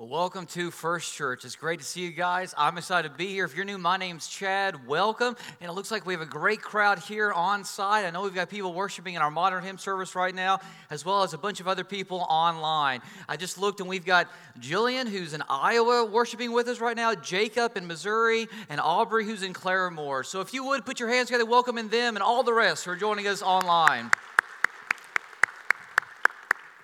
Well, 0.00 0.08
welcome 0.08 0.46
to 0.46 0.70
First 0.70 1.12
Church. 1.12 1.44
It's 1.44 1.56
great 1.56 1.78
to 1.80 1.84
see 1.84 2.00
you 2.00 2.10
guys. 2.10 2.54
I'm 2.56 2.78
excited 2.78 3.10
to 3.10 3.18
be 3.18 3.26
here. 3.26 3.44
If 3.44 3.54
you're 3.54 3.66
new, 3.66 3.76
my 3.76 3.98
name's 3.98 4.28
Chad. 4.28 4.86
Welcome. 4.86 5.36
And 5.60 5.70
it 5.70 5.74
looks 5.74 5.90
like 5.90 6.06
we 6.06 6.14
have 6.14 6.22
a 6.22 6.24
great 6.24 6.62
crowd 6.62 7.00
here 7.00 7.30
on 7.30 7.64
site. 7.64 8.06
I 8.06 8.10
know 8.10 8.22
we've 8.22 8.34
got 8.34 8.48
people 8.48 8.72
worshiping 8.72 9.12
in 9.12 9.20
our 9.20 9.30
modern 9.30 9.62
hymn 9.62 9.76
service 9.76 10.14
right 10.14 10.34
now, 10.34 10.60
as 10.88 11.04
well 11.04 11.22
as 11.22 11.34
a 11.34 11.38
bunch 11.38 11.60
of 11.60 11.68
other 11.68 11.84
people 11.84 12.24
online. 12.30 13.02
I 13.28 13.36
just 13.36 13.58
looked 13.58 13.80
and 13.80 13.90
we've 13.90 14.06
got 14.06 14.28
Jillian, 14.58 15.06
who's 15.06 15.34
in 15.34 15.42
Iowa, 15.50 16.06
worshiping 16.06 16.52
with 16.52 16.68
us 16.68 16.80
right 16.80 16.96
now, 16.96 17.14
Jacob 17.14 17.76
in 17.76 17.86
Missouri, 17.86 18.48
and 18.70 18.80
Aubrey, 18.80 19.26
who's 19.26 19.42
in 19.42 19.52
Claremore. 19.52 20.24
So 20.24 20.40
if 20.40 20.54
you 20.54 20.64
would 20.64 20.86
put 20.86 20.98
your 20.98 21.10
hands 21.10 21.28
together, 21.28 21.44
welcoming 21.44 21.88
them 21.88 22.16
and 22.16 22.22
all 22.22 22.42
the 22.42 22.54
rest 22.54 22.86
who 22.86 22.92
are 22.92 22.96
joining 22.96 23.26
us 23.26 23.42
online. 23.42 24.10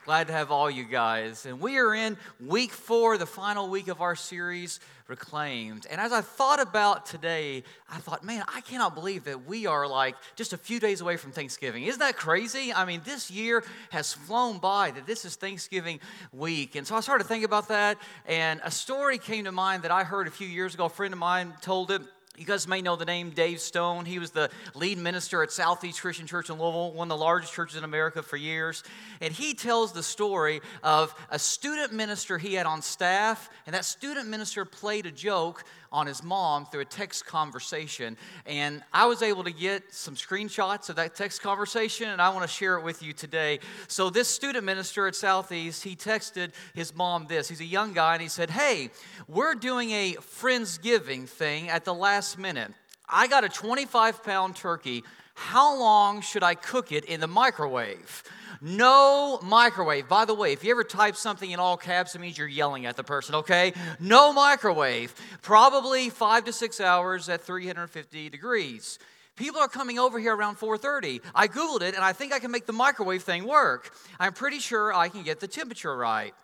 Glad 0.06 0.28
to 0.28 0.32
have 0.32 0.52
all 0.52 0.70
you 0.70 0.84
guys. 0.84 1.46
And 1.46 1.58
we 1.58 1.78
are 1.78 1.92
in 1.92 2.16
week 2.38 2.70
four, 2.70 3.18
the 3.18 3.26
final 3.26 3.68
week 3.68 3.88
of 3.88 4.00
our 4.00 4.14
series, 4.14 4.78
Reclaimed. 5.08 5.84
And 5.90 6.00
as 6.00 6.12
I 6.12 6.20
thought 6.20 6.60
about 6.60 7.06
today, 7.06 7.64
I 7.90 7.96
thought, 7.96 8.22
man, 8.22 8.44
I 8.46 8.60
cannot 8.60 8.94
believe 8.94 9.24
that 9.24 9.46
we 9.46 9.66
are 9.66 9.84
like 9.88 10.14
just 10.36 10.52
a 10.52 10.56
few 10.56 10.78
days 10.78 11.00
away 11.00 11.16
from 11.16 11.32
Thanksgiving. 11.32 11.82
Isn't 11.82 11.98
that 11.98 12.16
crazy? 12.16 12.72
I 12.72 12.84
mean, 12.84 13.00
this 13.04 13.32
year 13.32 13.64
has 13.90 14.12
flown 14.12 14.58
by 14.58 14.92
that 14.92 15.08
this 15.08 15.24
is 15.24 15.34
Thanksgiving 15.34 15.98
week. 16.32 16.76
And 16.76 16.86
so 16.86 16.94
I 16.94 17.00
started 17.00 17.24
to 17.24 17.28
think 17.28 17.44
about 17.44 17.66
that, 17.68 17.98
and 18.26 18.60
a 18.62 18.70
story 18.70 19.18
came 19.18 19.44
to 19.46 19.52
mind 19.52 19.82
that 19.82 19.90
I 19.90 20.04
heard 20.04 20.28
a 20.28 20.30
few 20.30 20.46
years 20.46 20.74
ago. 20.74 20.84
A 20.84 20.88
friend 20.88 21.12
of 21.12 21.18
mine 21.18 21.52
told 21.60 21.90
it. 21.90 22.02
You 22.38 22.44
guys 22.44 22.68
may 22.68 22.82
know 22.82 22.96
the 22.96 23.06
name 23.06 23.30
Dave 23.30 23.60
Stone. 23.60 24.04
He 24.04 24.18
was 24.18 24.30
the 24.30 24.50
lead 24.74 24.98
minister 24.98 25.42
at 25.42 25.50
Southeast 25.50 26.02
Christian 26.02 26.26
Church 26.26 26.50
in 26.50 26.58
Louisville, 26.58 26.92
one 26.92 27.10
of 27.10 27.18
the 27.18 27.24
largest 27.24 27.54
churches 27.54 27.76
in 27.76 27.84
America 27.84 28.22
for 28.22 28.36
years. 28.36 28.84
And 29.22 29.32
he 29.32 29.54
tells 29.54 29.92
the 29.92 30.02
story 30.02 30.60
of 30.82 31.14
a 31.30 31.38
student 31.38 31.94
minister 31.94 32.36
he 32.36 32.52
had 32.52 32.66
on 32.66 32.82
staff, 32.82 33.48
and 33.64 33.74
that 33.74 33.86
student 33.86 34.28
minister 34.28 34.66
played 34.66 35.06
a 35.06 35.10
joke 35.10 35.64
on 35.96 36.06
his 36.06 36.22
mom 36.22 36.66
through 36.66 36.82
a 36.82 36.84
text 36.84 37.24
conversation. 37.24 38.18
And 38.44 38.82
I 38.92 39.06
was 39.06 39.22
able 39.22 39.44
to 39.44 39.50
get 39.50 39.94
some 39.94 40.14
screenshots 40.14 40.90
of 40.90 40.96
that 40.96 41.14
text 41.14 41.40
conversation, 41.40 42.10
and 42.10 42.20
I 42.20 42.28
want 42.28 42.42
to 42.42 42.48
share 42.48 42.76
it 42.76 42.84
with 42.84 43.02
you 43.02 43.14
today. 43.14 43.60
So, 43.88 44.10
this 44.10 44.28
student 44.28 44.66
minister 44.66 45.06
at 45.06 45.14
Southeast, 45.16 45.82
he 45.82 45.96
texted 45.96 46.52
his 46.74 46.94
mom 46.94 47.26
this. 47.28 47.48
He's 47.48 47.62
a 47.62 47.64
young 47.64 47.94
guy, 47.94 48.12
and 48.12 48.20
he 48.20 48.28
said, 48.28 48.50
Hey, 48.50 48.90
we're 49.26 49.54
doing 49.54 49.90
a 49.90 50.16
Friendsgiving 50.20 51.26
thing 51.26 51.70
at 51.70 51.86
the 51.86 51.94
last 51.94 52.38
minute. 52.38 52.72
I 53.08 53.26
got 53.26 53.44
a 53.44 53.48
25 53.48 54.22
pound 54.22 54.54
turkey. 54.54 55.02
How 55.34 55.78
long 55.78 56.20
should 56.20 56.42
I 56.42 56.54
cook 56.54 56.92
it 56.92 57.06
in 57.06 57.20
the 57.20 57.26
microwave? 57.26 58.22
No 58.60 59.38
microwave. 59.42 60.08
By 60.08 60.24
the 60.24 60.34
way, 60.34 60.52
if 60.52 60.64
you 60.64 60.70
ever 60.70 60.84
type 60.84 61.16
something 61.16 61.50
in 61.50 61.60
all 61.60 61.76
caps, 61.76 62.14
it 62.14 62.20
means 62.20 62.38
you're 62.38 62.48
yelling 62.48 62.86
at 62.86 62.96
the 62.96 63.04
person, 63.04 63.34
okay? 63.36 63.72
No 64.00 64.32
microwave. 64.32 65.14
Probably 65.42 66.10
five 66.10 66.44
to 66.44 66.52
six 66.52 66.80
hours 66.80 67.28
at 67.28 67.42
350 67.42 68.28
degrees. 68.30 68.98
People 69.36 69.60
are 69.60 69.68
coming 69.68 69.98
over 69.98 70.18
here 70.18 70.34
around 70.34 70.56
4:30. 70.56 71.20
I 71.34 71.46
googled 71.46 71.82
it 71.82 71.94
and 71.94 72.02
I 72.02 72.14
think 72.14 72.32
I 72.32 72.38
can 72.38 72.50
make 72.50 72.66
the 72.66 72.72
microwave 72.72 73.22
thing 73.22 73.46
work. 73.46 73.92
I'm 74.18 74.32
pretty 74.32 74.60
sure 74.60 74.94
I 74.94 75.08
can 75.08 75.22
get 75.22 75.40
the 75.40 75.48
temperature 75.48 75.94
right. 75.94 76.34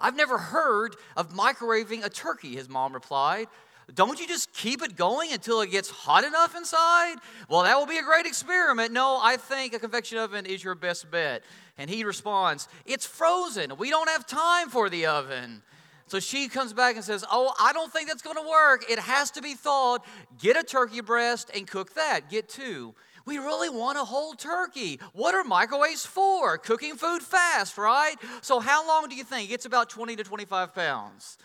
I've 0.00 0.16
never 0.16 0.36
heard 0.36 0.96
of 1.16 1.32
microwaving 1.32 2.04
a 2.04 2.08
turkey, 2.08 2.56
his 2.56 2.68
mom 2.68 2.92
replied. 2.92 3.46
Don't 3.94 4.18
you 4.18 4.26
just 4.26 4.52
keep 4.52 4.82
it 4.82 4.96
going 4.96 5.32
until 5.32 5.60
it 5.60 5.70
gets 5.70 5.88
hot 5.88 6.24
enough 6.24 6.56
inside? 6.56 7.16
Well, 7.48 7.62
that 7.62 7.78
will 7.78 7.86
be 7.86 7.98
a 7.98 8.02
great 8.02 8.26
experiment. 8.26 8.92
No, 8.92 9.20
I 9.22 9.36
think 9.36 9.74
a 9.74 9.78
convection 9.78 10.18
oven 10.18 10.44
is 10.44 10.62
your 10.64 10.74
best 10.74 11.08
bet. 11.10 11.44
And 11.78 11.88
he 11.88 12.02
responds, 12.02 12.68
It's 12.84 13.06
frozen. 13.06 13.76
We 13.76 13.90
don't 13.90 14.08
have 14.08 14.26
time 14.26 14.70
for 14.70 14.90
the 14.90 15.06
oven. 15.06 15.62
So 16.08 16.20
she 16.20 16.48
comes 16.48 16.72
back 16.72 16.96
and 16.96 17.04
says, 17.04 17.24
Oh, 17.30 17.54
I 17.60 17.72
don't 17.72 17.92
think 17.92 18.08
that's 18.08 18.22
going 18.22 18.36
to 18.36 18.48
work. 18.48 18.90
It 18.90 18.98
has 18.98 19.30
to 19.32 19.42
be 19.42 19.54
thawed. 19.54 20.00
Get 20.40 20.56
a 20.56 20.64
turkey 20.64 21.00
breast 21.00 21.50
and 21.54 21.66
cook 21.66 21.94
that. 21.94 22.28
Get 22.28 22.48
two. 22.48 22.94
We 23.24 23.38
really 23.38 23.68
want 23.68 23.98
a 23.98 24.04
whole 24.04 24.34
turkey. 24.34 25.00
What 25.12 25.34
are 25.34 25.42
microwaves 25.42 26.06
for? 26.06 26.58
Cooking 26.58 26.94
food 26.94 27.22
fast, 27.22 27.76
right? 27.76 28.14
So, 28.40 28.60
how 28.60 28.86
long 28.86 29.08
do 29.08 29.16
you 29.16 29.24
think? 29.24 29.50
It's 29.50 29.64
about 29.64 29.90
20 29.90 30.14
to 30.16 30.22
25 30.24 30.74
pounds. 30.74 31.36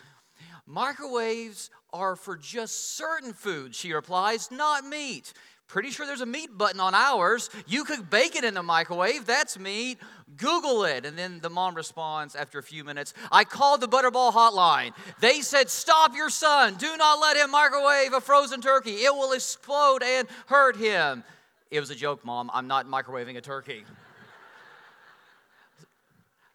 Microwaves 0.66 1.70
are 1.92 2.16
for 2.16 2.36
just 2.36 2.96
certain 2.96 3.32
foods, 3.32 3.76
she 3.76 3.92
replies, 3.92 4.50
not 4.50 4.84
meat. 4.84 5.32
Pretty 5.72 5.90
sure 5.90 6.06
there's 6.06 6.20
a 6.20 6.26
meat 6.26 6.50
button 6.58 6.80
on 6.80 6.94
ours. 6.94 7.48
You 7.66 7.84
could 7.84 8.10
bake 8.10 8.36
it 8.36 8.44
in 8.44 8.52
the 8.52 8.62
microwave. 8.62 9.24
That's 9.24 9.58
meat. 9.58 9.98
Google 10.36 10.84
it. 10.84 11.06
And 11.06 11.16
then 11.16 11.40
the 11.40 11.48
mom 11.48 11.74
responds 11.74 12.34
after 12.34 12.58
a 12.58 12.62
few 12.62 12.84
minutes 12.84 13.14
I 13.30 13.44
called 13.44 13.80
the 13.80 13.88
Butterball 13.88 14.34
hotline. 14.34 14.92
They 15.20 15.40
said, 15.40 15.70
Stop 15.70 16.14
your 16.14 16.28
son. 16.28 16.74
Do 16.74 16.94
not 16.98 17.20
let 17.20 17.38
him 17.38 17.50
microwave 17.50 18.12
a 18.12 18.20
frozen 18.20 18.60
turkey. 18.60 18.96
It 18.96 19.14
will 19.14 19.32
explode 19.32 20.02
and 20.02 20.28
hurt 20.46 20.76
him. 20.76 21.24
It 21.70 21.80
was 21.80 21.88
a 21.88 21.94
joke, 21.94 22.22
mom. 22.22 22.50
I'm 22.52 22.66
not 22.66 22.86
microwaving 22.86 23.38
a 23.38 23.40
turkey. 23.40 23.84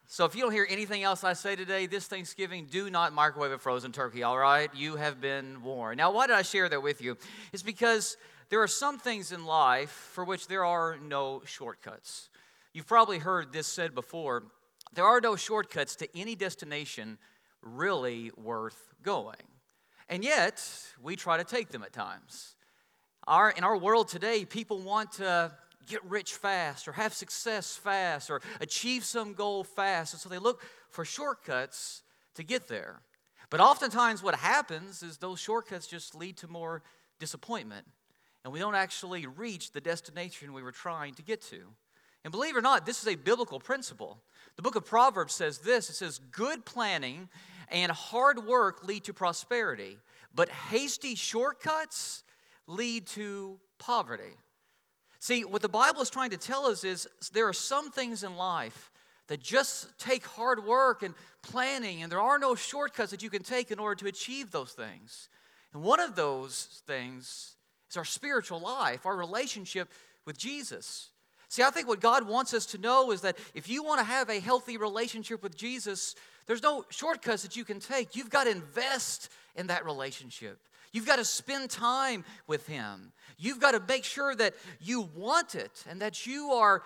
So 0.10 0.24
if 0.24 0.36
you 0.36 0.42
don't 0.42 0.54
hear 0.54 0.66
anything 0.70 1.04
else 1.04 1.26
I 1.26 1.34
say 1.34 1.58
today, 1.58 1.86
this 1.86 2.08
Thanksgiving, 2.08 2.68
do 2.72 2.90
not 2.90 3.12
microwave 3.12 3.52
a 3.52 3.58
frozen 3.58 3.92
turkey, 3.92 4.24
all 4.24 4.38
right? 4.38 4.74
You 4.74 4.96
have 4.96 5.20
been 5.20 5.62
warned. 5.62 5.98
Now, 5.98 6.14
why 6.14 6.28
did 6.28 6.38
I 6.38 6.44
share 6.44 6.70
that 6.70 6.82
with 6.82 7.02
you? 7.02 7.18
It's 7.52 7.62
because 7.62 8.16
there 8.48 8.62
are 8.62 8.70
some 8.70 9.00
things 9.00 9.34
in 9.34 9.46
life 9.46 9.90
for 9.90 10.24
which 10.24 10.48
there 10.48 10.64
are 10.64 10.98
no 10.98 11.42
shortcuts. 11.46 12.30
You've 12.72 12.88
probably 12.88 13.20
heard 13.20 13.52
this 13.52 13.68
said 13.68 13.94
before 13.94 14.44
there 14.94 15.04
are 15.04 15.20
no 15.20 15.36
shortcuts 15.36 15.98
to 15.98 16.08
any 16.18 16.36
destination 16.36 17.18
really 17.62 18.32
worth 18.38 18.94
going. 19.04 19.36
And 20.08 20.24
yet, 20.24 20.66
we 21.04 21.18
try 21.18 21.36
to 21.36 21.44
take 21.44 21.68
them 21.68 21.84
at 21.84 21.92
times. 21.92 22.56
Our, 23.28 23.50
in 23.50 23.66
our 23.66 23.78
world 23.78 24.08
today, 24.08 24.46
people 24.46 24.80
want 24.80 25.12
to 25.14 25.52
get 25.88 26.04
rich 26.04 26.34
fast 26.34 26.88
or 26.88 26.92
have 26.94 27.14
success 27.14 27.76
fast 27.76 28.30
or 28.30 28.42
achieve 28.62 29.04
some 29.04 29.34
goal 29.34 29.64
fast. 29.64 30.14
And 30.14 30.22
so 30.22 30.30
they 30.30 30.38
look 30.38 30.62
for 30.90 31.06
shortcuts 31.06 32.02
to 32.36 32.44
get 32.44 32.68
there. 32.68 33.02
But 33.50 33.60
oftentimes, 33.60 34.22
what 34.22 34.36
happens 34.36 35.04
is 35.04 35.18
those 35.18 35.40
shortcuts 35.40 35.88
just 35.88 36.16
lead 36.16 36.38
to 36.38 36.48
more 36.48 36.84
disappointment, 37.20 37.86
and 38.44 38.54
we 38.54 38.60
don't 38.60 38.76
actually 38.76 39.26
reach 39.26 39.72
the 39.72 39.82
destination 39.82 40.54
we 40.54 40.64
were 40.64 40.72
trying 40.72 41.14
to 41.16 41.24
get 41.24 41.42
to. 41.44 41.62
And 42.24 42.32
believe 42.32 42.56
it 42.56 42.60
or 42.60 42.62
not, 42.62 42.86
this 42.86 43.02
is 43.02 43.08
a 43.08 43.16
biblical 43.16 43.60
principle. 43.60 44.22
The 44.58 44.62
book 44.62 44.76
of 44.76 44.86
Proverbs 44.86 45.34
says 45.34 45.60
this 45.60 45.90
it 45.90 45.94
says, 45.94 46.20
Good 46.32 46.66
planning 46.66 47.30
and 47.70 47.92
hard 47.92 48.46
work 48.46 48.86
lead 48.86 49.06
to 49.06 49.14
prosperity, 49.14 49.98
but 50.36 50.50
hasty 50.50 51.16
shortcuts 51.16 52.24
lead 52.68 53.08
to 53.08 53.60
poverty. 53.80 54.36
See, 55.20 55.44
what 55.44 55.62
the 55.62 55.70
Bible 55.70 56.02
is 56.02 56.10
trying 56.10 56.30
to 56.30 56.38
tell 56.38 56.66
us 56.66 56.84
is 56.84 57.08
there 57.34 57.48
are 57.48 57.54
some 57.54 57.92
things 57.92 58.24
in 58.24 58.36
life 58.36 58.92
that 59.28 59.42
just 59.42 59.98
take 60.00 60.26
hard 60.26 60.64
work 60.64 61.04
and 61.04 61.14
planning, 61.42 62.02
and 62.02 62.12
there 62.12 62.22
are 62.22 62.40
no 62.40 62.56
shortcuts 62.56 63.12
that 63.12 63.24
you 63.24 63.30
can 63.30 63.44
take 63.44 63.72
in 63.72 63.80
order 63.80 63.96
to 63.96 64.08
achieve 64.08 64.52
those 64.52 64.72
things. 64.72 65.30
And 65.74 65.84
one 65.84 66.00
of 66.00 66.16
those 66.16 66.82
things 66.88 67.56
is 67.90 67.98
our 67.98 68.06
spiritual 68.06 68.60
life, 68.60 69.06
our 69.06 69.16
relationship 69.16 69.90
with 70.26 70.38
Jesus. 70.38 71.10
See, 71.50 71.64
I 71.64 71.70
think 71.70 71.88
what 71.88 72.02
God 72.02 72.28
wants 72.28 72.54
us 72.54 72.66
to 72.68 72.78
know 72.78 73.12
is 73.12 73.22
that 73.22 73.38
if 73.54 73.70
you 73.70 73.84
want 73.84 74.00
to 74.00 74.06
have 74.06 74.30
a 74.30 74.40
healthy 74.40 74.78
relationship 74.78 75.42
with 75.44 75.58
Jesus, 75.58 76.16
there's 76.46 76.64
no 76.64 76.86
shortcuts 76.90 77.44
that 77.44 77.56
you 77.56 77.66
can 77.66 77.80
take. 77.80 78.16
You've 78.16 78.30
got 78.30 78.46
to 78.46 78.52
invest 78.52 79.30
in 79.56 79.68
that 79.68 79.86
relationship. 79.86 80.60
You've 80.98 81.06
got 81.06 81.18
to 81.18 81.26
spend 81.26 81.70
time 81.70 82.26
with 82.48 82.66
Him. 82.66 83.12
You've 83.38 83.60
got 83.60 83.74
to 83.74 83.82
make 83.88 84.04
sure 84.04 84.34
that 84.34 84.56
you 84.82 85.08
want 85.16 85.54
it 85.54 85.84
and 85.88 86.02
that 86.02 86.26
you 86.26 86.54
are 86.54 86.82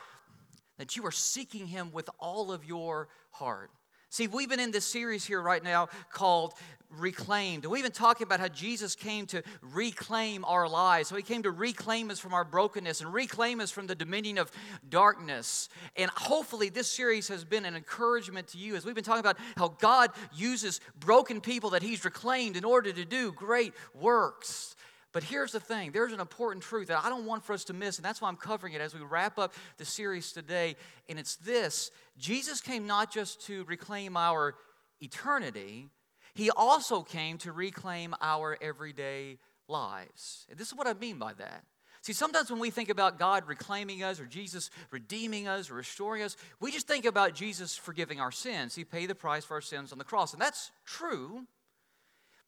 that 0.77 0.97
you 0.97 1.05
are 1.05 1.11
seeking 1.11 1.67
him 1.67 1.91
with 1.93 2.09
all 2.19 2.51
of 2.51 2.65
your 2.65 3.07
heart. 3.29 3.69
See, 4.11 4.27
we've 4.27 4.49
been 4.49 4.59
in 4.59 4.71
this 4.71 4.83
series 4.83 5.23
here 5.23 5.41
right 5.41 5.63
now 5.63 5.87
called 6.11 6.53
Reclaimed. 6.97 7.63
And 7.63 7.71
we've 7.71 7.83
been 7.83 7.93
talking 7.93 8.27
about 8.27 8.41
how 8.41 8.49
Jesus 8.49 8.93
came 8.93 9.25
to 9.27 9.41
reclaim 9.61 10.43
our 10.43 10.67
lives. 10.67 11.07
So 11.07 11.15
he 11.15 11.23
came 11.23 11.43
to 11.43 11.51
reclaim 11.51 12.11
us 12.11 12.19
from 12.19 12.33
our 12.33 12.43
brokenness 12.43 12.99
and 12.99 13.13
reclaim 13.13 13.61
us 13.61 13.71
from 13.71 13.87
the 13.87 13.95
dominion 13.95 14.37
of 14.37 14.51
darkness. 14.89 15.69
And 15.95 16.11
hopefully, 16.11 16.67
this 16.67 16.91
series 16.91 17.29
has 17.29 17.45
been 17.45 17.63
an 17.63 17.73
encouragement 17.73 18.49
to 18.49 18.57
you 18.57 18.75
as 18.75 18.83
we've 18.83 18.95
been 18.95 19.05
talking 19.05 19.21
about 19.21 19.37
how 19.55 19.69
God 19.79 20.09
uses 20.35 20.81
broken 20.99 21.39
people 21.39 21.69
that 21.69 21.81
he's 21.81 22.03
reclaimed 22.03 22.57
in 22.57 22.65
order 22.65 22.91
to 22.91 23.05
do 23.05 23.31
great 23.31 23.73
works. 23.95 24.75
But 25.13 25.23
here's 25.23 25.51
the 25.51 25.59
thing 25.59 25.91
there's 25.91 26.13
an 26.13 26.19
important 26.19 26.63
truth 26.63 26.87
that 26.87 27.03
I 27.03 27.09
don't 27.09 27.25
want 27.25 27.43
for 27.43 27.53
us 27.53 27.65
to 27.65 27.73
miss, 27.73 27.97
and 27.97 28.05
that's 28.05 28.21
why 28.21 28.29
I'm 28.29 28.37
covering 28.37 28.73
it 28.73 28.81
as 28.81 28.93
we 28.93 29.01
wrap 29.01 29.37
up 29.37 29.53
the 29.77 29.85
series 29.85 30.31
today. 30.31 30.75
And 31.09 31.19
it's 31.19 31.35
this 31.37 31.91
Jesus 32.17 32.61
came 32.61 32.87
not 32.87 33.11
just 33.11 33.45
to 33.47 33.63
reclaim 33.65 34.15
our 34.15 34.55
eternity, 35.01 35.89
he 36.33 36.49
also 36.49 37.01
came 37.01 37.37
to 37.39 37.51
reclaim 37.51 38.15
our 38.21 38.57
everyday 38.61 39.37
lives. 39.67 40.45
And 40.49 40.57
this 40.57 40.67
is 40.67 40.75
what 40.75 40.87
I 40.87 40.93
mean 40.93 41.17
by 41.17 41.33
that. 41.33 41.63
See, 42.03 42.13
sometimes 42.13 42.49
when 42.49 42.59
we 42.59 42.71
think 42.71 42.89
about 42.89 43.19
God 43.19 43.47
reclaiming 43.47 44.01
us 44.01 44.19
or 44.19 44.25
Jesus 44.25 44.71
redeeming 44.89 45.47
us 45.47 45.69
or 45.69 45.75
restoring 45.75 46.23
us, 46.23 46.35
we 46.59 46.71
just 46.71 46.87
think 46.87 47.05
about 47.05 47.35
Jesus 47.35 47.77
forgiving 47.77 48.19
our 48.19 48.31
sins. 48.31 48.73
He 48.73 48.83
paid 48.83 49.07
the 49.07 49.15
price 49.15 49.45
for 49.45 49.53
our 49.53 49.61
sins 49.61 49.91
on 49.91 49.99
the 49.99 50.03
cross. 50.03 50.33
And 50.33 50.41
that's 50.41 50.71
true. 50.83 51.45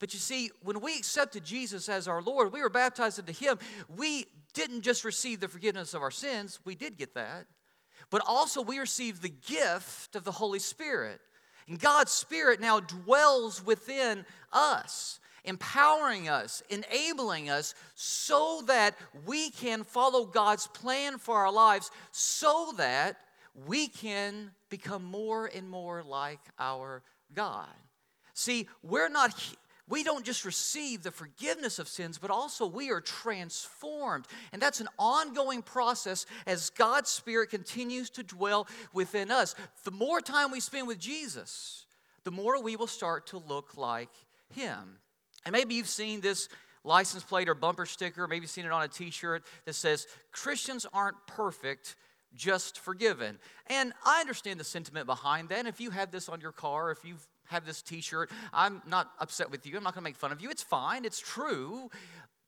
But 0.03 0.13
you 0.13 0.19
see, 0.19 0.51
when 0.61 0.81
we 0.81 0.97
accepted 0.97 1.45
Jesus 1.45 1.87
as 1.87 2.09
our 2.09 2.21
Lord, 2.21 2.51
we 2.51 2.61
were 2.61 2.67
baptized 2.67 3.19
into 3.19 3.31
Him. 3.31 3.57
We 3.95 4.25
didn't 4.53 4.81
just 4.81 5.05
receive 5.05 5.39
the 5.39 5.47
forgiveness 5.47 5.93
of 5.93 6.01
our 6.01 6.11
sins, 6.11 6.59
we 6.65 6.75
did 6.75 6.97
get 6.97 7.13
that, 7.13 7.45
but 8.09 8.21
also 8.27 8.61
we 8.61 8.79
received 8.79 9.21
the 9.21 9.29
gift 9.29 10.17
of 10.17 10.25
the 10.25 10.31
Holy 10.33 10.59
Spirit. 10.59 11.21
And 11.69 11.79
God's 11.79 12.11
Spirit 12.11 12.59
now 12.59 12.81
dwells 12.81 13.65
within 13.65 14.25
us 14.51 15.21
empowering 15.45 16.27
us, 16.27 16.61
enabling 16.69 17.49
us 17.49 17.73
so 17.95 18.61
that 18.67 18.97
we 19.25 19.51
can 19.51 19.85
follow 19.85 20.25
God's 20.25 20.67
plan 20.67 21.17
for 21.17 21.37
our 21.37 21.51
lives, 21.51 21.91
so 22.11 22.73
that 22.75 23.21
we 23.65 23.87
can 23.87 24.51
become 24.69 25.05
more 25.05 25.49
and 25.55 25.69
more 25.69 26.03
like 26.03 26.41
our 26.59 27.03
God. 27.33 27.69
See, 28.33 28.67
we're 28.81 29.09
not 29.09 29.33
we 29.89 30.03
don't 30.03 30.25
just 30.25 30.45
receive 30.45 31.03
the 31.03 31.11
forgiveness 31.11 31.77
of 31.77 31.87
sins, 31.87 32.17
but 32.17 32.31
also 32.31 32.65
we 32.65 32.89
are 32.89 33.01
transformed. 33.01 34.25
And 34.53 34.61
that's 34.61 34.79
an 34.79 34.87
ongoing 34.97 35.61
process 35.61 36.25
as 36.47 36.69
God's 36.69 37.09
Spirit 37.09 37.49
continues 37.49 38.09
to 38.11 38.23
dwell 38.23 38.67
within 38.93 39.29
us. 39.29 39.55
The 39.83 39.91
more 39.91 40.21
time 40.21 40.51
we 40.51 40.61
spend 40.61 40.87
with 40.87 40.99
Jesus, 40.99 41.85
the 42.23 42.31
more 42.31 42.61
we 42.61 42.77
will 42.77 42.87
start 42.87 43.27
to 43.27 43.37
look 43.37 43.77
like 43.77 44.09
Him. 44.53 44.99
And 45.45 45.51
maybe 45.51 45.75
you've 45.75 45.89
seen 45.89 46.21
this 46.21 46.47
license 46.85 47.23
plate 47.23 47.49
or 47.49 47.55
bumper 47.55 47.85
sticker, 47.85 48.27
maybe 48.27 48.43
you've 48.43 48.51
seen 48.51 48.65
it 48.65 48.71
on 48.71 48.83
a 48.83 48.87
t 48.87 49.09
shirt 49.09 49.43
that 49.65 49.73
says, 49.73 50.07
Christians 50.31 50.85
aren't 50.93 51.17
perfect, 51.27 51.97
just 52.33 52.79
forgiven. 52.79 53.37
And 53.67 53.93
I 54.05 54.21
understand 54.21 54.61
the 54.61 54.65
sentiment 54.65 55.07
behind 55.07 55.49
that. 55.49 55.59
And 55.59 55.67
if 55.67 55.81
you 55.81 55.91
have 55.91 56.11
this 56.11 56.29
on 56.29 56.39
your 56.39 56.51
car, 56.53 56.91
if 56.91 57.03
you 57.03 57.15
have 57.53 57.65
this 57.65 57.81
t 57.81 58.01
shirt, 58.01 58.29
I'm 58.51 58.81
not 58.87 59.11
upset 59.19 59.49
with 59.49 59.65
you. 59.65 59.77
I'm 59.77 59.83
not 59.83 59.93
going 59.93 60.03
to 60.03 60.09
make 60.09 60.17
fun 60.17 60.31
of 60.31 60.41
you. 60.41 60.49
It's 60.49 60.63
fine, 60.63 61.05
it's 61.05 61.19
true. 61.19 61.89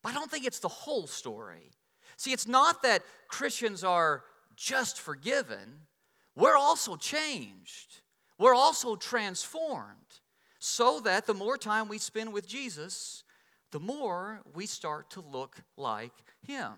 But 0.04 0.10
I 0.10 0.14
don't 0.14 0.30
think 0.30 0.46
it's 0.46 0.60
the 0.60 0.68
whole 0.68 1.08
story. 1.08 1.72
See, 2.18 2.32
it's 2.32 2.48
not 2.48 2.84
that 2.84 3.04
Christians 3.28 3.84
are 3.84 4.24
just 4.56 5.00
forgiven, 5.00 5.82
we're 6.36 6.58
also 6.58 6.96
changed, 6.96 8.02
we're 8.38 8.56
also 8.56 8.96
transformed 8.96 10.22
so 10.60 11.00
that 11.02 11.26
the 11.26 11.34
more 11.34 11.58
time 11.58 11.88
we 11.88 11.98
spend 11.98 12.34
with 12.34 12.48
Jesus, 12.48 13.24
the 13.72 13.80
more 13.80 14.42
we 14.54 14.66
start 14.66 15.10
to 15.12 15.22
look 15.22 15.58
like 15.78 16.14
Him. 16.48 16.74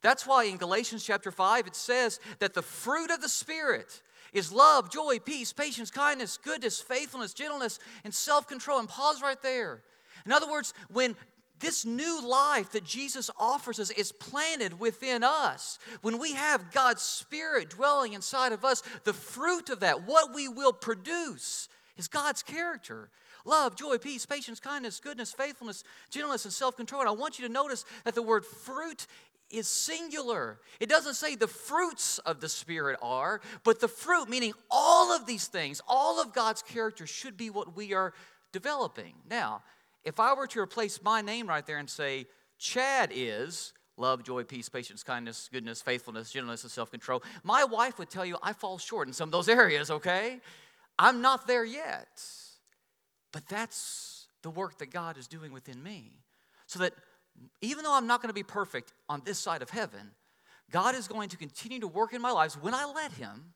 That's 0.00 0.26
why 0.26 0.44
in 0.44 0.56
Galatians 0.56 1.04
chapter 1.04 1.30
5 1.30 1.66
it 1.66 1.76
says 1.76 2.20
that 2.38 2.54
the 2.54 2.62
fruit 2.62 3.10
of 3.10 3.20
the 3.20 3.28
Spirit 3.28 4.02
is 4.32 4.52
love, 4.52 4.90
joy, 4.90 5.18
peace, 5.18 5.52
patience, 5.52 5.90
kindness, 5.90 6.38
goodness, 6.42 6.80
faithfulness, 6.80 7.32
gentleness, 7.32 7.78
and 8.04 8.14
self 8.14 8.46
control. 8.46 8.78
And 8.78 8.88
pause 8.88 9.22
right 9.22 9.40
there. 9.42 9.82
In 10.26 10.32
other 10.32 10.50
words, 10.50 10.74
when 10.90 11.16
this 11.60 11.84
new 11.84 12.26
life 12.26 12.72
that 12.72 12.84
Jesus 12.84 13.30
offers 13.38 13.80
us 13.80 13.90
is 13.90 14.12
planted 14.12 14.78
within 14.78 15.24
us. 15.24 15.78
When 16.02 16.18
we 16.18 16.34
have 16.34 16.70
God's 16.72 17.02
Spirit 17.02 17.70
dwelling 17.70 18.12
inside 18.12 18.52
of 18.52 18.64
us, 18.64 18.82
the 19.04 19.12
fruit 19.12 19.68
of 19.70 19.80
that, 19.80 20.06
what 20.06 20.34
we 20.34 20.48
will 20.48 20.72
produce, 20.72 21.68
is 21.96 22.08
God's 22.08 22.42
character 22.42 23.10
love, 23.44 23.76
joy, 23.76 23.96
peace, 23.96 24.26
patience, 24.26 24.60
kindness, 24.60 25.00
goodness, 25.00 25.32
faithfulness, 25.32 25.82
gentleness, 26.10 26.44
and 26.44 26.52
self 26.52 26.76
control. 26.76 27.00
And 27.00 27.08
I 27.08 27.12
want 27.12 27.38
you 27.38 27.46
to 27.46 27.52
notice 27.52 27.84
that 28.04 28.14
the 28.14 28.22
word 28.22 28.44
fruit 28.44 29.06
is 29.50 29.68
singular. 29.68 30.60
It 30.80 30.88
doesn't 30.88 31.14
say 31.14 31.34
the 31.34 31.48
fruits 31.48 32.18
of 32.18 32.40
the 32.40 32.48
Spirit 32.48 32.98
are, 33.02 33.40
but 33.64 33.80
the 33.80 33.88
fruit, 33.88 34.28
meaning 34.28 34.52
all 34.70 35.14
of 35.14 35.26
these 35.26 35.46
things, 35.46 35.80
all 35.88 36.20
of 36.20 36.32
God's 36.32 36.62
character 36.62 37.06
should 37.06 37.36
be 37.36 37.50
what 37.50 37.76
we 37.76 37.94
are 37.94 38.12
developing. 38.52 39.14
Now, 39.28 39.62
if 40.04 40.20
I 40.20 40.34
were 40.34 40.46
to 40.48 40.60
replace 40.60 41.02
my 41.02 41.20
name 41.20 41.46
right 41.46 41.66
there 41.66 41.78
and 41.78 41.88
say, 41.88 42.26
Chad 42.58 43.10
is 43.14 43.72
love, 43.96 44.22
joy, 44.22 44.44
peace, 44.44 44.68
patience, 44.68 45.02
kindness, 45.02 45.48
goodness, 45.52 45.82
faithfulness, 45.82 46.30
gentleness, 46.30 46.62
and 46.62 46.70
self 46.70 46.90
control, 46.90 47.22
my 47.42 47.64
wife 47.64 47.98
would 47.98 48.10
tell 48.10 48.24
you 48.24 48.36
I 48.42 48.52
fall 48.52 48.78
short 48.78 49.08
in 49.08 49.14
some 49.14 49.28
of 49.28 49.32
those 49.32 49.48
areas, 49.48 49.90
okay? 49.90 50.40
I'm 50.98 51.20
not 51.20 51.46
there 51.46 51.64
yet. 51.64 52.22
But 53.32 53.46
that's 53.48 54.26
the 54.42 54.50
work 54.50 54.78
that 54.78 54.90
God 54.90 55.18
is 55.18 55.26
doing 55.26 55.52
within 55.52 55.82
me. 55.82 56.20
So 56.66 56.78
that 56.80 56.94
even 57.60 57.84
though 57.84 57.94
I'm 57.94 58.06
not 58.06 58.22
going 58.22 58.30
to 58.30 58.34
be 58.34 58.42
perfect 58.42 58.92
on 59.08 59.22
this 59.24 59.38
side 59.38 59.62
of 59.62 59.70
heaven, 59.70 60.12
God 60.70 60.94
is 60.94 61.08
going 61.08 61.28
to 61.30 61.36
continue 61.36 61.80
to 61.80 61.88
work 61.88 62.12
in 62.12 62.20
my 62.20 62.30
lives 62.30 62.54
when 62.54 62.74
I 62.74 62.84
let 62.84 63.12
Him 63.12 63.54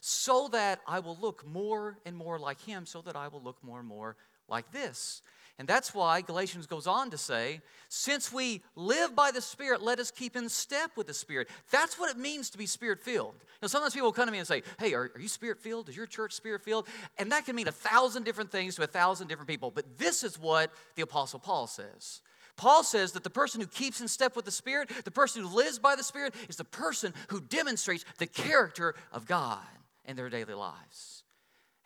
so 0.00 0.48
that 0.52 0.80
I 0.86 1.00
will 1.00 1.16
look 1.20 1.46
more 1.46 1.98
and 2.04 2.16
more 2.16 2.38
like 2.38 2.60
Him, 2.62 2.86
so 2.86 3.00
that 3.02 3.16
I 3.16 3.28
will 3.28 3.42
look 3.42 3.62
more 3.62 3.78
and 3.78 3.88
more 3.88 4.16
like 4.48 4.70
this. 4.72 5.22
And 5.56 5.68
that's 5.68 5.94
why 5.94 6.20
Galatians 6.20 6.66
goes 6.66 6.88
on 6.88 7.10
to 7.10 7.18
say, 7.18 7.60
since 7.88 8.32
we 8.32 8.62
live 8.74 9.14
by 9.14 9.30
the 9.30 9.40
Spirit, 9.40 9.82
let 9.82 10.00
us 10.00 10.10
keep 10.10 10.34
in 10.34 10.48
step 10.48 10.90
with 10.96 11.06
the 11.06 11.14
Spirit. 11.14 11.48
That's 11.70 11.96
what 11.96 12.10
it 12.10 12.18
means 12.18 12.50
to 12.50 12.58
be 12.58 12.66
Spirit 12.66 13.00
filled. 13.00 13.36
Now, 13.62 13.68
sometimes 13.68 13.94
people 13.94 14.10
come 14.10 14.26
to 14.26 14.32
me 14.32 14.38
and 14.38 14.48
say, 14.48 14.64
Hey, 14.80 14.94
are, 14.94 15.12
are 15.14 15.20
you 15.20 15.28
Spirit 15.28 15.60
filled? 15.60 15.88
Is 15.88 15.96
your 15.96 16.06
church 16.06 16.32
Spirit 16.32 16.62
filled? 16.62 16.88
And 17.18 17.30
that 17.30 17.46
can 17.46 17.54
mean 17.54 17.68
a 17.68 17.72
thousand 17.72 18.24
different 18.24 18.50
things 18.50 18.74
to 18.76 18.82
a 18.82 18.88
thousand 18.88 19.28
different 19.28 19.48
people. 19.48 19.70
But 19.70 19.96
this 19.96 20.24
is 20.24 20.40
what 20.40 20.72
the 20.96 21.02
Apostle 21.02 21.38
Paul 21.38 21.68
says. 21.68 22.20
Paul 22.56 22.84
says 22.84 23.12
that 23.12 23.24
the 23.24 23.30
person 23.30 23.60
who 23.60 23.66
keeps 23.66 24.00
in 24.00 24.08
step 24.08 24.36
with 24.36 24.44
the 24.44 24.50
Spirit, 24.50 24.90
the 25.04 25.10
person 25.10 25.42
who 25.42 25.54
lives 25.54 25.78
by 25.78 25.96
the 25.96 26.04
Spirit, 26.04 26.34
is 26.48 26.56
the 26.56 26.64
person 26.64 27.12
who 27.28 27.40
demonstrates 27.40 28.04
the 28.18 28.26
character 28.26 28.94
of 29.12 29.26
God 29.26 29.58
in 30.04 30.16
their 30.16 30.28
daily 30.28 30.54
lives. 30.54 31.24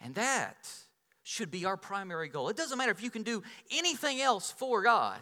And 0.00 0.14
that 0.14 0.68
should 1.22 1.50
be 1.50 1.64
our 1.64 1.76
primary 1.76 2.28
goal. 2.28 2.48
It 2.48 2.56
doesn't 2.56 2.78
matter 2.78 2.90
if 2.90 3.02
you 3.02 3.10
can 3.10 3.22
do 3.22 3.42
anything 3.70 4.20
else 4.20 4.50
for 4.50 4.82
God. 4.82 5.18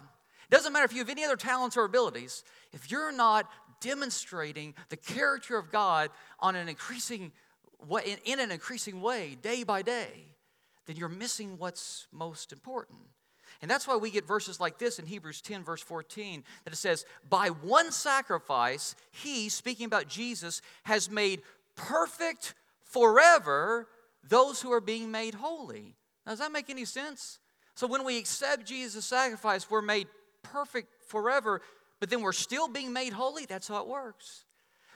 It 0.49 0.55
doesn't 0.55 0.71
matter 0.71 0.85
if 0.85 0.93
you 0.93 0.99
have 0.99 1.09
any 1.09 1.23
other 1.23 1.35
talents 1.35 1.75
or 1.75 1.83
abilities. 1.83 2.43
If 2.71 2.91
you're 2.91 3.11
not 3.11 3.49
demonstrating 3.81 4.73
the 4.89 4.97
character 4.97 5.57
of 5.57 5.71
God 5.71 6.09
on 6.39 6.55
an 6.55 6.69
increasing 6.69 7.31
in 8.25 8.39
an 8.39 8.51
increasing 8.51 9.01
way, 9.01 9.37
day 9.39 9.63
by 9.63 9.83
day, 9.83 10.25
then 10.87 10.95
you're 10.95 11.09
missing 11.09 11.57
what's 11.59 12.07
most 12.11 12.51
important. 12.51 12.99
And 13.61 13.69
that's 13.71 13.87
why 13.87 13.95
we 13.95 14.11
get 14.11 14.27
verses 14.27 14.59
like 14.59 14.77
this 14.77 14.99
in 14.99 15.05
Hebrews 15.05 15.41
10, 15.41 15.63
verse 15.63 15.81
14, 15.81 16.43
that 16.63 16.73
it 16.73 16.77
says, 16.77 17.05
By 17.29 17.47
one 17.47 17.91
sacrifice, 17.91 18.95
he, 19.11 19.49
speaking 19.49 19.85
about 19.85 20.07
Jesus, 20.07 20.61
has 20.83 21.09
made 21.09 21.41
perfect 21.75 22.53
forever 22.83 23.87
those 24.27 24.61
who 24.61 24.71
are 24.71 24.81
being 24.81 25.11
made 25.11 25.33
holy. 25.33 25.95
Now, 26.25 26.33
does 26.33 26.39
that 26.39 26.51
make 26.51 26.69
any 26.69 26.85
sense? 26.85 27.39
So 27.75 27.87
when 27.87 28.03
we 28.03 28.17
accept 28.17 28.65
Jesus' 28.65 29.05
sacrifice, 29.05 29.69
we're 29.69 29.81
made 29.81 30.07
perfect 30.43 31.03
forever, 31.07 31.61
but 31.99 32.09
then 32.09 32.21
we're 32.21 32.33
still 32.33 32.67
being 32.67 32.91
made 32.91 33.13
holy. 33.13 33.45
That's 33.45 33.67
how 33.67 33.81
it 33.81 33.87
works. 33.87 34.45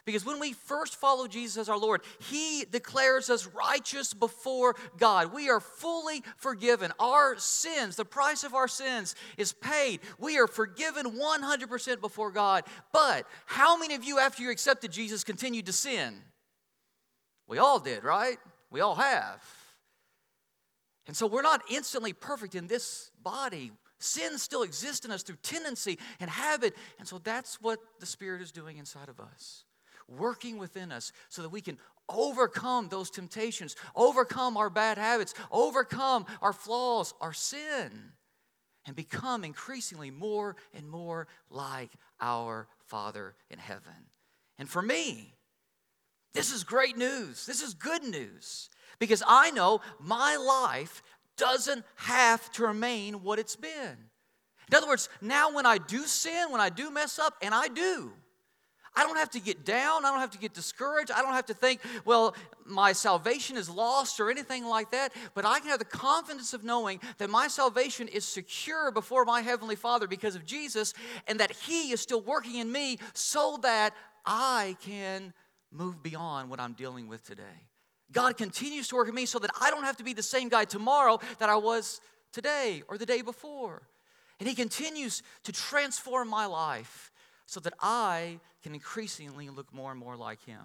Because 0.05 0.25
when 0.25 0.39
we 0.39 0.53
first 0.53 0.95
follow 0.95 1.27
Jesus 1.27 1.57
as 1.57 1.69
our 1.69 1.77
Lord, 1.77 2.01
He 2.29 2.65
declares 2.69 3.29
us 3.29 3.47
righteous 3.47 4.13
before 4.13 4.75
God. 4.97 5.33
We 5.33 5.49
are 5.49 5.59
fully 5.59 6.23
forgiven. 6.37 6.91
Our 6.99 7.37
sins, 7.37 7.95
the 7.95 8.05
price 8.05 8.43
of 8.43 8.55
our 8.55 8.67
sins, 8.67 9.15
is 9.37 9.53
paid. 9.53 9.99
We 10.17 10.39
are 10.39 10.47
forgiven 10.47 11.11
100% 11.11 12.01
before 12.01 12.31
God. 12.31 12.63
But 12.91 13.27
how 13.45 13.77
many 13.77 13.95
of 13.95 14.03
you, 14.03 14.19
after 14.19 14.41
you 14.43 14.51
accepted 14.51 14.91
Jesus, 14.91 15.23
continued 15.23 15.67
to 15.67 15.73
sin? 15.73 16.21
We 17.47 17.57
all 17.57 17.79
did, 17.79 18.03
right? 18.03 18.37
We 18.71 18.81
all 18.81 18.95
have. 18.95 19.43
And 21.07 21.15
so 21.15 21.27
we're 21.27 21.41
not 21.41 21.61
instantly 21.69 22.13
perfect 22.13 22.55
in 22.55 22.67
this 22.67 23.11
body. 23.21 23.71
Sin 23.99 24.37
still 24.37 24.63
exists 24.63 25.05
in 25.05 25.11
us 25.11 25.23
through 25.23 25.37
tendency 25.43 25.99
and 26.19 26.29
habit. 26.29 26.75
And 26.97 27.07
so 27.07 27.19
that's 27.19 27.61
what 27.61 27.79
the 27.99 28.05
Spirit 28.05 28.41
is 28.41 28.51
doing 28.51 28.77
inside 28.77 29.09
of 29.09 29.19
us, 29.19 29.65
working 30.17 30.57
within 30.57 30.91
us 30.91 31.11
so 31.29 31.41
that 31.41 31.49
we 31.49 31.61
can 31.61 31.77
overcome 32.09 32.89
those 32.89 33.09
temptations, 33.09 33.75
overcome 33.95 34.57
our 34.57 34.69
bad 34.69 34.97
habits, 34.97 35.33
overcome 35.51 36.25
our 36.41 36.53
flaws, 36.53 37.13
our 37.21 37.33
sin, 37.33 38.11
and 38.85 38.95
become 38.95 39.43
increasingly 39.43 40.11
more 40.11 40.55
and 40.73 40.89
more 40.89 41.27
like 41.49 41.91
our 42.19 42.67
Father 42.85 43.35
in 43.49 43.59
heaven. 43.59 44.09
And 44.57 44.69
for 44.69 44.81
me, 44.81 45.33
this 46.33 46.51
is 46.51 46.63
great 46.63 46.97
news. 46.97 47.45
This 47.45 47.61
is 47.61 47.73
good 47.73 48.03
news 48.03 48.69
because 48.99 49.23
I 49.27 49.51
know 49.51 49.81
my 49.99 50.35
life 50.35 51.03
doesn't 51.37 51.83
have 51.95 52.51
to 52.53 52.63
remain 52.63 53.23
what 53.23 53.39
it's 53.39 53.55
been. 53.55 53.97
In 54.69 54.77
other 54.77 54.87
words, 54.87 55.09
now 55.21 55.51
when 55.53 55.65
I 55.65 55.77
do 55.77 56.05
sin, 56.05 56.51
when 56.51 56.61
I 56.61 56.69
do 56.69 56.91
mess 56.91 57.19
up, 57.19 57.33
and 57.41 57.53
I 57.53 57.67
do, 57.67 58.13
I 58.95 59.03
don't 59.03 59.15
have 59.15 59.29
to 59.31 59.39
get 59.39 59.63
down. 59.63 60.05
I 60.05 60.11
don't 60.11 60.19
have 60.19 60.31
to 60.31 60.37
get 60.37 60.53
discouraged. 60.53 61.11
I 61.11 61.21
don't 61.21 61.33
have 61.33 61.45
to 61.45 61.53
think, 61.53 61.79
well, 62.03 62.35
my 62.65 62.91
salvation 62.91 63.55
is 63.55 63.69
lost 63.69 64.19
or 64.19 64.29
anything 64.29 64.65
like 64.65 64.91
that. 64.91 65.13
But 65.33 65.45
I 65.45 65.59
can 65.59 65.69
have 65.69 65.79
the 65.79 65.85
confidence 65.85 66.53
of 66.53 66.63
knowing 66.63 66.99
that 67.17 67.29
my 67.29 67.47
salvation 67.47 68.09
is 68.09 68.25
secure 68.25 68.91
before 68.91 69.23
my 69.23 69.41
Heavenly 69.41 69.77
Father 69.77 70.07
because 70.07 70.35
of 70.35 70.45
Jesus 70.45 70.93
and 71.27 71.39
that 71.39 71.51
He 71.51 71.91
is 71.91 72.01
still 72.01 72.21
working 72.21 72.55
in 72.55 72.71
me 72.71 72.97
so 73.13 73.57
that 73.61 73.93
I 74.25 74.75
can 74.81 75.33
move 75.71 76.03
beyond 76.03 76.49
what 76.49 76.59
I'm 76.59 76.73
dealing 76.73 77.07
with 77.07 77.25
today. 77.25 77.43
God 78.11 78.35
continues 78.35 78.89
to 78.89 78.95
work 78.95 79.07
in 79.07 79.15
me 79.15 79.25
so 79.25 79.39
that 79.39 79.51
I 79.61 79.71
don't 79.71 79.85
have 79.85 79.97
to 79.97 80.03
be 80.03 80.13
the 80.13 80.21
same 80.21 80.49
guy 80.49 80.65
tomorrow 80.65 81.19
that 81.39 81.47
I 81.47 81.55
was 81.55 82.01
today 82.33 82.83
or 82.89 82.97
the 82.97 83.05
day 83.05 83.21
before. 83.21 83.83
And 84.39 84.49
He 84.49 84.55
continues 84.55 85.23
to 85.43 85.53
transform 85.53 86.27
my 86.27 86.45
life 86.45 87.10
so 87.51 87.59
that 87.59 87.73
I 87.81 88.39
can 88.63 88.73
increasingly 88.73 89.49
look 89.49 89.73
more 89.73 89.91
and 89.91 89.99
more 89.99 90.15
like 90.15 90.41
Him. 90.45 90.61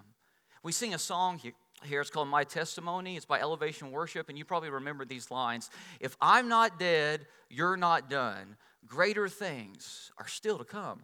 We 0.63 0.71
sing 0.71 0.93
a 0.93 0.97
song 0.97 1.37
here. 1.83 1.99
It's 1.99 2.09
called 2.09 2.29
My 2.29 2.45
Testimony. 2.45 3.17
It's 3.17 3.25
by 3.25 3.41
Elevation 3.41 3.91
Worship, 3.91 4.29
and 4.29 4.37
you 4.37 4.45
probably 4.45 4.69
remember 4.69 5.03
these 5.03 5.29
lines. 5.29 5.69
If 5.99 6.15
I'm 6.21 6.47
not 6.47 6.79
dead, 6.79 7.25
you're 7.49 7.75
not 7.75 8.09
done. 8.09 8.55
Greater 8.85 9.27
things 9.27 10.13
are 10.17 10.29
still 10.29 10.57
to 10.57 10.63
come. 10.63 11.01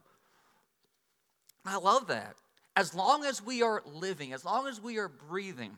I 1.65 1.75
love 1.75 2.07
that. 2.07 2.37
As 2.77 2.95
long 2.95 3.25
as 3.25 3.43
we 3.43 3.61
are 3.61 3.83
living, 3.85 4.31
as 4.31 4.45
long 4.45 4.67
as 4.67 4.81
we 4.81 4.99
are 4.99 5.09
breathing, 5.09 5.75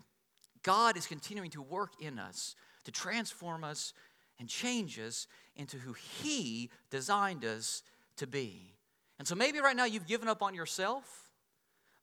God 0.62 0.98
is 0.98 1.08
continuing 1.08 1.50
to 1.52 1.64
work 1.64 1.94
in 2.00 2.20
us 2.20 2.56
to 2.84 2.92
transform 2.92 3.64
us 3.64 3.92
and 4.40 4.48
change 4.48 5.00
us 5.00 5.26
into 5.56 5.78
who 5.78 5.94
He 5.94 6.70
designed 6.92 7.44
us 7.44 7.82
to 8.18 8.28
be. 8.28 8.75
And 9.20 9.28
so 9.28 9.36
maybe 9.36 9.60
right 9.60 9.76
now 9.76 9.86
you've 9.86 10.08
given 10.08 10.28
up 10.28 10.42
on 10.42 10.54
yourself. 10.54 11.06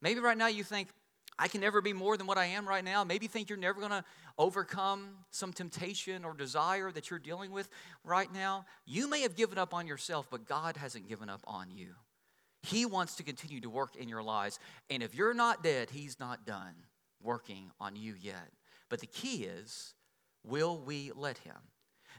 Maybe 0.00 0.21
right 0.21 0.37
now 0.37 0.47
you 0.49 0.64
think, 0.64 0.88
I 1.38 1.49
can 1.49 1.61
never 1.61 1.81
be 1.81 1.92
more 1.92 2.16
than 2.16 2.26
what 2.26 2.38
I 2.38 2.47
am 2.47 2.69
right 2.69 2.85
now. 2.85 3.04
Maybe 3.04 3.25
you 3.25 3.28
think 3.28 3.49
you're 3.49 3.59
never 3.59 3.81
going 3.81 3.90
to 3.90 4.04
overcome 4.38 5.09
some 5.31 5.52
temptation 5.52 6.25
or 6.25 6.35
desire 6.35 6.92
that 6.92 7.11
you're 7.11 7.19
dealing 7.19 7.52
with 7.52 7.69
right 8.04 8.33
now. 8.33 8.66
You 8.87 9.09
may 9.09 9.23
have 9.23 9.35
given 9.35 9.59
up 9.59 9.73
on 9.73 9.87
yourself, 9.87 10.28
but 10.31 10.47
God 10.47 10.76
hasn't 10.76 11.09
given 11.09 11.28
up 11.28 11.40
on 11.47 11.71
you. 11.71 11.95
He 12.62 12.87
wants 12.87 13.16
to 13.16 13.23
continue 13.23 13.61
to 13.61 13.71
work 13.71 13.97
in 13.97 14.09
your 14.09 14.23
lives. 14.23 14.59
And 14.88 15.02
if 15.02 15.14
you're 15.14 15.35
not 15.35 15.64
dead, 15.64 15.90
He's 15.90 16.21
not 16.21 16.47
done 16.47 16.75
working 17.21 17.71
on 17.81 17.97
you 17.97 18.14
yet. 18.21 18.50
But 18.88 19.00
the 19.00 19.07
key 19.07 19.45
is 19.45 19.95
will 20.45 20.78
we 20.78 21.12
let 21.16 21.38
Him? 21.38 21.57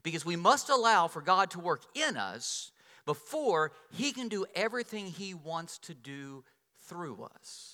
Because 0.02 0.26
we 0.26 0.36
must 0.36 0.70
allow 0.70 1.08
for 1.08 1.22
God 1.22 1.52
to 1.52 1.60
work 1.60 1.84
in 1.94 2.18
us 2.18 2.72
before 3.06 3.72
he 3.92 4.12
can 4.12 4.28
do 4.28 4.46
everything 4.56 5.08
he 5.08 5.34
wants 5.34 5.78
to 5.80 5.94
do 5.94 6.44
through 6.88 7.28
us. 7.36 7.73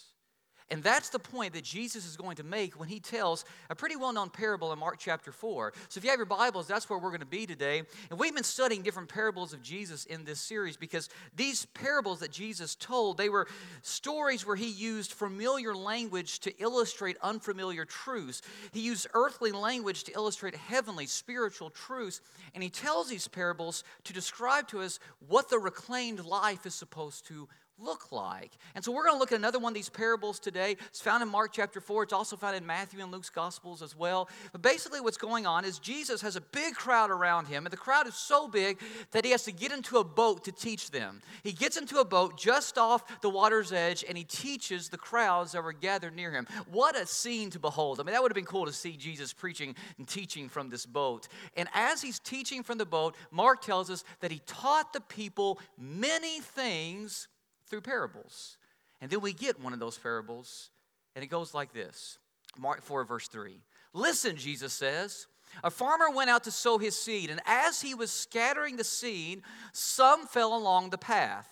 And 0.71 0.83
that's 0.83 1.09
the 1.09 1.19
point 1.19 1.53
that 1.53 1.63
Jesus 1.63 2.05
is 2.05 2.15
going 2.15 2.35
to 2.35 2.43
make 2.43 2.79
when 2.79 2.89
he 2.89 2.99
tells 2.99 3.43
a 3.69 3.75
pretty 3.75 3.95
well 3.95 4.13
known 4.13 4.29
parable 4.29 4.71
in 4.71 4.79
Mark 4.79 4.97
chapter 4.99 5.31
4. 5.31 5.73
So 5.87 5.97
if 5.97 6.03
you 6.03 6.11
have 6.11 6.19
your 6.19 6.27
Bibles, 6.27 6.67
that's 6.67 6.89
where 6.89 6.99
we're 6.99 7.09
going 7.09 7.21
to 7.21 7.25
be 7.25 7.47
today. 7.47 7.81
And 8.09 8.19
we've 8.19 8.35
been 8.35 8.43
studying 8.43 8.83
different 8.83 9.09
parables 9.09 9.51
of 9.51 9.63
Jesus 9.63 10.05
in 10.05 10.25
this 10.25 10.39
series 10.39 10.77
because 10.77 11.09
these 11.35 11.65
parables 11.65 12.19
that 12.19 12.31
Jesus 12.31 12.75
told, 12.75 13.17
they 13.17 13.29
were 13.29 13.47
stories 13.81 14.45
where 14.45 14.55
he 14.55 14.69
used 14.69 15.13
familiar 15.13 15.73
language 15.73 16.39
to 16.41 16.53
illustrate 16.61 17.17
unfamiliar 17.23 17.85
truths. 17.85 18.43
He 18.71 18.81
used 18.81 19.07
earthly 19.13 19.51
language 19.51 20.03
to 20.03 20.11
illustrate 20.13 20.55
heavenly, 20.55 21.07
spiritual 21.07 21.71
truths. 21.71 22.21
And 22.53 22.61
he 22.61 22.69
tells 22.69 23.09
these 23.09 23.27
parables 23.27 23.83
to 24.03 24.13
describe 24.13 24.67
to 24.67 24.81
us 24.81 24.99
what 25.27 25.49
the 25.49 25.57
reclaimed 25.57 26.23
life 26.23 26.67
is 26.67 26.75
supposed 26.75 27.25
to 27.27 27.47
look 27.81 28.11
like? 28.11 28.51
And 28.75 28.83
so 28.83 28.91
we're 28.91 29.03
going 29.03 29.15
to 29.15 29.19
look 29.19 29.31
at 29.31 29.37
another 29.37 29.59
one 29.59 29.71
of 29.71 29.75
these 29.75 29.89
parables 29.89 30.39
today. 30.39 30.77
It's 30.87 31.01
found 31.01 31.23
in 31.23 31.29
Mark 31.29 31.51
chapter 31.53 31.81
4. 31.81 32.03
It's 32.03 32.13
also 32.13 32.35
found 32.35 32.55
in 32.55 32.65
Matthew 32.65 33.01
and 33.01 33.11
Luke's 33.11 33.29
Gospels 33.29 33.81
as 33.81 33.95
well. 33.95 34.29
But 34.51 34.61
basically, 34.61 35.01
what's 35.01 35.17
going 35.17 35.45
on 35.45 35.65
is 35.65 35.79
Jesus 35.79 36.21
has 36.21 36.35
a 36.35 36.41
big 36.41 36.75
crowd 36.75 37.11
around 37.11 37.47
him, 37.47 37.65
and 37.65 37.73
the 37.73 37.77
crowd 37.77 38.07
is 38.07 38.15
so 38.15 38.47
big 38.47 38.79
that 39.11 39.25
he 39.25 39.31
has 39.31 39.43
to 39.43 39.51
get 39.51 39.71
into 39.71 39.97
a 39.97 40.03
boat 40.03 40.43
to 40.45 40.51
teach 40.51 40.91
them. 40.91 41.21
He 41.43 41.51
gets 41.51 41.77
into 41.77 41.99
a 41.99 42.05
boat 42.05 42.37
just 42.37 42.77
off 42.77 43.21
the 43.21 43.29
water's 43.29 43.71
edge, 43.71 44.03
and 44.07 44.17
he 44.17 44.23
teaches 44.23 44.89
the 44.89 44.97
crowds 44.97 45.51
that 45.53 45.63
were 45.63 45.73
gathered 45.73 46.15
near 46.15 46.31
him. 46.31 46.47
What 46.71 46.95
a 46.95 47.05
scene 47.05 47.49
to 47.51 47.59
behold. 47.59 47.99
I 47.99 48.03
mean, 48.03 48.13
that 48.13 48.21
would 48.21 48.31
have 48.31 48.35
been 48.35 48.45
cool 48.45 48.65
to 48.65 48.73
see 48.73 48.97
Jesus 48.97 49.33
preaching 49.33 49.75
and 49.97 50.07
teaching 50.07 50.49
from 50.49 50.69
this 50.69 50.85
boat. 50.85 51.27
And 51.55 51.69
as 51.73 52.01
he's 52.01 52.19
teaching 52.19 52.63
from 52.63 52.77
the 52.77 52.85
boat, 52.85 53.15
Mark 53.31 53.61
tells 53.61 53.89
us 53.89 54.03
that 54.19 54.31
he 54.31 54.41
taught 54.45 54.93
the 54.93 55.01
people 55.01 55.59
many 55.77 56.39
things 56.39 57.27
through 57.69 57.81
parables. 57.81 58.57
And 59.01 59.09
then 59.09 59.21
we 59.21 59.33
get 59.33 59.61
one 59.61 59.73
of 59.73 59.79
those 59.79 59.97
parables, 59.97 60.69
and 61.15 61.23
it 61.23 61.27
goes 61.27 61.53
like 61.53 61.73
this 61.73 62.17
Mark 62.57 62.81
4, 62.81 63.03
verse 63.03 63.27
3. 63.27 63.61
Listen, 63.93 64.35
Jesus 64.35 64.73
says. 64.73 65.27
A 65.63 65.71
farmer 65.71 66.11
went 66.11 66.29
out 66.29 66.43
to 66.43 66.51
sow 66.51 66.77
his 66.77 66.95
seed, 66.95 67.31
and 67.31 67.41
as 67.43 67.81
he 67.81 67.95
was 67.95 68.11
scattering 68.11 68.77
the 68.77 68.83
seed, 68.83 69.41
some 69.73 70.27
fell 70.27 70.55
along 70.55 70.91
the 70.91 70.97
path, 70.97 71.49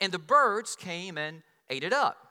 and 0.00 0.12
the 0.12 0.20
birds 0.20 0.76
came 0.76 1.18
and 1.18 1.42
ate 1.68 1.82
it 1.82 1.92
up. 1.92 2.30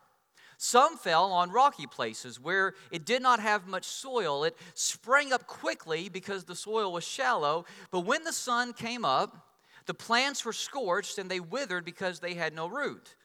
Some 0.57 0.97
fell 0.97 1.31
on 1.31 1.51
rocky 1.51 1.87
places 1.87 2.39
where 2.39 2.73
it 2.91 3.05
did 3.05 3.21
not 3.21 3.39
have 3.39 3.67
much 3.67 3.85
soil. 3.85 4.43
It 4.43 4.57
sprang 4.73 5.31
up 5.31 5.47
quickly 5.47 6.09
because 6.09 6.43
the 6.43 6.55
soil 6.55 6.91
was 6.91 7.05
shallow, 7.05 7.65
but 7.91 8.01
when 8.01 8.25
the 8.25 8.33
sun 8.33 8.73
came 8.73 9.05
up, 9.05 9.47
the 9.85 9.93
plants 9.93 10.43
were 10.43 10.53
scorched 10.53 11.17
and 11.17 11.31
they 11.31 11.39
withered 11.39 11.85
because 11.85 12.19
they 12.19 12.33
had 12.33 12.53
no 12.53 12.67
root. 12.67 13.15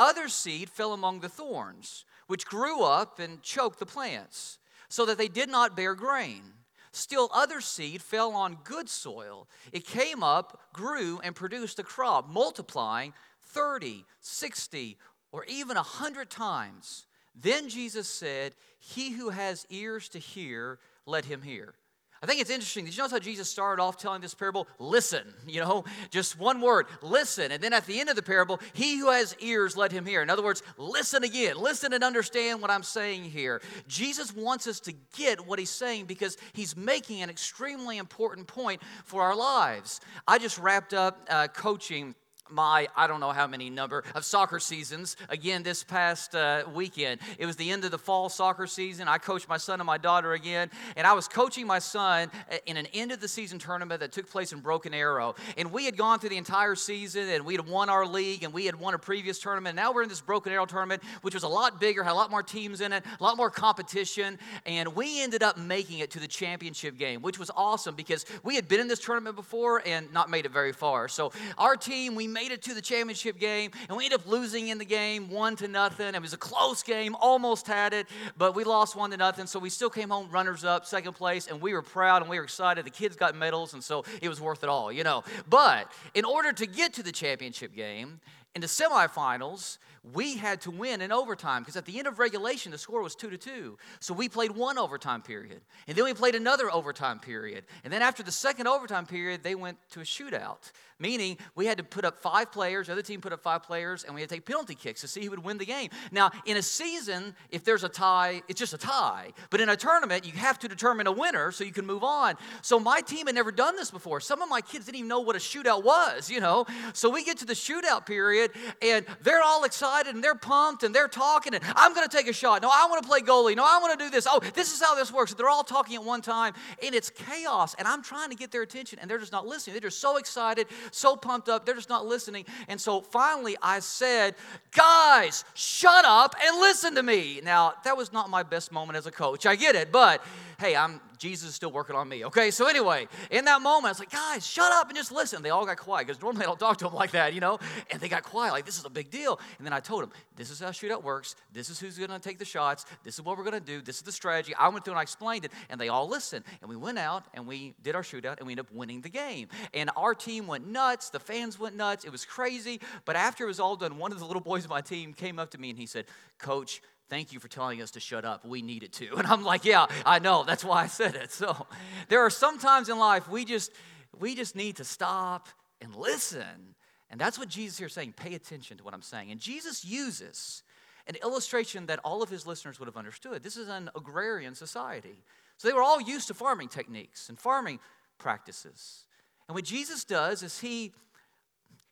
Other 0.00 0.28
seed 0.28 0.70
fell 0.70 0.94
among 0.94 1.20
the 1.20 1.28
thorns, 1.28 2.06
which 2.26 2.46
grew 2.46 2.82
up 2.82 3.18
and 3.18 3.42
choked 3.42 3.78
the 3.78 3.84
plants, 3.84 4.58
so 4.88 5.04
that 5.04 5.18
they 5.18 5.28
did 5.28 5.50
not 5.50 5.76
bear 5.76 5.94
grain. 5.94 6.42
Still, 6.90 7.28
other 7.34 7.60
seed 7.60 8.00
fell 8.00 8.32
on 8.32 8.56
good 8.64 8.88
soil. 8.88 9.46
It 9.72 9.86
came 9.86 10.22
up, 10.22 10.58
grew, 10.72 11.20
and 11.22 11.36
produced 11.36 11.78
a 11.78 11.82
crop, 11.82 12.30
multiplying 12.30 13.12
30, 13.42 14.06
60, 14.22 14.96
or 15.32 15.44
even 15.44 15.76
a 15.76 15.80
100 15.80 16.30
times. 16.30 17.04
Then 17.34 17.68
Jesus 17.68 18.08
said, 18.08 18.54
He 18.78 19.10
who 19.10 19.28
has 19.28 19.66
ears 19.68 20.08
to 20.08 20.18
hear, 20.18 20.78
let 21.04 21.26
him 21.26 21.42
hear. 21.42 21.74
I 22.22 22.26
think 22.26 22.42
it's 22.42 22.50
interesting. 22.50 22.84
Did 22.84 22.94
you 22.94 22.98
notice 22.98 23.12
how 23.12 23.18
Jesus 23.18 23.48
started 23.48 23.82
off 23.82 23.96
telling 23.96 24.20
this 24.20 24.34
parable? 24.34 24.68
Listen, 24.78 25.22
you 25.46 25.60
know, 25.60 25.84
just 26.10 26.38
one 26.38 26.60
word, 26.60 26.86
listen. 27.02 27.50
And 27.50 27.62
then 27.62 27.72
at 27.72 27.86
the 27.86 27.98
end 27.98 28.10
of 28.10 28.16
the 28.16 28.22
parable, 28.22 28.60
he 28.74 28.98
who 28.98 29.10
has 29.10 29.34
ears, 29.40 29.76
let 29.76 29.90
him 29.90 30.04
hear. 30.04 30.20
In 30.20 30.28
other 30.28 30.42
words, 30.42 30.62
listen 30.76 31.24
again. 31.24 31.56
Listen 31.56 31.94
and 31.94 32.04
understand 32.04 32.60
what 32.60 32.70
I'm 32.70 32.82
saying 32.82 33.24
here. 33.24 33.62
Jesus 33.88 34.34
wants 34.34 34.66
us 34.66 34.80
to 34.80 34.92
get 35.16 35.46
what 35.46 35.58
he's 35.58 35.70
saying 35.70 36.04
because 36.06 36.36
he's 36.52 36.76
making 36.76 37.22
an 37.22 37.30
extremely 37.30 37.96
important 37.96 38.46
point 38.46 38.82
for 39.04 39.22
our 39.22 39.34
lives. 39.34 40.00
I 40.28 40.38
just 40.38 40.58
wrapped 40.58 40.92
up 40.92 41.26
uh, 41.30 41.48
coaching 41.48 42.14
my 42.52 42.88
I 42.96 43.06
don't 43.06 43.20
know 43.20 43.32
how 43.32 43.46
many 43.46 43.70
number 43.70 44.04
of 44.14 44.24
soccer 44.24 44.58
seasons 44.58 45.16
again 45.28 45.62
this 45.62 45.84
past 45.84 46.34
uh, 46.34 46.64
weekend. 46.74 47.20
It 47.38 47.46
was 47.46 47.56
the 47.56 47.70
end 47.70 47.84
of 47.84 47.90
the 47.90 47.98
fall 47.98 48.28
soccer 48.28 48.66
season. 48.66 49.08
I 49.08 49.18
coached 49.18 49.48
my 49.48 49.56
son 49.56 49.80
and 49.80 49.86
my 49.86 49.98
daughter 49.98 50.32
again, 50.32 50.70
and 50.96 51.06
I 51.06 51.12
was 51.12 51.28
coaching 51.28 51.66
my 51.66 51.78
son 51.78 52.30
in 52.66 52.76
an 52.76 52.86
end 52.94 53.12
of 53.12 53.20
the 53.20 53.28
season 53.28 53.58
tournament 53.58 54.00
that 54.00 54.12
took 54.12 54.28
place 54.30 54.52
in 54.52 54.60
Broken 54.60 54.94
Arrow. 54.94 55.34
And 55.56 55.72
we 55.72 55.84
had 55.84 55.96
gone 55.96 56.18
through 56.18 56.30
the 56.30 56.36
entire 56.36 56.74
season, 56.74 57.28
and 57.28 57.44
we 57.44 57.54
had 57.54 57.66
won 57.68 57.88
our 57.88 58.06
league, 58.06 58.42
and 58.42 58.52
we 58.52 58.66
had 58.66 58.74
won 58.74 58.94
a 58.94 58.98
previous 58.98 59.38
tournament. 59.38 59.76
Now 59.76 59.92
we're 59.92 60.02
in 60.02 60.08
this 60.08 60.20
Broken 60.20 60.52
Arrow 60.52 60.66
tournament, 60.66 61.02
which 61.22 61.34
was 61.34 61.42
a 61.42 61.48
lot 61.48 61.80
bigger, 61.80 62.02
had 62.02 62.12
a 62.12 62.14
lot 62.14 62.30
more 62.30 62.42
teams 62.42 62.80
in 62.80 62.92
it, 62.92 63.04
a 63.18 63.22
lot 63.22 63.36
more 63.36 63.50
competition, 63.50 64.38
and 64.66 64.94
we 64.94 65.22
ended 65.22 65.42
up 65.42 65.58
making 65.58 65.98
it 65.98 66.10
to 66.12 66.20
the 66.20 66.28
championship 66.28 66.96
game, 66.96 67.22
which 67.22 67.38
was 67.38 67.50
awesome 67.56 67.94
because 67.94 68.24
we 68.42 68.54
had 68.54 68.68
been 68.68 68.80
in 68.80 68.88
this 68.88 69.00
tournament 69.00 69.36
before 69.36 69.82
and 69.86 70.12
not 70.12 70.30
made 70.30 70.46
it 70.46 70.52
very 70.52 70.72
far. 70.72 71.08
So 71.08 71.32
our 71.58 71.76
team, 71.76 72.14
we 72.14 72.26
made 72.26 72.39
made 72.40 72.52
it 72.52 72.62
to 72.62 72.72
the 72.72 72.80
championship 72.80 73.38
game, 73.38 73.70
and 73.88 73.98
we 73.98 74.04
ended 74.04 74.18
up 74.18 74.26
losing 74.26 74.68
in 74.68 74.78
the 74.78 74.84
game 74.84 75.28
one 75.28 75.56
to 75.56 75.68
nothing. 75.68 76.14
It 76.14 76.22
was 76.22 76.32
a 76.32 76.38
close 76.38 76.82
game, 76.82 77.14
almost 77.20 77.66
had 77.66 77.92
it, 77.92 78.06
but 78.38 78.54
we 78.54 78.64
lost 78.64 78.96
one 78.96 79.10
to 79.10 79.18
nothing. 79.18 79.46
So 79.46 79.58
we 79.58 79.68
still 79.68 79.90
came 79.90 80.08
home 80.08 80.30
runners 80.30 80.64
up, 80.64 80.86
second 80.86 81.12
place, 81.12 81.48
and 81.48 81.60
we 81.60 81.74
were 81.74 81.82
proud 81.82 82.22
and 82.22 82.30
we 82.30 82.38
were 82.38 82.44
excited. 82.44 82.86
The 82.86 82.90
kids 82.90 83.14
got 83.14 83.34
medals, 83.34 83.74
and 83.74 83.84
so 83.84 84.06
it 84.22 84.30
was 84.30 84.40
worth 84.40 84.62
it 84.62 84.70
all, 84.70 84.90
you 84.90 85.04
know. 85.04 85.22
But 85.50 85.92
in 86.14 86.24
order 86.24 86.50
to 86.54 86.64
get 86.64 86.94
to 86.94 87.02
the 87.02 87.12
championship 87.12 87.74
game, 87.76 88.20
in 88.54 88.60
the 88.60 88.66
semifinals, 88.66 89.78
we 90.14 90.36
had 90.36 90.62
to 90.62 90.70
win 90.70 91.02
in 91.02 91.12
overtime 91.12 91.62
because 91.62 91.76
at 91.76 91.84
the 91.84 91.98
end 91.98 92.08
of 92.08 92.18
regulation, 92.18 92.72
the 92.72 92.78
score 92.78 93.02
was 93.02 93.14
two 93.14 93.28
to 93.30 93.36
two. 93.36 93.76
So 94.00 94.14
we 94.14 94.28
played 94.28 94.50
one 94.52 94.78
overtime 94.78 95.20
period. 95.20 95.60
And 95.86 95.96
then 95.96 96.04
we 96.06 96.14
played 96.14 96.34
another 96.34 96.70
overtime 96.72 97.18
period. 97.18 97.64
And 97.84 97.92
then 97.92 98.00
after 98.00 98.22
the 98.22 98.32
second 98.32 98.66
overtime 98.66 99.04
period, 99.04 99.42
they 99.42 99.54
went 99.54 99.76
to 99.90 100.00
a 100.00 100.04
shootout, 100.04 100.72
meaning 100.98 101.36
we 101.54 101.66
had 101.66 101.76
to 101.78 101.84
put 101.84 102.06
up 102.06 102.18
five 102.18 102.50
players, 102.50 102.86
the 102.86 102.94
other 102.94 103.02
team 103.02 103.20
put 103.20 103.34
up 103.34 103.42
five 103.42 103.62
players, 103.62 104.04
and 104.04 104.14
we 104.14 104.22
had 104.22 104.30
to 104.30 104.36
take 104.36 104.46
penalty 104.46 104.74
kicks 104.74 105.02
to 105.02 105.08
see 105.08 105.22
who 105.22 105.30
would 105.30 105.44
win 105.44 105.58
the 105.58 105.66
game. 105.66 105.90
Now, 106.10 106.30
in 106.46 106.56
a 106.56 106.62
season, 106.62 107.34
if 107.50 107.62
there's 107.64 107.84
a 107.84 107.88
tie, 107.88 108.42
it's 108.48 108.58
just 108.58 108.72
a 108.72 108.78
tie. 108.78 109.32
But 109.50 109.60
in 109.60 109.68
a 109.68 109.76
tournament, 109.76 110.24
you 110.24 110.32
have 110.32 110.58
to 110.60 110.68
determine 110.68 111.08
a 111.08 111.12
winner 111.12 111.52
so 111.52 111.62
you 111.62 111.72
can 111.72 111.86
move 111.86 112.04
on. 112.04 112.36
So 112.62 112.80
my 112.80 113.02
team 113.02 113.26
had 113.26 113.34
never 113.34 113.52
done 113.52 113.76
this 113.76 113.90
before. 113.90 114.20
Some 114.20 114.40
of 114.40 114.48
my 114.48 114.62
kids 114.62 114.86
didn't 114.86 114.96
even 114.96 115.08
know 115.08 115.20
what 115.20 115.36
a 115.36 115.40
shootout 115.40 115.84
was, 115.84 116.30
you 116.30 116.40
know. 116.40 116.64
So 116.94 117.10
we 117.10 117.22
get 117.22 117.36
to 117.38 117.44
the 117.44 117.52
shootout 117.52 118.06
period 118.06 118.39
period, 118.48 118.74
and 118.82 119.04
they're 119.22 119.42
all 119.42 119.64
excited 119.64 120.14
and 120.14 120.22
they're 120.22 120.34
pumped 120.34 120.82
and 120.82 120.94
they're 120.94 121.08
talking, 121.08 121.54
and 121.54 121.62
I'm 121.76 121.94
going 121.94 122.08
to 122.08 122.16
take 122.16 122.28
a 122.28 122.32
shot. 122.32 122.62
No, 122.62 122.70
I 122.72 122.86
want 122.88 123.02
to 123.02 123.08
play 123.08 123.20
goalie. 123.20 123.56
No, 123.56 123.64
I 123.64 123.78
want 123.80 123.98
to 123.98 124.04
do 124.04 124.10
this. 124.10 124.26
Oh, 124.28 124.40
this 124.54 124.72
is 124.72 124.80
how 124.80 124.94
this 124.94 125.12
works. 125.12 125.34
They're 125.34 125.48
all 125.48 125.64
talking 125.64 125.96
at 125.96 126.04
one 126.04 126.22
time, 126.22 126.54
and 126.84 126.94
it's 126.94 127.10
chaos. 127.10 127.74
And 127.78 127.86
I'm 127.86 128.02
trying 128.02 128.30
to 128.30 128.36
get 128.36 128.50
their 128.50 128.62
attention, 128.62 128.98
and 129.00 129.10
they're 129.10 129.18
just 129.18 129.32
not 129.32 129.46
listening. 129.46 129.74
They're 129.74 129.88
just 129.88 130.00
so 130.00 130.16
excited, 130.16 130.66
so 130.90 131.16
pumped 131.16 131.48
up, 131.48 131.66
they're 131.66 131.74
just 131.74 131.88
not 131.88 132.06
listening. 132.06 132.44
And 132.68 132.80
so 132.80 133.00
finally, 133.00 133.56
I 133.62 133.80
said, 133.80 134.34
Guys, 134.72 135.44
shut 135.54 136.04
up 136.04 136.34
and 136.42 136.60
listen 136.60 136.94
to 136.94 137.02
me. 137.02 137.40
Now, 137.42 137.74
that 137.84 137.96
was 137.96 138.12
not 138.12 138.30
my 138.30 138.42
best 138.42 138.72
moment 138.72 138.96
as 138.96 139.06
a 139.06 139.10
coach. 139.10 139.46
I 139.46 139.56
get 139.56 139.74
it, 139.74 139.90
but 139.90 140.24
hey, 140.58 140.76
I'm 140.76 141.00
Jesus 141.20 141.50
is 141.50 141.54
still 141.54 141.70
working 141.70 141.94
on 141.94 142.08
me. 142.08 142.24
Okay, 142.24 142.50
so 142.50 142.66
anyway, 142.66 143.06
in 143.30 143.44
that 143.44 143.60
moment, 143.60 143.84
I 143.84 143.90
was 143.90 143.98
like, 143.98 144.10
guys, 144.10 144.46
shut 144.46 144.72
up 144.72 144.88
and 144.88 144.96
just 144.96 145.12
listen. 145.12 145.42
They 145.42 145.50
all 145.50 145.66
got 145.66 145.76
quiet 145.76 146.06
because 146.06 146.20
normally 146.22 146.44
I 146.44 146.46
don't 146.46 146.58
talk 146.58 146.78
to 146.78 146.86
them 146.86 146.94
like 146.94 147.10
that, 147.10 147.34
you 147.34 147.40
know. 147.40 147.58
And 147.90 148.00
they 148.00 148.08
got 148.08 148.22
quiet, 148.22 148.52
like 148.52 148.64
this 148.64 148.78
is 148.78 148.86
a 148.86 148.90
big 148.90 149.10
deal. 149.10 149.38
And 149.58 149.66
then 149.66 149.74
I 149.74 149.80
told 149.80 150.02
them, 150.02 150.12
this 150.34 150.48
is 150.50 150.60
how 150.60 150.70
shootout 150.70 151.02
works. 151.02 151.36
This 151.52 151.68
is 151.68 151.78
who's 151.78 151.98
going 151.98 152.08
to 152.08 152.18
take 152.18 152.38
the 152.38 152.44
shots. 152.46 152.86
This 153.04 153.14
is 153.14 153.22
what 153.22 153.36
we're 153.36 153.44
going 153.44 153.52
to 153.52 153.60
do. 153.60 153.82
This 153.82 153.96
is 153.96 154.02
the 154.02 154.12
strategy. 154.12 154.54
I 154.54 154.68
went 154.70 154.82
through 154.86 154.94
and 154.94 154.98
I 154.98 155.02
explained 155.02 155.44
it, 155.44 155.52
and 155.68 155.78
they 155.78 155.88
all 155.88 156.08
listened. 156.08 156.46
And 156.62 156.70
we 156.70 156.76
went 156.76 156.98
out 156.98 157.26
and 157.34 157.46
we 157.46 157.74
did 157.82 157.94
our 157.94 158.02
shootout, 158.02 158.38
and 158.38 158.46
we 158.46 158.54
ended 158.54 158.64
up 158.66 158.72
winning 158.72 159.02
the 159.02 159.10
game. 159.10 159.48
And 159.74 159.90
our 159.96 160.14
team 160.14 160.46
went 160.46 160.66
nuts. 160.66 161.10
The 161.10 161.20
fans 161.20 161.58
went 161.58 161.76
nuts. 161.76 162.06
It 162.06 162.12
was 162.12 162.24
crazy. 162.24 162.80
But 163.04 163.16
after 163.16 163.44
it 163.44 163.48
was 163.48 163.60
all 163.60 163.76
done, 163.76 163.98
one 163.98 164.10
of 164.10 164.18
the 164.20 164.24
little 164.24 164.40
boys 164.40 164.64
of 164.64 164.70
my 164.70 164.80
team 164.80 165.12
came 165.12 165.38
up 165.38 165.50
to 165.50 165.58
me 165.58 165.68
and 165.68 165.78
he 165.78 165.84
said, 165.84 166.06
Coach, 166.38 166.80
Thank 167.10 167.32
you 167.32 167.40
for 167.40 167.48
telling 167.48 167.82
us 167.82 167.90
to 167.92 168.00
shut 168.00 168.24
up. 168.24 168.46
We 168.46 168.62
needed 168.62 168.92
to. 168.94 169.14
And 169.18 169.26
I'm 169.26 169.42
like, 169.42 169.64
yeah, 169.64 169.86
I 170.06 170.20
know. 170.20 170.44
That's 170.44 170.64
why 170.64 170.84
I 170.84 170.86
said 170.86 171.16
it. 171.16 171.32
So 171.40 171.66
there 172.08 172.20
are 172.20 172.30
some 172.30 172.58
times 172.58 172.88
in 172.88 172.98
life 172.98 173.28
we 173.28 173.44
just 173.44 173.72
we 174.18 174.34
just 174.34 174.54
need 174.54 174.76
to 174.76 174.84
stop 174.84 175.48
and 175.80 175.94
listen. 175.94 176.74
And 177.10 177.20
that's 177.20 177.38
what 177.38 177.48
Jesus 177.48 177.78
here 177.78 177.88
is 177.88 177.92
saying. 177.92 178.14
Pay 178.16 178.34
attention 178.34 178.78
to 178.78 178.84
what 178.84 178.94
I'm 178.94 179.02
saying. 179.02 179.30
And 179.30 179.40
Jesus 179.40 179.84
uses 179.84 180.62
an 181.06 181.16
illustration 181.22 181.86
that 181.86 181.98
all 182.04 182.22
of 182.22 182.28
his 182.28 182.46
listeners 182.46 182.78
would 182.78 182.86
have 182.86 182.96
understood. 182.96 183.42
This 183.42 183.56
is 183.56 183.68
an 183.68 183.90
agrarian 183.96 184.54
society. 184.54 185.24
So 185.56 185.66
they 185.66 185.74
were 185.74 185.82
all 185.82 186.00
used 186.00 186.28
to 186.28 186.34
farming 186.34 186.68
techniques 186.68 187.28
and 187.28 187.38
farming 187.38 187.80
practices. 188.18 189.06
And 189.48 189.54
what 189.56 189.64
Jesus 189.64 190.04
does 190.04 190.42
is 190.42 190.60
he 190.60 190.92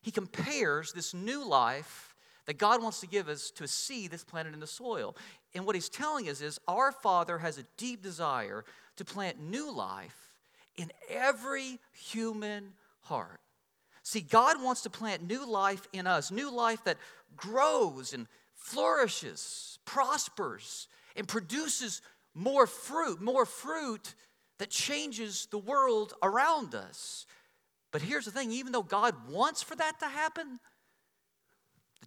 he 0.01 0.11
compares 0.11 0.93
this 0.93 1.13
new 1.13 1.45
life 1.45 2.08
that 2.49 2.57
God 2.57 2.81
wants 2.81 2.99
to 3.01 3.07
give 3.07 3.29
us 3.29 3.51
to 3.51 3.67
see 3.67 4.07
this 4.07 4.23
planted 4.23 4.55
in 4.55 4.59
the 4.59 4.65
soil. 4.65 5.15
And 5.53 5.67
what 5.67 5.75
he's 5.75 5.87
telling 5.87 6.27
us 6.29 6.41
is 6.41 6.59
our 6.67 6.91
Father 6.91 7.37
has 7.37 7.59
a 7.59 7.65
deep 7.77 8.01
desire 8.01 8.65
to 8.95 9.05
plant 9.05 9.39
new 9.39 9.71
life 9.71 10.17
in 10.75 10.91
every 11.11 11.77
human 11.91 12.71
heart. 13.01 13.39
See, 14.01 14.21
God 14.21 14.63
wants 14.63 14.81
to 14.81 14.89
plant 14.89 15.27
new 15.27 15.47
life 15.47 15.87
in 15.93 16.07
us, 16.07 16.31
new 16.31 16.51
life 16.51 16.83
that 16.85 16.97
grows 17.37 18.13
and 18.13 18.25
flourishes, 18.55 19.77
prospers, 19.85 20.87
and 21.15 21.27
produces 21.27 22.01
more 22.33 22.65
fruit, 22.65 23.21
more 23.21 23.45
fruit 23.45 24.15
that 24.57 24.71
changes 24.71 25.47
the 25.51 25.59
world 25.59 26.15
around 26.23 26.73
us. 26.73 27.27
But 27.91 28.01
here's 28.01 28.25
the 28.25 28.31
thing 28.31 28.51
even 28.51 28.71
though 28.71 28.81
God 28.81 29.13
wants 29.29 29.61
for 29.61 29.75
that 29.75 29.99
to 29.99 30.07
happen, 30.07 30.59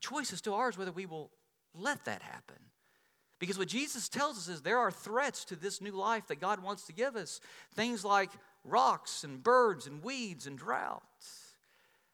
choice 0.03 0.33
is 0.33 0.39
still 0.39 0.55
ours 0.55 0.77
whether 0.77 0.93
we 0.93 1.07
will 1.07 1.31
let 1.75 2.05
that 2.05 2.23
happen. 2.23 2.57
Because 3.39 3.59
what 3.59 3.69
Jesus 3.69 4.09
tells 4.09 4.37
us 4.37 4.49
is 4.49 4.61
there 4.61 4.79
are 4.79 4.91
threats 4.91 5.45
to 5.47 5.57
this 5.57 5.81
new 5.81 5.93
life 5.93 6.29
that 6.29 6.41
God 6.41 6.63
wants 6.63 6.87
to 6.87 6.93
give 6.93 7.17
us. 7.17 7.41
Things 7.75 8.05
like 8.05 8.31
rocks 8.63 9.25
and 9.25 9.43
birds 9.43 9.87
and 9.87 10.03
weeds 10.03 10.47
and 10.47 10.57
droughts. 10.57 11.57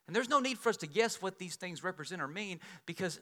And 0.07 0.16
there's 0.16 0.31
no 0.31 0.40
need 0.40 0.59
for 0.59 0.70
us 0.70 0.79
to 0.79 0.87
guess 0.87 1.20
what 1.20 1.38
these 1.38 1.57
things 1.57 1.85
represent 1.85 2.22
or 2.22 2.29
mean 2.29 2.61
because 2.87 3.20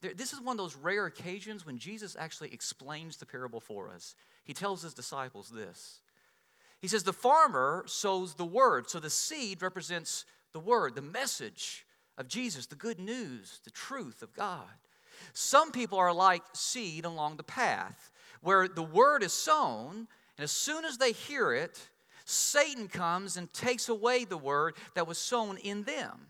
this 0.00 0.32
is 0.32 0.40
one 0.40 0.54
of 0.54 0.58
those 0.58 0.76
rare 0.76 1.06
occasions 1.06 1.64
when 1.64 1.78
Jesus 1.78 2.16
actually 2.18 2.52
explains 2.52 3.16
the 3.16 3.26
parable 3.26 3.60
for 3.60 3.90
us. 3.90 4.14
He 4.42 4.52
tells 4.52 4.82
his 4.82 4.92
disciples 4.92 5.50
this. 5.50 6.00
He 6.80 6.88
says, 6.88 7.04
The 7.04 7.12
farmer 7.12 7.84
sows 7.86 8.34
the 8.34 8.44
word. 8.44 8.90
So 8.90 8.98
the 8.98 9.08
seed 9.08 9.62
represents 9.62 10.24
the 10.52 10.60
word, 10.60 10.94
the 10.94 11.00
message 11.00 11.83
of 12.16 12.28
Jesus, 12.28 12.66
the 12.66 12.76
good 12.76 12.98
news, 12.98 13.60
the 13.64 13.70
truth 13.70 14.22
of 14.22 14.32
God. 14.34 14.68
Some 15.32 15.72
people 15.72 15.98
are 15.98 16.12
like 16.12 16.42
seed 16.52 17.04
along 17.04 17.36
the 17.36 17.42
path 17.42 18.10
where 18.40 18.68
the 18.68 18.82
word 18.82 19.22
is 19.22 19.32
sown, 19.32 20.06
and 20.36 20.44
as 20.44 20.52
soon 20.52 20.84
as 20.84 20.98
they 20.98 21.12
hear 21.12 21.52
it, 21.52 21.88
Satan 22.26 22.88
comes 22.88 23.36
and 23.36 23.52
takes 23.52 23.88
away 23.88 24.24
the 24.24 24.36
word 24.36 24.74
that 24.94 25.06
was 25.06 25.18
sown 25.18 25.56
in 25.58 25.84
them. 25.84 26.26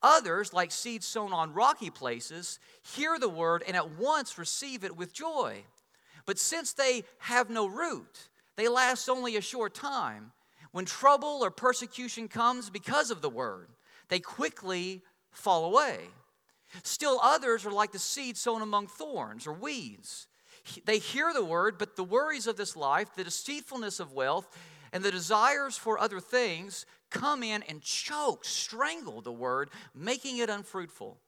Others, 0.00 0.52
like 0.52 0.70
seeds 0.70 1.06
sown 1.06 1.32
on 1.32 1.52
rocky 1.52 1.90
places, 1.90 2.60
hear 2.94 3.18
the 3.18 3.28
word 3.28 3.64
and 3.66 3.76
at 3.76 3.90
once 3.98 4.38
receive 4.38 4.84
it 4.84 4.96
with 4.96 5.12
joy. 5.12 5.64
But 6.26 6.38
since 6.38 6.72
they 6.72 7.02
have 7.18 7.50
no 7.50 7.66
root, 7.66 8.28
they 8.56 8.68
last 8.68 9.08
only 9.08 9.36
a 9.36 9.40
short 9.40 9.74
time. 9.74 10.32
When 10.70 10.84
trouble 10.84 11.40
or 11.42 11.50
persecution 11.50 12.28
comes 12.28 12.70
because 12.70 13.10
of 13.10 13.22
the 13.22 13.30
word, 13.30 13.68
they 14.08 14.20
quickly 14.20 15.02
fall 15.38 15.64
away. 15.64 16.08
Still, 16.82 17.18
others 17.22 17.64
are 17.64 17.72
like 17.72 17.92
the 17.92 17.98
seed 17.98 18.36
sown 18.36 18.62
among 18.62 18.88
thorns 18.88 19.46
or 19.46 19.52
weeds. 19.52 20.26
They 20.84 20.98
hear 20.98 21.32
the 21.32 21.44
word, 21.44 21.78
but 21.78 21.96
the 21.96 22.04
worries 22.04 22.46
of 22.46 22.56
this 22.56 22.76
life, 22.76 23.14
the 23.14 23.24
deceitfulness 23.24 24.00
of 24.00 24.12
wealth, 24.12 24.54
and 24.92 25.02
the 25.02 25.10
desires 25.10 25.76
for 25.76 25.98
other 25.98 26.20
things 26.20 26.84
come 27.10 27.42
in 27.42 27.62
and 27.62 27.80
choke, 27.80 28.44
strangle 28.44 29.22
the 29.22 29.32
word, 29.32 29.70
making 29.94 30.38
it 30.38 30.50
unfruitful. 30.50 31.18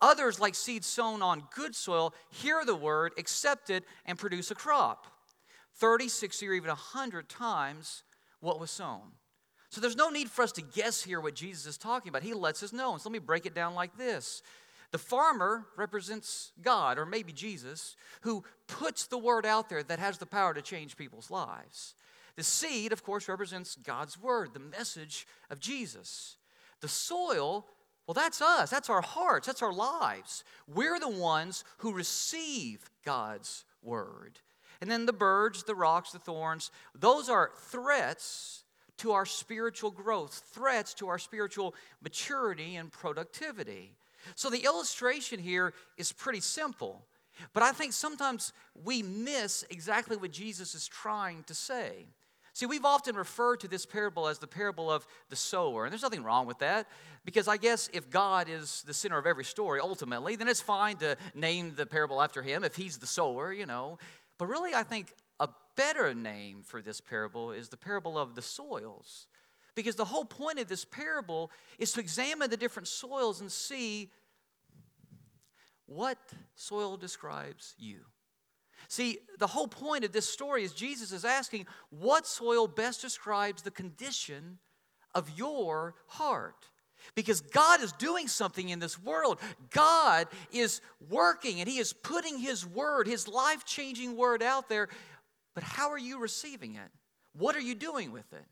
Others, 0.00 0.38
like 0.38 0.54
seeds 0.54 0.86
sown 0.86 1.22
on 1.22 1.44
good 1.54 1.74
soil, 1.74 2.14
hear 2.30 2.64
the 2.64 2.74
word, 2.74 3.12
accept 3.18 3.70
it, 3.70 3.84
and 4.06 4.18
produce 4.18 4.50
a 4.50 4.54
crop 4.54 5.06
30, 5.76 6.08
60, 6.08 6.48
or 6.48 6.52
even 6.52 6.68
100 6.68 7.28
times 7.28 8.04
what 8.40 8.60
was 8.60 8.70
sown. 8.70 9.12
So 9.74 9.80
there's 9.80 9.96
no 9.96 10.08
need 10.08 10.30
for 10.30 10.42
us 10.42 10.52
to 10.52 10.62
guess 10.62 11.02
here 11.02 11.20
what 11.20 11.34
Jesus 11.34 11.66
is 11.66 11.76
talking 11.76 12.08
about. 12.08 12.22
He 12.22 12.32
lets 12.32 12.62
us 12.62 12.72
know. 12.72 12.92
And 12.92 13.02
so 13.02 13.08
let 13.08 13.12
me 13.12 13.18
break 13.18 13.44
it 13.44 13.56
down 13.56 13.74
like 13.74 13.98
this. 13.98 14.40
The 14.92 14.98
farmer 14.98 15.66
represents 15.76 16.52
God, 16.62 16.96
or 16.96 17.04
maybe 17.04 17.32
Jesus, 17.32 17.96
who 18.20 18.44
puts 18.68 19.08
the 19.08 19.18
word 19.18 19.44
out 19.44 19.68
there 19.68 19.82
that 19.82 19.98
has 19.98 20.18
the 20.18 20.26
power 20.26 20.54
to 20.54 20.62
change 20.62 20.96
people's 20.96 21.28
lives. 21.28 21.96
The 22.36 22.44
seed, 22.44 22.92
of 22.92 23.02
course, 23.02 23.28
represents 23.28 23.74
God's 23.74 24.16
word, 24.16 24.54
the 24.54 24.60
message 24.60 25.26
of 25.50 25.58
Jesus. 25.58 26.36
The 26.80 26.86
soil, 26.86 27.66
well, 28.06 28.14
that's 28.14 28.40
us. 28.40 28.70
That's 28.70 28.88
our 28.88 29.02
hearts. 29.02 29.48
That's 29.48 29.62
our 29.62 29.72
lives. 29.72 30.44
We're 30.72 31.00
the 31.00 31.08
ones 31.08 31.64
who 31.78 31.92
receive 31.92 32.88
God's 33.04 33.64
word. 33.82 34.38
And 34.80 34.88
then 34.88 35.06
the 35.06 35.12
birds, 35.12 35.64
the 35.64 35.74
rocks, 35.74 36.12
the 36.12 36.20
thorns, 36.20 36.70
those 36.94 37.28
are 37.28 37.50
threats 37.56 38.63
to 38.98 39.12
our 39.12 39.26
spiritual 39.26 39.90
growth, 39.90 40.42
threats 40.52 40.94
to 40.94 41.08
our 41.08 41.18
spiritual 41.18 41.74
maturity 42.02 42.76
and 42.76 42.92
productivity. 42.92 43.92
So 44.34 44.50
the 44.50 44.64
illustration 44.64 45.38
here 45.38 45.74
is 45.96 46.12
pretty 46.12 46.40
simple, 46.40 47.04
but 47.52 47.62
I 47.62 47.72
think 47.72 47.92
sometimes 47.92 48.52
we 48.84 49.02
miss 49.02 49.64
exactly 49.70 50.16
what 50.16 50.30
Jesus 50.30 50.74
is 50.74 50.88
trying 50.88 51.42
to 51.44 51.54
say. 51.54 52.06
See, 52.54 52.66
we've 52.66 52.84
often 52.84 53.16
referred 53.16 53.60
to 53.60 53.68
this 53.68 53.84
parable 53.84 54.28
as 54.28 54.38
the 54.38 54.46
parable 54.46 54.88
of 54.88 55.04
the 55.28 55.34
sower, 55.34 55.84
and 55.84 55.92
there's 55.92 56.02
nothing 56.02 56.22
wrong 56.22 56.46
with 56.46 56.60
that 56.60 56.86
because 57.24 57.48
I 57.48 57.56
guess 57.56 57.90
if 57.92 58.10
God 58.10 58.48
is 58.48 58.84
the 58.86 58.94
center 58.94 59.18
of 59.18 59.26
every 59.26 59.44
story 59.44 59.80
ultimately, 59.80 60.36
then 60.36 60.46
it's 60.46 60.60
fine 60.60 60.96
to 60.98 61.16
name 61.34 61.72
the 61.74 61.84
parable 61.84 62.22
after 62.22 62.42
him 62.42 62.62
if 62.62 62.76
he's 62.76 62.98
the 62.98 63.08
sower, 63.08 63.52
you 63.52 63.66
know. 63.66 63.98
But 64.38 64.46
really, 64.46 64.72
I 64.72 64.84
think 64.84 65.12
better 65.76 66.14
name 66.14 66.62
for 66.62 66.80
this 66.80 67.00
parable 67.00 67.52
is 67.52 67.68
the 67.68 67.76
parable 67.76 68.18
of 68.18 68.34
the 68.34 68.42
soils. 68.42 69.26
Because 69.74 69.96
the 69.96 70.04
whole 70.04 70.24
point 70.24 70.60
of 70.60 70.68
this 70.68 70.84
parable 70.84 71.50
is 71.78 71.92
to 71.92 72.00
examine 72.00 72.50
the 72.50 72.56
different 72.56 72.88
soils 72.88 73.40
and 73.40 73.50
see 73.50 74.10
what 75.86 76.18
soil 76.54 76.96
describes 76.96 77.74
you. 77.78 78.00
See, 78.88 79.18
the 79.38 79.46
whole 79.46 79.68
point 79.68 80.04
of 80.04 80.12
this 80.12 80.28
story 80.28 80.64
is 80.64 80.72
Jesus 80.72 81.12
is 81.12 81.24
asking 81.24 81.66
what 81.90 82.26
soil 82.26 82.66
best 82.66 83.00
describes 83.00 83.62
the 83.62 83.70
condition 83.70 84.58
of 85.14 85.30
your 85.36 85.94
heart. 86.06 86.68
Because 87.14 87.42
God 87.42 87.82
is 87.82 87.92
doing 87.92 88.28
something 88.28 88.70
in 88.70 88.78
this 88.78 88.98
world. 88.98 89.38
God 89.70 90.26
is 90.52 90.80
working 91.10 91.60
and 91.60 91.68
He 91.68 91.78
is 91.78 91.92
putting 91.92 92.38
His 92.38 92.66
word, 92.66 93.06
His 93.06 93.28
life 93.28 93.64
changing 93.64 94.16
word 94.16 94.42
out 94.42 94.68
there 94.68 94.88
but 95.54 95.62
how 95.62 95.90
are 95.90 95.98
you 95.98 96.18
receiving 96.18 96.74
it? 96.74 96.90
What 97.36 97.56
are 97.56 97.60
you 97.60 97.74
doing 97.74 98.12
with 98.12 98.32
it? 98.32 98.44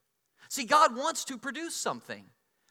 See, 0.49 0.65
God 0.65 0.97
wants 0.97 1.25
to 1.27 1.39
produce 1.39 1.75
something. 1.75 2.25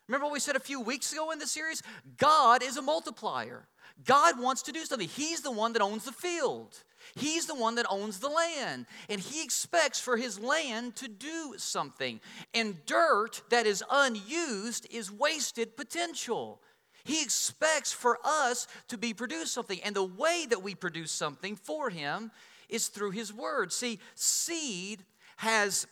Remember 0.07 0.25
what 0.25 0.33
we 0.33 0.39
said 0.39 0.55
a 0.55 0.59
few 0.59 0.81
weeks 0.81 1.13
ago 1.13 1.31
in 1.31 1.39
the 1.39 1.47
series? 1.47 1.81
God 2.17 2.61
is 2.61 2.77
a 2.77 2.81
multiplier. 2.81 3.67
God 4.05 4.39
wants 4.39 4.61
to 4.63 4.71
do 4.71 4.83
something. 4.85 5.07
He's 5.07 5.41
the 5.41 5.51
one 5.51 5.73
that 5.73 5.81
owns 5.81 6.05
the 6.05 6.11
field. 6.11 6.83
He's 7.15 7.45
the 7.45 7.55
one 7.55 7.75
that 7.75 7.85
owns 7.89 8.19
the 8.19 8.29
land. 8.29 8.87
And 9.09 9.21
He 9.21 9.43
expects 9.43 9.99
for 9.99 10.17
His 10.17 10.39
land 10.39 10.95
to 10.97 11.07
do 11.07 11.55
something. 11.57 12.19
And 12.53 12.85
dirt 12.85 13.41
that 13.49 13.65
is 13.65 13.83
unused 13.89 14.87
is 14.91 15.11
wasted 15.11 15.77
potential. 15.77 16.61
He 17.03 17.21
expects 17.21 17.91
for 17.91 18.19
us 18.23 18.67
to 18.89 18.97
be 18.97 19.13
produced 19.13 19.53
something. 19.53 19.79
And 19.83 19.95
the 19.95 20.03
way 20.03 20.45
that 20.49 20.61
we 20.61 20.75
produce 20.75 21.11
something 21.11 21.55
for 21.55 21.89
Him 21.89 22.31
is 22.71 22.87
through 22.87 23.11
His 23.11 23.31
Word. 23.31 23.71
See, 23.71 23.99
seed 24.15 25.03
has 25.37 25.85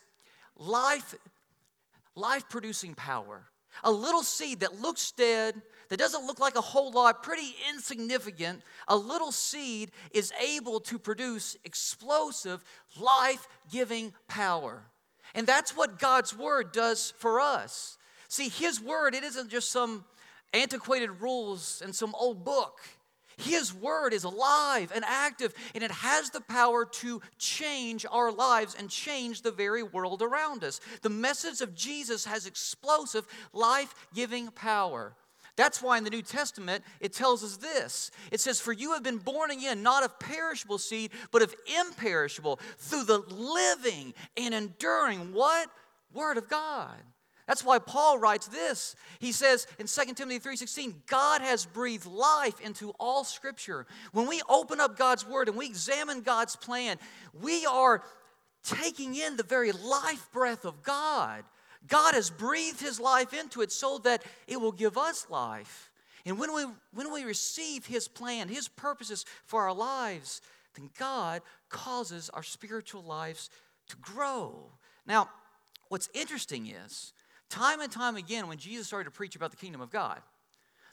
life, 0.58 1.13
life 2.15 2.50
producing 2.50 2.96
power. 2.96 3.44
A 3.84 3.92
little 3.92 4.24
seed 4.24 4.62
that 4.62 4.82
looks 4.82 5.12
dead, 5.12 5.62
that 5.89 6.00
doesn't 6.00 6.26
look 6.26 6.39
like 6.39 6.56
a 6.56 6.62
whole 6.62 6.92
lot, 6.92 7.24
pretty 7.24 7.56
insignificant, 7.72 8.62
a 8.88 8.96
little 8.96 9.32
seed 9.32 9.92
is 10.12 10.34
able 10.42 10.80
to 10.82 10.98
produce 10.98 11.56
explosive, 11.63 12.63
life 13.00 13.48
giving 13.72 14.13
power. 14.28 14.84
And 15.36 15.46
that's 15.46 15.78
what 15.78 16.00
God's 16.00 16.36
Word 16.36 16.72
does 16.72 17.13
for 17.18 17.39
us. 17.39 17.98
See, 18.28 18.50
His 18.50 18.82
Word, 18.82 19.15
it 19.15 19.24
isn't 19.24 19.50
just 19.50 19.72
some 19.72 20.04
antiquated 20.54 21.22
rules 21.22 21.82
and 21.84 21.96
some 21.96 22.15
old 22.15 22.44
book. 22.44 22.80
His 23.39 23.73
word 23.73 24.13
is 24.13 24.25
alive 24.25 24.91
and 24.93 25.06
active, 25.06 25.54
and 25.73 25.84
it 25.84 25.91
has 25.91 26.30
the 26.30 26.41
power 26.41 26.86
to 26.86 27.21
change 27.38 28.06
our 28.12 28.32
lives 28.32 28.75
and 28.78 28.89
change 28.89 29.41
the 29.41 29.52
very 29.52 29.82
world 29.82 30.21
around 30.21 30.63
us. 30.63 30.82
The 31.02 31.10
message 31.10 31.62
of 31.62 31.73
Jesus 31.73 32.25
has 32.25 32.45
explosive, 32.45 33.25
life 33.54 33.95
giving 34.13 34.49
power. 34.49 35.13
That's 35.56 35.82
why 35.82 35.97
in 35.97 36.04
the 36.04 36.10
New 36.10 36.21
Testament 36.21 36.84
it 36.99 37.13
tells 37.13 37.43
us 37.43 37.58
this. 37.58 38.12
It 38.32 38.39
says, 38.39 38.60
For 38.60 38.73
you 38.73 38.93
have 38.93 39.04
been 39.04 39.17
born 39.17 39.52
again, 39.52 39.84
not 39.84 40.04
of 40.04 40.19
perishable 40.19 40.78
seed, 40.78 41.12
but 41.32 41.41
of 41.41 41.56
imperishable, 41.80 42.60
through 42.78 43.06
the 43.06 43.19
living 43.19 44.13
and 44.38 44.54
enduring 44.54 45.34
what? 45.34 45.69
Word 46.13 46.38
of 46.38 46.49
God. 46.49 46.97
That's 47.49 47.63
why 47.63 47.79
Paul 47.79 48.19
writes 48.19 48.47
this. 48.47 48.95
He 49.17 49.31
says 49.31 49.65
in 49.79 49.88
2 49.88 50.13
Timothy 50.13 50.38
3:16, 50.38 51.01
God 51.07 51.41
has 51.41 51.65
breathed 51.65 52.05
life 52.05 52.62
into 52.62 52.91
all 52.99 53.23
scripture. 53.23 53.88
When 54.12 54.27
we 54.27 54.43
open 54.47 54.79
up 54.79 54.95
God's 54.95 55.25
word 55.25 55.47
and 55.47 55.57
we 55.57 55.65
examine 55.65 56.21
God's 56.21 56.55
plan, 56.55 56.99
we 57.33 57.65
are 57.65 58.03
taking 58.63 59.15
in 59.15 59.35
the 59.35 59.41
very 59.41 59.71
life 59.71 60.31
breath 60.31 60.63
of 60.63 60.83
God. 60.83 61.43
God 61.88 62.13
has 62.13 62.29
breathed 62.29 62.81
his 62.81 62.99
life 62.99 63.33
into 63.33 63.62
it 63.63 63.71
so 63.71 63.97
that 64.03 64.23
it 64.45 64.62
will 64.62 64.71
give 64.71 64.95
us 64.95 65.25
life. 65.27 65.89
And 66.27 66.38
when 66.38 66.53
we 66.53 66.65
when 66.91 67.12
we 67.12 67.23
receive 67.23 67.88
his 67.88 68.07
plan, 68.07 68.47
his 68.47 68.67
purposes 68.67 69.25
for 69.47 69.63
our 69.63 69.73
lives, 69.73 70.41
then 70.75 70.91
God 70.99 71.41
causes 71.69 72.29
our 72.29 72.43
spiritual 72.43 73.01
lives 73.01 73.49
to 73.88 73.95
grow. 73.95 74.73
Now, 75.07 75.31
what's 75.88 76.09
interesting 76.13 76.67
is 76.67 77.12
Time 77.49 77.81
and 77.81 77.91
time 77.91 78.15
again, 78.15 78.47
when 78.47 78.57
Jesus 78.57 78.88
started 78.88 79.05
to 79.05 79.12
preach 79.12 79.35
about 79.35 79.51
the 79.51 79.57
kingdom 79.57 79.81
of 79.81 79.89
God, 79.89 80.21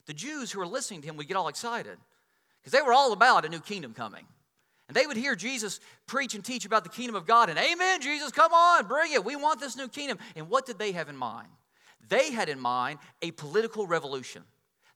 the 0.07 0.13
Jews 0.13 0.51
who 0.51 0.59
were 0.59 0.67
listening 0.67 1.01
to 1.01 1.07
him 1.07 1.17
would 1.17 1.27
get 1.27 1.37
all 1.37 1.47
excited 1.47 1.97
because 2.59 2.71
they 2.71 2.81
were 2.81 2.93
all 2.93 3.13
about 3.13 3.45
a 3.45 3.49
new 3.49 3.59
kingdom 3.59 3.93
coming. 3.93 4.25
And 4.87 4.95
they 4.95 5.05
would 5.05 5.17
hear 5.17 5.35
Jesus 5.35 5.79
preach 6.07 6.33
and 6.33 6.43
teach 6.43 6.65
about 6.65 6.83
the 6.83 6.89
kingdom 6.89 7.15
of 7.15 7.25
God, 7.25 7.49
and 7.49 7.59
Amen, 7.59 8.01
Jesus, 8.01 8.31
come 8.31 8.53
on, 8.53 8.87
bring 8.87 9.11
it. 9.11 9.23
We 9.23 9.35
want 9.35 9.59
this 9.59 9.75
new 9.75 9.89
kingdom. 9.89 10.17
And 10.35 10.49
what 10.49 10.65
did 10.65 10.79
they 10.79 10.93
have 10.93 11.09
in 11.09 11.17
mind? 11.17 11.49
They 12.09 12.31
had 12.31 12.47
in 12.47 12.59
mind 12.59 12.99
a 13.21 13.31
political 13.31 13.85
revolution. 13.85 14.43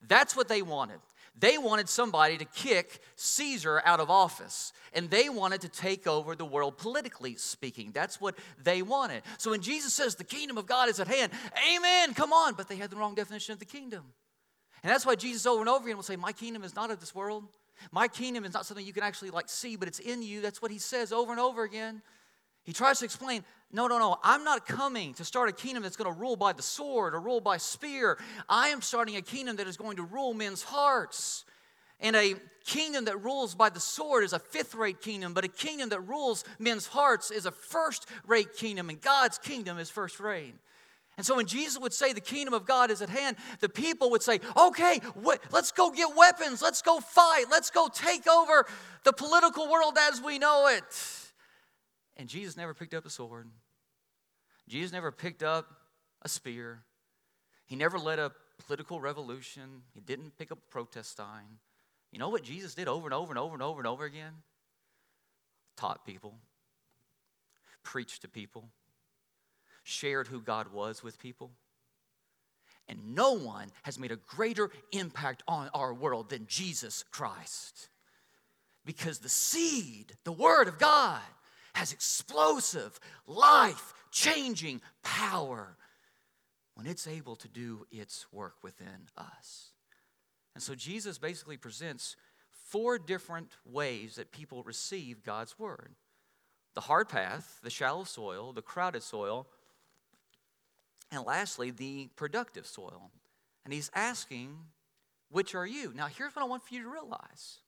That's 0.08 0.36
what 0.36 0.48
they 0.48 0.62
wanted. 0.62 1.00
They 1.38 1.58
wanted 1.58 1.90
somebody 1.90 2.38
to 2.38 2.46
kick 2.46 3.00
Caesar 3.16 3.82
out 3.86 4.00
of 4.00 4.10
office, 4.10 4.74
and 4.94 5.10
they 5.10 5.30
wanted 5.30 5.62
to 5.62 5.70
take 5.70 6.06
over 6.06 6.36
the 6.36 6.46
world 6.46 6.78
politically 6.78 7.36
speaking. 7.36 7.92
That's 7.94 8.20
what 8.20 8.38
they 8.64 8.82
wanted. 8.82 9.24
So 9.38 9.52
when 9.52 9.62
Jesus 9.62 9.94
says 9.94 10.16
the 10.16 10.24
kingdom 10.24 10.58
of 10.58 10.66
God 10.66 10.90
is 10.90 11.00
at 11.00 11.08
hand, 11.08 11.32
amen, 11.74 12.14
come 12.14 12.34
on, 12.34 12.54
but 12.54 12.68
they 12.68 12.76
had 12.76 12.90
the 12.90 12.98
wrong 12.98 13.16
definition 13.16 13.54
of 13.54 13.60
the 13.60 13.66
kingdom. 13.66 14.04
And 14.84 14.92
that's 14.92 15.06
why 15.06 15.16
Jesus 15.16 15.46
over 15.46 15.62
and 15.62 15.70
over 15.70 15.86
again 15.86 15.96
will 15.96 16.04
say, 16.04 16.16
My 16.16 16.32
kingdom 16.32 16.64
is 16.64 16.76
not 16.76 16.92
of 16.92 17.00
this 17.00 17.16
world. 17.16 17.46
My 17.92 18.08
kingdom 18.08 18.46
is 18.46 18.54
not 18.54 18.66
something 18.66 18.86
you 18.86 18.94
can 18.94 19.04
actually 19.04 19.32
like 19.32 19.50
see, 19.50 19.76
but 19.76 19.88
it's 19.88 20.00
in 20.00 20.22
you. 20.22 20.42
That's 20.42 20.62
what 20.62 20.72
he 20.72 20.78
says 20.78 21.12
over 21.12 21.32
and 21.32 21.40
over 21.40 21.64
again. 21.64 22.02
He 22.64 22.74
tries 22.74 23.00
to 23.00 23.06
explain, 23.06 23.44
no, 23.72 23.88
no, 23.88 23.98
no, 23.98 24.18
I'm 24.24 24.44
not 24.44 24.68
coming 24.68 25.14
to 25.16 25.26
start 25.26 25.50
a 25.50 25.52
kingdom 25.52 25.84
that's 25.84 25.96
going 25.96 26.14
to 26.14 26.20
rule 26.20 26.36
by 26.36 26.54
the 26.54 26.62
sword 26.62 27.16
or 27.16 27.20
rule 27.20 27.42
by 27.42 27.58
spear. 27.58 28.18
I 28.48 28.70
am 28.70 28.82
starting 28.82 29.16
a 29.16 29.22
kingdom 29.22 29.56
that 29.56 29.68
is 29.68 29.78
going 29.78 29.98
to 29.98 30.04
rule 30.04 30.34
men's 30.34 30.62
hearts. 30.62 31.46
And 32.00 32.16
a 32.16 32.36
kingdom 32.66 33.06
that 33.06 33.24
rules 33.24 33.56
by 33.56 33.70
the 33.70 33.80
sword 33.80 34.24
is 34.24 34.34
a 34.34 34.40
fifth 34.40 34.76
rate 34.76 35.02
kingdom, 35.02 35.34
but 35.34 35.46
a 35.46 35.48
kingdom 35.48 35.90
that 35.90 36.02
rules 36.02 36.44
men's 36.60 36.88
hearts 36.88 37.32
is 37.32 37.46
a 37.46 37.52
first 37.52 38.08
rate 38.26 38.56
kingdom, 38.56 38.90
and 38.90 39.00
God's 39.00 39.38
kingdom 39.38 39.78
is 39.78 39.90
first 39.90 40.20
rate. 40.20 40.56
And 41.18 41.26
so 41.26 41.36
when 41.36 41.46
Jesus 41.46 41.80
would 41.80 41.94
say 41.94 42.14
the 42.14 42.22
kingdom 42.22 42.54
of 42.54 42.66
God 42.66 42.90
is 42.90 43.02
at 43.02 43.10
hand, 43.10 43.38
the 43.60 43.70
people 43.70 44.10
would 44.12 44.24
say, 44.24 44.40
okay, 44.58 45.00
let's 45.52 45.72
go 45.72 45.92
get 45.92 46.16
weapons, 46.16 46.62
let's 46.62 46.82
go 46.82 47.00
fight, 47.00 47.46
let's 47.52 47.70
go 47.70 47.88
take 47.94 48.28
over 48.28 48.66
the 49.04 49.14
political 49.14 49.70
world 49.70 49.98
as 50.10 50.22
we 50.22 50.40
know 50.40 50.68
it. 50.68 50.84
And 52.22 52.30
Jesus 52.30 52.56
never 52.56 52.76
picked 52.76 52.94
up 52.94 53.04
a 53.08 53.10
sword. 53.10 53.50
Jesus 54.68 54.92
never 54.92 55.12
picked 55.12 55.42
up 55.42 55.66
a 56.22 56.30
spear. 56.30 56.84
He 57.66 57.76
never 57.76 57.98
led 57.98 58.20
a 58.20 58.32
political 58.64 59.02
revolution. 59.02 59.82
He 59.96 60.02
didn't 60.02 60.38
pick 60.38 60.52
up 60.52 60.60
a 60.60 60.72
protest 60.72 61.18
sign. 61.18 61.58
You 62.12 62.20
know 62.20 62.30
what 62.30 62.44
Jesus 62.44 62.76
did 62.76 62.88
over 62.88 63.08
and 63.08 63.14
over 63.16 63.32
and 63.32 63.40
over 63.40 63.56
and 63.56 63.64
over 63.64 63.80
and 63.80 63.88
over 63.88 64.06
again? 64.06 64.34
Taught 65.78 66.06
people, 66.06 66.36
preached 67.82 68.22
to 68.22 68.28
people, 68.28 68.66
shared 69.84 70.28
who 70.28 70.42
God 70.42 70.72
was 70.72 71.02
with 71.02 71.18
people. 71.18 71.50
And 72.88 73.16
no 73.16 73.34
one 73.34 73.72
has 73.82 73.98
made 73.98 74.12
a 74.12 74.18
greater 74.18 74.70
impact 74.92 75.42
on 75.48 75.72
our 75.74 75.92
world 75.92 76.30
than 76.30 76.46
Jesus 76.46 77.04
Christ. 77.10 77.90
Because 78.86 79.18
the 79.18 79.30
seed, 79.30 80.14
the 80.24 80.32
Word 80.32 80.68
of 80.68 80.78
God, 80.78 81.22
has 81.74 81.94
explosive, 81.94 83.00
life 83.28 83.94
changing 84.12 84.82
power 85.04 85.78
when 86.76 86.88
it's 86.88 87.08
able 87.08 87.36
to 87.38 87.48
do 87.48 87.86
its 87.92 88.26
work 88.32 88.56
within 88.64 89.08
us. 89.18 89.72
And 90.54 90.64
so 90.64 90.76
Jesus 90.76 91.18
basically 91.18 91.58
presents 91.58 92.16
four 92.52 92.98
different 92.98 93.58
ways 93.66 94.16
that 94.16 94.32
people 94.32 94.64
receive 94.64 95.24
God's 95.24 95.58
word 95.58 95.96
the 96.74 96.82
hard 96.82 97.10
path, 97.10 97.60
the 97.64 97.70
shallow 97.70 98.06
soil, 98.06 98.54
the 98.54 98.62
crowded 98.62 99.04
soil, 99.04 99.46
and 101.12 101.26
lastly, 101.26 101.70
the 101.70 102.10
productive 102.16 102.66
soil. 102.66 103.12
And 103.66 103.74
he's 103.74 103.92
asking, 103.94 104.56
which 105.30 105.54
are 105.54 105.66
you? 105.66 105.92
Now, 105.94 106.08
here's 106.08 106.34
what 106.34 106.44
I 106.44 106.48
want 106.48 106.64
for 106.64 106.74
you 106.74 106.84
to 106.84 106.90
realize 106.90 107.60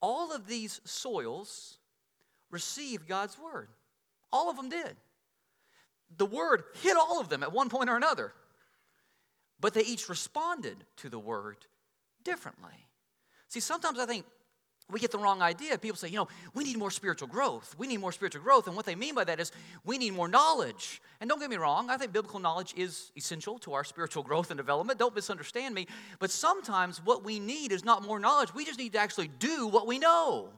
all 0.00 0.32
of 0.32 0.46
these 0.46 0.80
soils 0.84 1.78
received 2.50 3.08
God's 3.08 3.36
word. 3.38 3.68
All 4.32 4.50
of 4.50 4.56
them 4.56 4.68
did. 4.68 4.96
The 6.16 6.26
word 6.26 6.64
hit 6.82 6.96
all 6.96 7.20
of 7.20 7.28
them 7.28 7.42
at 7.42 7.52
one 7.52 7.68
point 7.68 7.90
or 7.90 7.96
another, 7.96 8.32
but 9.60 9.74
they 9.74 9.82
each 9.82 10.08
responded 10.08 10.76
to 10.98 11.08
the 11.08 11.18
word 11.18 11.56
differently. 12.24 12.86
See, 13.48 13.60
sometimes 13.60 13.98
I 13.98 14.06
think 14.06 14.24
we 14.88 15.00
get 15.00 15.10
the 15.10 15.18
wrong 15.18 15.42
idea. 15.42 15.76
People 15.78 15.96
say, 15.96 16.08
you 16.08 16.16
know, 16.16 16.28
we 16.54 16.62
need 16.62 16.76
more 16.76 16.92
spiritual 16.92 17.26
growth. 17.26 17.74
We 17.76 17.88
need 17.88 17.96
more 17.96 18.12
spiritual 18.12 18.42
growth. 18.42 18.68
And 18.68 18.76
what 18.76 18.86
they 18.86 18.94
mean 18.94 19.16
by 19.16 19.24
that 19.24 19.40
is 19.40 19.50
we 19.84 19.98
need 19.98 20.12
more 20.12 20.28
knowledge. 20.28 21.02
And 21.20 21.28
don't 21.28 21.40
get 21.40 21.50
me 21.50 21.56
wrong, 21.56 21.90
I 21.90 21.96
think 21.96 22.12
biblical 22.12 22.38
knowledge 22.38 22.72
is 22.76 23.10
essential 23.16 23.58
to 23.60 23.72
our 23.72 23.82
spiritual 23.82 24.22
growth 24.22 24.52
and 24.52 24.58
development. 24.58 25.00
Don't 25.00 25.14
misunderstand 25.14 25.74
me. 25.74 25.88
But 26.20 26.30
sometimes 26.30 27.04
what 27.04 27.24
we 27.24 27.40
need 27.40 27.72
is 27.72 27.84
not 27.84 28.04
more 28.04 28.20
knowledge, 28.20 28.54
we 28.54 28.64
just 28.64 28.78
need 28.78 28.92
to 28.92 28.98
actually 28.98 29.28
do 29.28 29.66
what 29.66 29.88
we 29.88 29.98
know. 29.98 30.50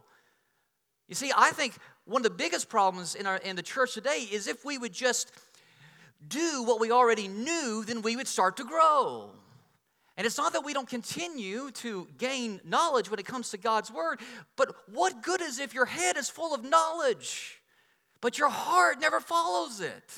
You 1.09 1.15
see, 1.15 1.33
I 1.37 1.51
think 1.51 1.75
one 2.05 2.21
of 2.21 2.25
the 2.25 2.31
biggest 2.31 2.69
problems 2.69 3.15
in, 3.15 3.27
our, 3.27 3.37
in 3.37 3.57
the 3.57 3.63
church 3.63 3.95
today 3.95 4.27
is 4.31 4.47
if 4.47 4.65
we 4.65 4.79
would 4.79 4.93
just 4.93 5.33
do 6.27 6.65
what 6.65 6.81
we 6.81 6.91
already 6.91 7.29
knew, 7.29 7.85
then 7.87 8.03
we 8.03 8.17
would 8.17 8.29
start 8.29 8.57
to 8.59 8.65
grow. 8.65 9.31
And 10.17 10.27
it's 10.27 10.37
not 10.37 10.53
that 10.53 10.65
we 10.65 10.75
don't 10.75 10.89
continue 10.89 11.71
to 11.71 12.09
gain 12.19 12.61
knowledge 12.65 13.11
when 13.11 13.21
it 13.21 13.27
comes 13.27 13.51
to 13.51 13.57
God's 13.57 13.91
word, 13.91 14.21
but 14.57 14.75
what 14.93 15.23
good 15.23 15.41
is 15.41 15.61
if 15.61 15.73
your 15.73 15.87
head 15.87 16.17
is 16.17 16.29
full 16.29 16.55
of 16.55 16.65
knowledge, 16.65 17.61
but 18.21 18.37
your 18.37 18.49
heart 18.49 19.01
never 19.01 19.21
follows 19.21 19.81
it? 19.81 20.13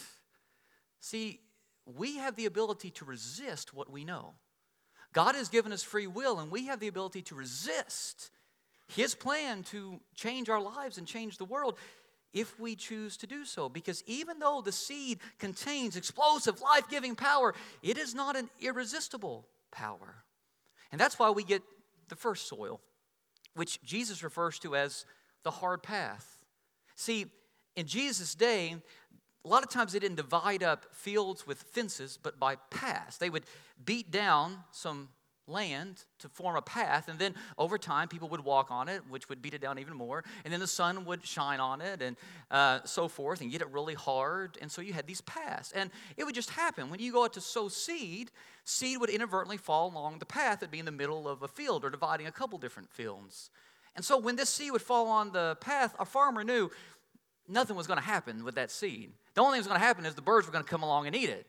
See, 1.01 1.41
we 1.85 2.17
have 2.17 2.35
the 2.35 2.47
ability 2.47 2.91
to 2.93 3.05
resist 3.05 3.75
what 3.75 3.91
we 3.91 4.05
know. 4.05 4.33
God 5.13 5.35
has 5.35 5.49
given 5.49 5.73
us 5.73 5.83
free 5.83 6.07
will, 6.07 6.39
and 6.39 6.51
we 6.51 6.67
have 6.67 6.81
the 6.81 6.89
ability 6.89 7.23
to 7.23 7.35
resist 7.35 8.31
his 8.95 9.15
plan 9.15 9.63
to 9.65 10.01
change 10.15 10.49
our 10.49 10.61
lives 10.61 10.99
and 10.99 11.07
change 11.07 11.39
the 11.39 11.45
world 11.45 11.79
if 12.33 12.59
we 12.61 12.77
choose 12.77 13.17
to 13.19 13.27
do 13.27 13.45
so. 13.45 13.69
Because 13.69 14.03
even 14.07 14.39
though 14.39 14.63
the 14.65 14.73
seed 14.73 15.19
contains 15.39 15.97
explosive, 15.97 16.61
life 16.61 16.89
giving 16.89 17.15
power, 17.15 17.55
it 17.83 17.99
is 17.99 18.15
not 18.15 18.37
an 18.37 18.49
irresistible 18.61 19.47
power. 19.71 20.25
And 20.93 21.01
that's 21.01 21.19
why 21.19 21.31
we 21.31 21.45
get 21.45 21.63
the 22.09 22.17
first 22.17 22.49
soil, 22.49 22.81
which 23.55 23.83
Jesus 23.83 24.23
refers 24.23 24.59
to 24.61 24.77
as 24.77 25.07
the 25.43 25.51
hard 25.51 25.83
path. 25.83 26.45
See, 26.97 27.27
in 27.77 27.87
Jesus' 27.87 28.35
day, 28.35 28.77
a 29.45 29.49
lot 29.49 29.63
of 29.63 29.71
times 29.71 29.93
they 29.93 29.99
didn't 29.99 30.17
divide 30.17 30.63
up 30.63 30.87
fields 30.93 31.47
with 31.47 31.63
fences, 31.63 32.19
but 32.23 32.39
by 32.39 32.57
paths. 32.71 33.17
They 33.19 33.31
would 33.31 33.45
beat 33.85 34.11
down 34.11 34.59
some 34.71 35.09
land 35.51 36.05
to 36.21 36.29
form 36.29 36.57
a 36.57 36.63
path. 36.63 37.09
And 37.09 37.19
then 37.19 37.35
over 37.59 37.79
time, 37.79 38.09
people 38.09 38.29
would 38.29 38.45
walk 38.45 38.71
on 38.71 38.89
it, 38.89 39.03
which 39.09 39.29
would 39.29 39.43
beat 39.43 39.55
it 39.55 39.61
down 39.61 39.79
even 39.79 39.95
more. 39.95 40.25
And 40.45 40.53
then 40.53 40.61
the 40.61 40.67
sun 40.67 41.05
would 41.05 41.27
shine 41.27 41.61
on 41.61 41.81
it 41.81 42.03
and 42.03 42.17
uh, 42.51 42.81
so 42.85 43.09
forth 43.09 43.41
and 43.41 43.51
get 43.51 43.61
it 43.61 43.69
really 43.71 43.95
hard. 43.95 44.59
And 44.61 44.71
so 44.71 44.83
you 44.83 44.93
had 44.93 45.07
these 45.07 45.21
paths. 45.23 45.73
And 45.73 45.91
it 46.17 46.25
would 46.25 46.35
just 46.35 46.51
happen. 46.51 46.91
When 46.91 47.01
you 47.01 47.13
go 47.13 47.25
out 47.25 47.33
to 47.35 47.41
sow 47.41 47.69
seed, 47.69 48.31
seed 48.65 48.99
would 49.01 49.11
inadvertently 49.11 49.57
fall 49.57 49.91
along 49.91 50.19
the 50.19 50.27
path 50.27 50.63
It'd 50.63 50.71
be 50.71 50.79
in 50.79 50.85
the 50.85 50.93
middle 50.93 51.29
of 51.29 51.43
a 51.43 51.49
field 51.49 51.85
or 51.85 51.91
dividing 51.91 52.27
a 52.27 52.33
couple 52.33 52.59
different 52.59 52.91
fields. 52.91 53.51
And 53.97 54.05
so 54.05 54.19
when 54.19 54.37
this 54.37 54.49
seed 54.51 54.73
would 54.73 54.83
fall 54.83 55.09
on 55.09 55.33
the 55.33 55.57
path, 55.61 55.95
a 55.99 56.05
farmer 56.05 56.45
knew 56.45 56.71
nothing 57.49 57.77
was 57.77 57.87
going 57.87 57.99
to 57.99 58.05
happen 58.05 58.45
with 58.45 58.55
that 58.55 58.71
seed. 58.71 59.13
The 59.35 59.41
only 59.41 59.57
thing 59.57 59.63
that 59.63 59.69
was 59.69 59.69
going 59.69 59.81
to 59.81 59.87
happen 59.87 60.07
is 60.07 60.15
the 60.15 60.23
birds 60.23 60.47
were 60.47 60.53
going 60.53 60.65
to 60.65 60.71
come 60.71 60.83
along 60.83 61.07
and 61.07 61.17
eat 61.17 61.29
it. 61.29 61.47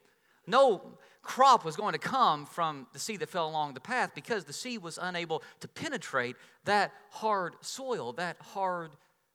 No 0.47 0.97
crop 1.21 1.63
was 1.63 1.75
going 1.75 1.93
to 1.93 1.99
come 1.99 2.45
from 2.45 2.88
the 2.93 2.99
seed 2.99 3.19
that 3.19 3.29
fell 3.29 3.47
along 3.47 3.73
the 3.73 3.79
path 3.79 4.12
because 4.15 4.45
the 4.45 4.53
seed 4.53 4.81
was 4.81 4.99
unable 5.01 5.43
to 5.60 5.67
penetrate 5.67 6.36
that 6.65 6.91
hard 7.10 7.53
soil, 7.62 8.13
that 8.13 8.38
hard 8.39 8.91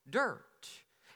dirt. 0.08 0.42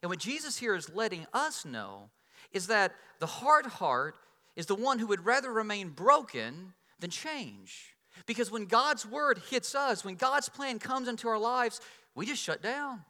And 0.03 0.09
what 0.11 0.19
Jesus 0.19 0.57
here 0.59 0.75
is 0.75 0.95
letting 0.95 1.27
us 1.33 1.65
know 1.65 2.11
is 2.53 2.69
that 2.69 2.95
the 3.19 3.27
hard 3.27 3.67
heart 3.67 4.15
is 4.57 4.67
the 4.67 4.75
one 4.75 4.99
who 4.99 5.07
would 5.09 5.25
rather 5.25 5.53
remain 5.53 5.91
broken 5.91 6.73
than 7.01 7.11
change. 7.11 7.95
Because 8.27 8.51
when 8.51 8.67
God's 8.67 9.07
word 9.07 9.41
hits 9.51 9.75
us, 9.75 10.05
when 10.05 10.17
God's 10.17 10.49
plan 10.49 10.79
comes 10.79 11.09
into 11.09 11.29
our 11.29 11.39
lives, 11.39 11.81
we 12.15 12.27
just 12.27 12.43
shut 12.43 12.63
down 12.63 13.05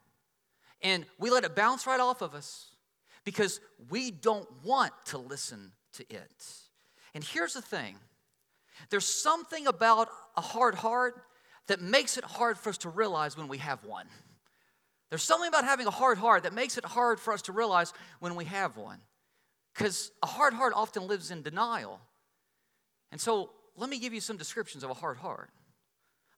and 0.83 1.05
we 1.19 1.31
let 1.31 1.45
it 1.45 1.55
bounce 1.55 1.87
right 1.87 2.01
off 2.01 2.23
of 2.23 2.35
us 2.35 2.67
because 3.25 3.61
we 3.89 4.11
don't 4.11 4.49
want 4.65 4.93
to 5.07 5.19
listen 5.19 5.73
to 5.95 6.05
it. 6.11 6.47
And 7.15 7.25
here's 7.25 7.55
the 7.55 7.63
thing 7.63 7.97
there's 8.89 9.05
something 9.05 9.67
about 9.67 10.09
a 10.37 10.41
hard 10.41 10.75
heart 10.75 11.23
that 11.67 11.81
makes 11.81 12.17
it 12.17 12.25
hard 12.25 12.59
for 12.59 12.71
us 12.71 12.79
to 12.79 12.89
realize 12.89 13.37
when 13.37 13.49
we 13.49 13.59
have 13.59 13.85
one. 13.85 14.07
There's 15.11 15.23
something 15.23 15.49
about 15.49 15.65
having 15.65 15.87
a 15.87 15.91
hard 15.91 16.19
heart 16.19 16.45
that 16.45 16.53
makes 16.53 16.79
it 16.79 16.85
hard 16.85 17.19
for 17.19 17.33
us 17.33 17.43
to 17.43 17.53
realize 17.53 17.93
when 18.21 18.37
we 18.37 18.45
have 18.47 18.77
one. 18.77 18.99
Because 19.75 20.11
a 20.23 20.27
hard 20.27 20.55
heart 20.55 20.73
often 20.75 21.07
lives 21.07 21.31
in 21.31 21.43
denial. 21.43 22.01
And 23.13 23.21
so 23.21 23.51
let 23.77 23.91
me 23.91 23.99
give 23.99 24.15
you 24.15 24.21
some 24.21 24.37
descriptions 24.37 24.85
of 24.85 24.91
a 24.91 24.95
hard 24.95 25.17
heart. 25.17 25.51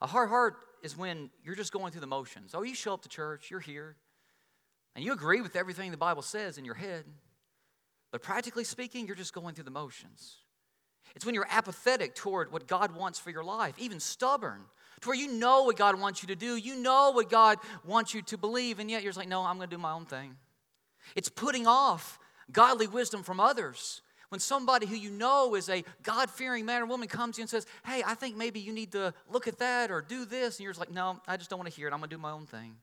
A 0.01 0.07
hard 0.07 0.31
heart 0.31 0.57
is 0.83 0.97
when 0.97 1.31
you're 1.45 1.55
just 1.55 1.73
going 1.73 1.93
through 1.93 2.01
the 2.01 2.07
motions. 2.07 2.53
Oh, 2.55 2.63
you 2.63 2.75
show 2.75 2.95
up 2.95 3.03
to 3.03 3.09
church, 3.09 3.51
you're 3.51 3.61
here, 3.61 3.97
and 4.95 5.05
you 5.05 5.13
agree 5.13 5.41
with 5.41 5.55
everything 5.55 5.91
the 5.91 5.97
Bible 5.97 6.23
says 6.23 6.59
in 6.59 6.65
your 6.65 6.75
head, 6.75 7.05
but 8.11 8.23
practically 8.23 8.65
speaking, 8.65 9.07
you're 9.07 9.17
just 9.17 9.33
going 9.33 9.55
through 9.55 9.65
the 9.65 9.71
motions. 9.71 10.37
It's 11.15 11.27
when 11.27 11.35
you're 11.35 11.49
apathetic 11.51 12.15
toward 12.15 12.53
what 12.53 12.67
God 12.67 12.95
wants 12.97 13.19
for 13.19 13.31
your 13.31 13.45
life, 13.45 13.75
even 13.79 14.01
stubborn, 14.01 14.63
to 15.01 15.09
where 15.09 15.17
you 15.17 15.29
know 15.33 15.65
what 15.65 15.77
God 15.77 16.01
wants 16.01 16.23
you 16.23 16.29
to 16.29 16.37
do, 16.37 16.57
you 16.57 16.77
know 16.77 17.11
what 17.11 17.29
God 17.29 17.59
wants 17.85 18.15
you 18.15 18.23
to 18.23 18.39
believe, 18.39 18.79
and 18.79 18.91
yet 18.91 19.03
you're 19.03 19.11
just 19.11 19.19
like, 19.19 19.29
no, 19.29 19.43
I'm 19.43 19.57
going 19.57 19.69
to 19.69 19.77
do 19.77 19.81
my 19.81 19.93
own 19.93 20.07
thing. 20.07 20.37
It's 21.17 21.29
putting 21.29 21.67
off 21.67 22.19
godly 22.51 22.87
wisdom 22.87 23.23
from 23.23 23.41
others. 23.41 24.03
When 24.29 24.41
somebody 24.41 24.87
who 24.87 24.95
you 24.95 25.11
know 25.11 25.55
is 25.57 25.69
a 25.69 25.85
God 26.03 26.31
fearing 26.31 26.65
man 26.65 26.81
or 26.81 26.87
woman 26.87 27.07
comes 27.07 27.37
to 27.37 27.41
you 27.41 27.43
and 27.43 27.51
says, 27.51 27.67
Hey, 27.85 28.03
I 28.07 28.15
think 28.15 28.37
maybe 28.37 28.61
you 28.61 28.73
need 28.73 28.93
to 28.93 29.13
look 29.29 29.47
at 29.47 29.59
that 29.59 29.91
or 29.91 30.01
do 30.01 30.25
this, 30.25 30.57
and 30.57 30.65
you're 30.65 30.73
just 30.73 30.81
like, 30.81 30.91
No, 30.91 31.21
I 31.29 31.37
just 31.37 31.51
don't 31.51 31.59
want 31.59 31.71
to 31.71 31.77
hear 31.77 31.87
it. 31.87 31.93
I'm 31.93 31.99
going 31.99 32.09
to 32.09 32.17
do 32.17 32.23
my 32.23 32.31
own 32.31 32.47
thing. 32.47 32.77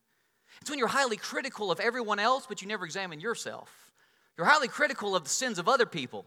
It's 0.62 0.69
when 0.69 0.77
you're 0.77 0.88
highly 0.88 1.17
critical 1.17 1.71
of 1.71 1.79
everyone 1.79 2.19
else, 2.19 2.45
but 2.47 2.62
you 2.62 2.67
never 2.67 2.86
examine 2.86 3.19
yourself. 3.19 3.91
You're 4.38 4.45
highly 4.45 4.67
critical 4.67 5.15
of 5.15 5.23
the 5.23 5.29
sins 5.29 5.58
of 5.58 5.67
other 5.67 5.86
people. 5.86 6.25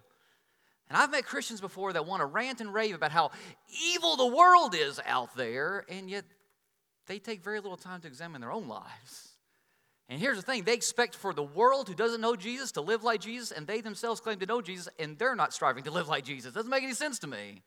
And 0.93 1.01
I've 1.01 1.11
met 1.11 1.25
Christians 1.25 1.63
before 1.63 1.95
that 1.95 2.05
want 2.05 2.21
to 2.21 2.27
rant 2.27 2.61
and 2.61 2.75
rave 2.75 2.95
about 2.95 3.13
how 3.13 3.31
evil 3.83 4.15
the 4.15 4.27
world 4.27 4.75
is 4.75 5.01
out 5.07 5.35
there, 5.35 5.87
and 5.89 6.11
yet 6.11 6.27
they 7.07 7.19
take 7.19 7.43
very 7.43 7.61
little 7.61 7.79
time 7.79 8.03
to 8.03 8.09
examine 8.09 8.43
their 8.43 8.53
own 8.53 8.69
lives. 8.69 9.31
And 10.11 10.21
here's 10.21 10.37
the 10.37 10.43
thing 10.43 10.65
they 10.65 10.75
expect 10.75 11.15
for 11.15 11.33
the 11.33 11.43
world 11.43 11.89
who 11.89 11.95
doesn't 11.95 12.21
know 12.21 12.37
Jesus 12.37 12.73
to 12.73 12.83
live 12.83 13.03
like 13.03 13.23
Jesus, 13.23 13.53
and 13.53 13.67
they 13.67 13.81
themselves 13.81 14.21
claim 14.21 14.39
to 14.41 14.45
know 14.45 14.61
Jesus, 14.61 14.87
and 14.99 15.19
they're 15.19 15.35
not 15.35 15.55
striving 15.55 15.83
to 15.85 15.91
live 15.91 16.09
like 16.09 16.27
Jesus. 16.27 16.53
Doesn't 16.53 16.71
make 16.71 16.83
any 16.83 16.93
sense 16.93 17.19
to 17.21 17.27
me. 17.27 17.63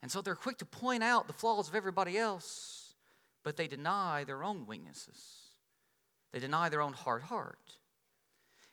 And 0.00 0.10
so 0.10 0.22
they're 0.22 0.34
quick 0.34 0.56
to 0.60 0.64
point 0.64 1.02
out 1.02 1.26
the 1.26 1.34
flaws 1.34 1.68
of 1.68 1.74
everybody 1.74 2.16
else, 2.16 2.94
but 3.42 3.58
they 3.58 3.68
deny 3.68 4.24
their 4.24 4.42
own 4.42 4.66
weaknesses. 4.66 5.50
They 6.32 6.38
deny 6.38 6.70
their 6.70 6.80
own 6.80 6.94
hard 6.94 7.24
heart. 7.24 7.76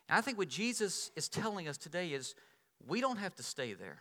And 0.08 0.16
I 0.16 0.22
think 0.22 0.38
what 0.38 0.48
Jesus 0.48 1.10
is 1.14 1.28
telling 1.28 1.68
us 1.68 1.76
today 1.76 2.14
is 2.14 2.34
we 2.86 3.00
don't 3.00 3.18
have 3.18 3.34
to 3.36 3.42
stay 3.42 3.74
there. 3.74 3.98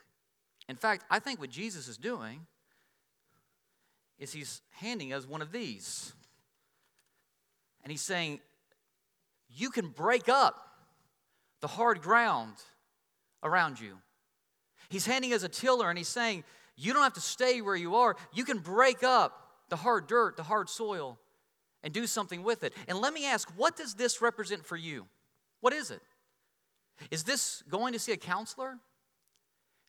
In 0.68 0.76
fact, 0.76 1.06
I 1.10 1.20
think 1.20 1.40
what 1.40 1.50
Jesus 1.50 1.88
is 1.88 1.98
doing 1.98 2.46
is 4.20 4.32
he's 4.32 4.62
handing 4.72 5.14
us 5.14 5.28
one 5.28 5.42
of 5.42 5.52
these. 5.52 6.14
And 7.84 7.92
he's 7.92 8.02
saying, 8.02 8.40
You 9.50 9.70
can 9.70 9.90
break 9.90 10.30
up 10.30 10.56
the 11.60 11.68
hard 11.68 12.02
ground 12.02 12.54
around 13.44 13.80
you. 13.80 13.98
He's 14.90 15.06
handing 15.06 15.34
us 15.34 15.44
a 15.44 15.50
tiller 15.50 15.90
and 15.90 15.98
he's 15.98 16.08
saying, 16.08 16.44
You 16.76 16.94
don't 16.94 17.04
have 17.04 17.14
to 17.14 17.22
stay 17.22 17.62
where 17.62 17.76
you 17.76 17.96
are. 17.96 18.16
You 18.34 18.46
can 18.46 18.60
break 18.60 19.04
up 19.04 19.42
the 19.70 19.78
hard 19.78 20.08
dirt, 20.08 20.38
the 20.38 20.44
hard 20.44 20.70
soil, 20.70 21.18
and 21.84 21.94
do 21.94 22.06
something 22.06 22.44
with 22.44 22.64
it. 22.64 22.74
And 22.88 23.00
let 23.00 23.14
me 23.14 23.26
ask, 23.26 23.50
what 23.56 23.76
does 23.76 23.96
this 23.96 24.22
represent 24.22 24.66
for 24.66 24.76
you? 24.76 25.08
What 25.62 25.74
is 25.74 25.92
it? 25.92 26.02
Is 27.10 27.24
this 27.24 27.64
going 27.70 27.94
to 27.94 28.00
see 28.00 28.12
a 28.12 28.18
counselor? 28.18 28.70
And 28.70 28.80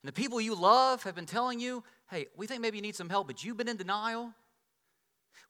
the 0.03 0.13
people 0.13 0.41
you 0.41 0.55
love 0.55 1.03
have 1.03 1.15
been 1.15 1.25
telling 1.25 1.59
you, 1.59 1.83
hey, 2.09 2.27
we 2.35 2.47
think 2.47 2.61
maybe 2.61 2.77
you 2.77 2.81
need 2.81 2.95
some 2.95 3.09
help, 3.09 3.27
but 3.27 3.43
you've 3.43 3.57
been 3.57 3.69
in 3.69 3.77
denial. 3.77 4.33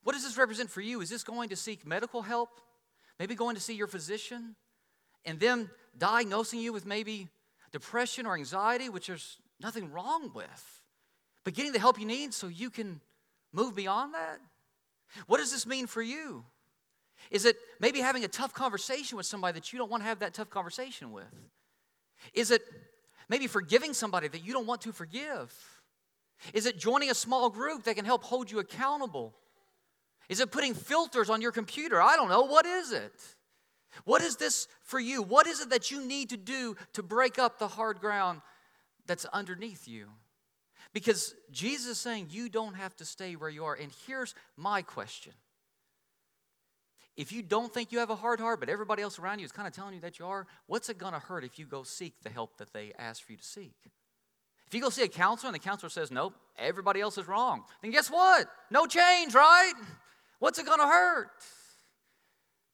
What 0.04 0.14
does 0.14 0.24
this 0.24 0.38
represent 0.38 0.70
for 0.70 0.82
you? 0.82 1.02
Is 1.02 1.10
this 1.10 1.24
going 1.24 1.50
to 1.50 1.56
seek 1.56 1.88
medical 1.88 2.22
help? 2.22 2.60
Maybe 3.20 3.36
going 3.36 3.56
to 3.56 3.62
see 3.62 3.74
your 3.74 3.88
physician? 3.88 4.56
And 5.26 5.40
them 5.40 5.70
diagnosing 5.98 6.60
you 6.60 6.74
with 6.74 6.86
maybe 6.86 7.30
depression 7.72 8.26
or 8.26 8.36
anxiety, 8.36 8.90
which 8.90 9.08
there's 9.08 9.38
nothing 9.60 9.92
wrong 9.92 10.32
with. 10.34 10.82
But 11.44 11.54
getting 11.54 11.72
the 11.72 11.80
help 11.80 12.00
you 12.00 12.06
need 12.06 12.34
so 12.34 12.48
you 12.48 12.70
can 12.70 13.02
move 13.52 13.76
beyond 13.76 14.14
that? 14.14 14.40
What 15.28 15.38
does 15.38 15.52
this 15.52 15.66
mean 15.66 15.88
for 15.88 16.02
you? 16.02 16.46
Is 17.32 17.46
it 17.46 17.58
maybe 17.80 18.00
having 18.00 18.24
a 18.24 18.28
tough 18.28 18.54
conversation 18.54 19.18
with 19.18 19.26
somebody 19.26 19.54
that 19.60 19.74
you 19.74 19.80
don't 19.80 19.90
want 19.90 20.04
to 20.04 20.08
have 20.08 20.20
that 20.20 20.34
tough 20.34 20.50
conversation 20.50 21.12
with? 21.12 21.26
Is 22.34 22.52
it 22.52 22.62
maybe 23.30 23.48
forgiving 23.48 23.94
somebody 23.94 24.28
that 24.28 24.46
you 24.46 24.54
don't 24.54 24.68
want 24.68 24.82
to 24.82 24.92
forgive? 24.92 25.54
Is 26.54 26.66
it 26.66 26.78
joining 26.78 27.10
a 27.10 27.16
small 27.16 27.50
group 27.50 27.84
that 27.84 27.96
can 27.96 28.06
help 28.06 28.24
hold 28.24 28.52
you 28.52 28.60
accountable? 28.60 29.34
Is 30.30 30.40
it 30.40 30.52
putting 30.52 30.74
filters 30.74 31.30
on 31.30 31.42
your 31.42 31.52
computer? 31.52 32.02
I 32.02 32.16
don't 32.16 32.30
know. 32.30 32.44
What 32.44 32.66
is 32.66 32.92
it? 32.92 33.14
What 34.06 34.22
is 34.22 34.38
this 34.38 34.68
for 34.84 35.00
you? 35.00 35.22
What 35.22 35.48
is 35.48 35.62
it 35.62 35.70
that 35.70 35.92
you 35.92 36.06
need 36.06 36.30
to 36.30 36.38
do 36.38 36.76
to 36.94 37.04
break 37.04 37.38
up 37.38 37.60
the 37.60 37.68
hard 37.68 38.00
ground 38.00 38.42
that's 39.06 39.26
underneath 39.26 39.88
you? 39.88 40.08
Because 40.94 41.34
Jesus 41.52 41.92
is 41.92 42.00
saying 42.00 42.28
you 42.30 42.50
don't 42.50 42.76
have 42.76 42.96
to 42.98 43.06
stay 43.06 43.36
where 43.36 43.50
you 43.50 43.66
are. 43.66 43.76
And 43.76 43.92
here's 44.08 44.36
my 44.58 44.82
question 44.82 45.34
if 47.16 47.32
you 47.32 47.44
don't 47.44 47.72
think 47.74 47.92
you 47.92 48.00
have 48.00 48.10
a 48.10 48.16
hard 48.16 48.40
heart, 48.40 48.60
but 48.60 48.70
everybody 48.70 49.04
else 49.04 49.20
around 49.20 49.40
you 49.40 49.46
is 49.46 49.52
kind 49.52 49.68
of 49.68 49.74
telling 49.74 49.94
you 49.94 50.02
that 50.02 50.18
you 50.18 50.26
are, 50.26 50.48
what's 50.66 50.90
it 50.90 50.98
going 50.98 51.14
to 51.14 51.20
hurt 51.20 51.44
if 51.44 51.60
you 51.60 51.66
go 51.66 51.84
seek 51.84 52.14
the 52.24 52.30
help 52.30 52.58
that 52.58 52.74
they 52.74 52.92
ask 52.98 53.24
for 53.24 53.32
you 53.32 53.38
to 53.38 53.44
seek? 53.44 53.76
If 54.66 54.74
you 54.74 54.82
go 54.82 54.90
see 54.90 55.04
a 55.04 55.08
counselor 55.08 55.50
and 55.50 55.56
the 55.56 55.60
counselor 55.60 55.90
says, 55.90 56.10
nope, 56.10 56.34
everybody 56.58 57.00
else 57.00 57.18
is 57.20 57.28
wrong, 57.28 57.64
then 57.84 57.92
guess 57.92 58.10
what? 58.10 58.48
No 58.72 58.88
change, 58.88 59.36
right? 59.36 59.74
What's 60.40 60.58
it 60.58 60.66
going 60.66 60.80
to 60.80 60.88
hurt? 60.88 61.30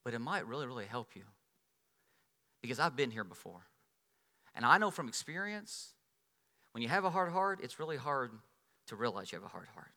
But 0.06 0.14
it 0.14 0.20
might 0.20 0.48
really, 0.48 0.66
really 0.66 0.86
help 0.86 1.16
you. 1.16 1.24
Because 2.62 2.80
I've 2.80 2.96
been 2.96 3.12
here 3.12 3.26
before. 3.26 3.66
And 4.56 4.66
I 4.66 4.78
know 4.78 4.92
from 4.92 5.10
experience, 5.10 5.94
when 6.72 6.82
you 6.82 6.88
have 6.88 7.04
a 7.04 7.10
hard 7.10 7.32
heart, 7.32 7.60
it's 7.62 7.80
really 7.80 7.98
hard 7.98 8.32
to 8.88 8.96
realize 8.96 9.32
you 9.32 9.38
have 9.38 9.46
a 9.46 9.50
hard 9.50 9.68
heart. 9.74 9.92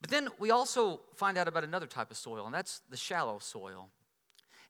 But 0.00 0.10
then 0.10 0.28
we 0.38 0.50
also 0.50 1.00
find 1.14 1.36
out 1.36 1.48
about 1.48 1.64
another 1.64 1.86
type 1.86 2.10
of 2.10 2.16
soil, 2.16 2.46
and 2.46 2.54
that's 2.54 2.80
the 2.90 2.96
shallow 2.96 3.38
soil. 3.38 3.90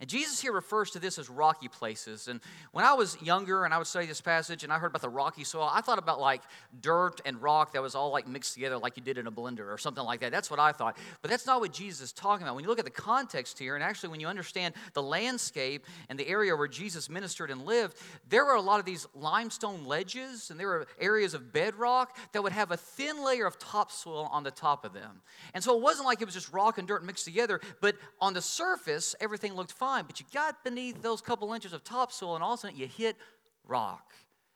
And 0.05 0.11
Jesus 0.11 0.39
here 0.39 0.53
refers 0.53 0.91
to 0.91 0.99
this 0.99 1.19
as 1.19 1.31
rocky 1.31 1.67
places. 1.67 2.29
And 2.29 2.43
when 2.73 2.85
I 2.85 2.93
was 2.93 3.17
younger 3.23 3.65
and 3.65 3.73
I 3.73 3.79
would 3.79 3.87
study 3.87 4.05
this 4.05 4.21
passage 4.21 4.63
and 4.63 4.71
I 4.71 4.79
heard 4.79 4.89
about 4.89 5.01
the 5.01 5.09
rocky 5.09 5.45
soil, 5.45 5.67
I 5.73 5.81
thought 5.81 5.97
about 5.97 6.21
like 6.21 6.43
dirt 6.79 7.23
and 7.25 7.41
rock 7.41 7.73
that 7.73 7.81
was 7.81 7.95
all 7.95 8.11
like 8.11 8.29
mixed 8.29 8.53
together 8.53 8.77
like 8.77 8.99
you 8.99 9.03
did 9.03 9.17
in 9.17 9.27
a 9.27 9.33
blender 9.33 9.73
or 9.73 9.79
something 9.79 10.05
like 10.05 10.21
that. 10.21 10.31
That's 10.31 10.51
what 10.51 10.61
I 10.61 10.73
thought. 10.73 10.99
But 11.23 11.31
that's 11.31 11.47
not 11.47 11.61
what 11.61 11.73
Jesus 11.73 12.03
is 12.03 12.13
talking 12.13 12.47
about. 12.47 12.55
When 12.55 12.65
you 12.65 12.69
look 12.69 12.79
at 12.79 12.85
the 12.85 12.91
context 12.91 13.59
here, 13.59 13.77
and 13.77 13.83
actually 13.83 14.11
when 14.11 14.21
you 14.21 14.27
understand 14.27 14.75
the 14.93 15.03
landscape 15.03 15.87
and 16.11 16.19
the 16.19 16.29
area 16.29 16.55
where 16.55 16.69
Jesus 16.69 17.09
ministered 17.09 17.51
and 17.51 17.65
lived, 17.65 17.97
there 18.29 18.45
were 18.45 18.57
a 18.57 18.61
lot 18.61 18.81
of 18.81 18.85
these 18.85 19.07
limestone 19.15 19.87
ledges 19.87 20.51
and 20.51 20.61
there 20.61 20.69
were 20.69 20.87
areas 21.01 21.33
of 21.33 21.51
bedrock 21.51 22.15
that 22.33 22.43
would 22.43 22.53
have 22.53 22.73
a 22.73 22.77
thin 22.77 23.25
layer 23.25 23.47
of 23.47 23.59
topsoil 23.59 24.29
on 24.31 24.43
the 24.43 24.51
top 24.51 24.85
of 24.85 24.93
them. 24.93 25.23
And 25.55 25.65
so 25.65 25.75
it 25.75 25.81
wasn't 25.81 26.05
like 26.05 26.21
it 26.21 26.27
was 26.27 26.35
just 26.35 26.53
rock 26.53 26.77
and 26.77 26.87
dirt 26.87 27.03
mixed 27.03 27.25
together, 27.25 27.59
but 27.81 27.97
on 28.21 28.35
the 28.35 28.43
surface, 28.43 29.15
everything 29.19 29.55
looked 29.55 29.73
fine 29.73 29.94
fine, 29.95 30.05
but 30.07 30.21
you 30.21 30.27
got 30.33 30.65
beneath 30.65 31.03
those 31.03 31.21
couple 31.21 31.53
inches 31.53 31.73
of 31.73 31.85
topsoil, 31.85 32.35
and 32.35 32.43
all 32.43 32.55
of 32.55 32.59
a 32.59 32.63
sudden 32.63 32.77
you 32.77 32.87
hit 32.87 33.17
rock. 33.67 34.13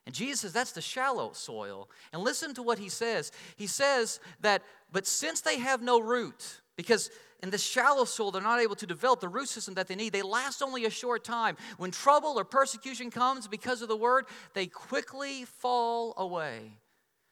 And 0.07 0.15
Jesus 0.15 0.41
says 0.41 0.53
that's 0.53 0.73
the 0.73 0.81
shallow 0.81 1.33
soil. 1.33 1.89
And 2.13 2.23
listen 2.23 2.55
to 2.55 2.63
what 2.63 2.79
he 2.79 2.89
says. 2.89 3.31
He 3.57 3.67
says 3.67 4.21
that, 4.41 4.63
but 4.91 5.07
since 5.07 5.43
they 5.43 5.59
have 5.59 5.83
no 5.83 6.01
root, 6.01 6.61
because 6.77 7.11
in 7.43 7.51
the 7.51 7.59
shallow 7.59 8.05
soil 8.05 8.31
they're 8.31 8.43
not 8.43 8.61
able 8.61 8.75
to 8.77 8.87
develop 8.87 9.21
the 9.21 9.29
root 9.29 9.49
system 9.49 9.75
that 9.75 9.87
they 9.87 9.95
need, 9.95 10.13
they 10.13 10.23
last 10.23 10.63
only 10.63 10.87
a 10.87 10.91
short 10.91 11.25
time. 11.25 11.57
When 11.77 11.91
trouble 11.91 12.39
or 12.39 12.45
persecution 12.45 13.11
comes 13.11 13.47
because 13.47 13.83
of 13.83 13.89
the 13.89 13.97
word, 13.97 14.25
they 14.55 14.67
quickly 14.67 15.45
fall 15.45 16.15
away. 16.17 16.79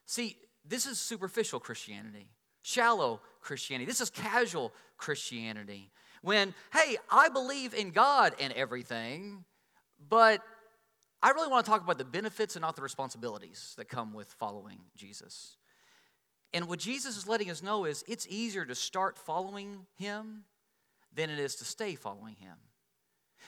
See, 0.05 0.37
this 0.69 0.87
is 0.87 0.99
superficial 0.99 1.61
Christianity, 1.61 2.29
shallow 2.63 3.21
Christianity. 3.41 3.87
This 3.87 4.01
is 4.01 4.11
casual 4.11 4.73
Christianity. 4.99 5.91
When, 6.27 6.55
hey, 6.73 6.97
I 7.09 7.29
believe 7.29 7.73
in 7.73 7.93
God 7.93 8.35
and 8.41 8.53
everything, 8.55 9.45
but 10.09 10.43
I 11.23 11.31
really 11.31 11.47
want 11.47 11.65
to 11.65 11.71
talk 11.71 11.85
about 11.85 11.99
the 11.99 12.05
benefits 12.05 12.57
and 12.57 12.63
not 12.63 12.75
the 12.75 12.83
responsibilities 12.83 13.75
that 13.77 13.89
come 13.89 14.13
with 14.13 14.27
following 14.33 14.81
Jesus. 14.97 15.57
And 16.53 16.67
what 16.67 16.81
Jesus 16.81 17.17
is 17.17 17.29
letting 17.29 17.49
us 17.49 17.63
know 17.63 17.85
is 17.85 18.05
it's 18.09 18.27
easier 18.29 18.65
to 18.65 18.75
start 18.75 19.17
following 19.17 19.87
him 19.99 20.43
than 21.15 21.31
it 21.31 21.39
is 21.39 21.55
to 21.57 21.65
stay 21.65 21.95
following 21.95 22.35
him. 22.41 22.57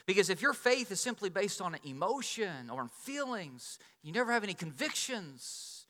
Because 0.07 0.31
if 0.31 0.41
your 0.41 0.53
faith 0.53 0.93
is 0.93 1.01
simply 1.01 1.31
based 1.31 1.61
on 1.61 1.77
emotion 1.83 2.71
or 2.71 2.83
on 2.83 2.91
feelings, 2.91 3.81
you 4.05 4.13
never 4.13 4.31
have 4.31 4.45
any 4.45 4.55
convictions, 4.55 5.87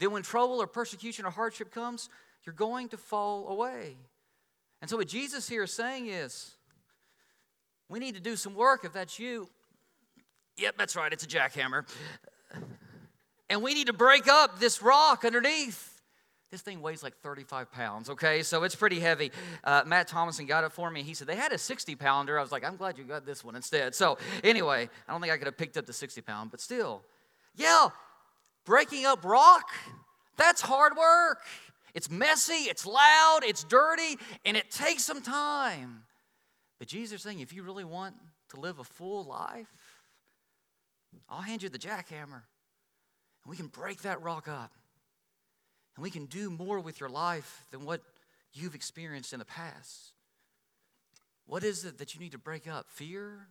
then 0.00 0.10
when 0.10 0.24
trouble 0.24 0.60
or 0.60 0.66
persecution 0.66 1.24
or 1.24 1.30
hardship 1.30 1.70
comes, 1.70 2.08
you're 2.44 2.52
going 2.52 2.88
to 2.88 2.96
fall 2.96 3.46
away. 3.46 3.96
And 4.82 4.90
so, 4.90 4.96
what 4.98 5.08
Jesus 5.08 5.48
here 5.48 5.62
is 5.62 5.72
saying 5.72 6.08
is, 6.08 6.50
we 7.88 8.00
need 8.00 8.16
to 8.16 8.20
do 8.20 8.36
some 8.36 8.54
work 8.54 8.84
if 8.84 8.92
that's 8.92 9.18
you. 9.18 9.48
Yep, 10.58 10.74
that's 10.76 10.96
right, 10.96 11.12
it's 11.12 11.24
a 11.24 11.28
jackhammer. 11.28 11.88
And 13.48 13.62
we 13.62 13.74
need 13.74 13.86
to 13.86 13.92
break 13.92 14.28
up 14.28 14.58
this 14.58 14.82
rock 14.82 15.24
underneath. 15.24 16.00
This 16.50 16.62
thing 16.62 16.82
weighs 16.82 17.02
like 17.02 17.16
35 17.18 17.70
pounds, 17.70 18.10
okay? 18.10 18.42
So 18.42 18.62
it's 18.64 18.74
pretty 18.74 18.98
heavy. 18.98 19.30
Uh, 19.62 19.82
Matt 19.86 20.08
Thomason 20.08 20.46
got 20.46 20.64
it 20.64 20.72
for 20.72 20.90
me. 20.90 21.02
He 21.02 21.14
said, 21.14 21.26
they 21.26 21.36
had 21.36 21.52
a 21.52 21.58
60 21.58 21.94
pounder. 21.94 22.38
I 22.38 22.42
was 22.42 22.52
like, 22.52 22.64
I'm 22.64 22.76
glad 22.76 22.98
you 22.98 23.04
got 23.04 23.24
this 23.24 23.42
one 23.44 23.56
instead. 23.56 23.94
So 23.94 24.18
anyway, 24.44 24.88
I 25.08 25.12
don't 25.12 25.20
think 25.20 25.32
I 25.32 25.38
could 25.38 25.46
have 25.46 25.56
picked 25.56 25.78
up 25.78 25.86
the 25.86 25.92
60 25.94 26.20
pound, 26.22 26.50
but 26.50 26.60
still. 26.60 27.04
Yeah, 27.54 27.88
breaking 28.66 29.06
up 29.06 29.24
rock, 29.24 29.70
that's 30.36 30.60
hard 30.60 30.94
work. 30.96 31.38
It's 31.94 32.10
messy, 32.10 32.68
it's 32.70 32.86
loud, 32.86 33.40
it's 33.42 33.64
dirty, 33.64 34.18
and 34.44 34.56
it 34.56 34.70
takes 34.70 35.04
some 35.04 35.22
time. 35.22 36.04
But 36.78 36.88
Jesus 36.88 37.16
is 37.16 37.22
saying, 37.22 37.40
if 37.40 37.52
you 37.52 37.62
really 37.62 37.84
want 37.84 38.14
to 38.50 38.60
live 38.60 38.78
a 38.78 38.84
full 38.84 39.24
life, 39.24 39.72
I'll 41.28 41.42
hand 41.42 41.62
you 41.62 41.68
the 41.68 41.78
jackhammer 41.78 42.42
and 43.44 43.50
we 43.50 43.56
can 43.56 43.66
break 43.66 44.02
that 44.02 44.22
rock 44.22 44.48
up. 44.48 44.72
And 45.96 46.02
we 46.02 46.10
can 46.10 46.26
do 46.26 46.48
more 46.48 46.80
with 46.80 47.00
your 47.00 47.08
life 47.08 47.66
than 47.70 47.84
what 47.84 48.00
you've 48.52 48.74
experienced 48.74 49.32
in 49.32 49.38
the 49.38 49.44
past. 49.44 50.12
What 51.46 51.64
is 51.64 51.84
it 51.84 51.98
that 51.98 52.14
you 52.14 52.20
need 52.20 52.32
to 52.32 52.38
break 52.38 52.66
up? 52.66 52.86
Fear? 52.88 53.48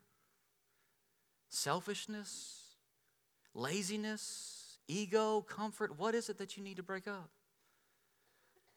Selfishness? 1.50 2.62
Laziness? 3.54 4.80
Ego? 4.88 5.42
Comfort? 5.42 6.00
What 6.00 6.16
is 6.16 6.30
it 6.30 6.38
that 6.40 6.58
you 6.58 6.64
need 6.64 6.78
to 6.78 6.84
break 6.84 7.08
up? 7.08 7.30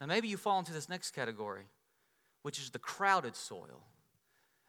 Now, 0.00 0.06
maybe 0.06 0.28
you 0.28 0.36
fall 0.36 0.58
into 0.58 0.72
this 0.72 0.88
next 0.88 1.12
category, 1.12 1.64
which 2.42 2.58
is 2.58 2.70
the 2.70 2.78
crowded 2.78 3.36
soil. 3.36 3.82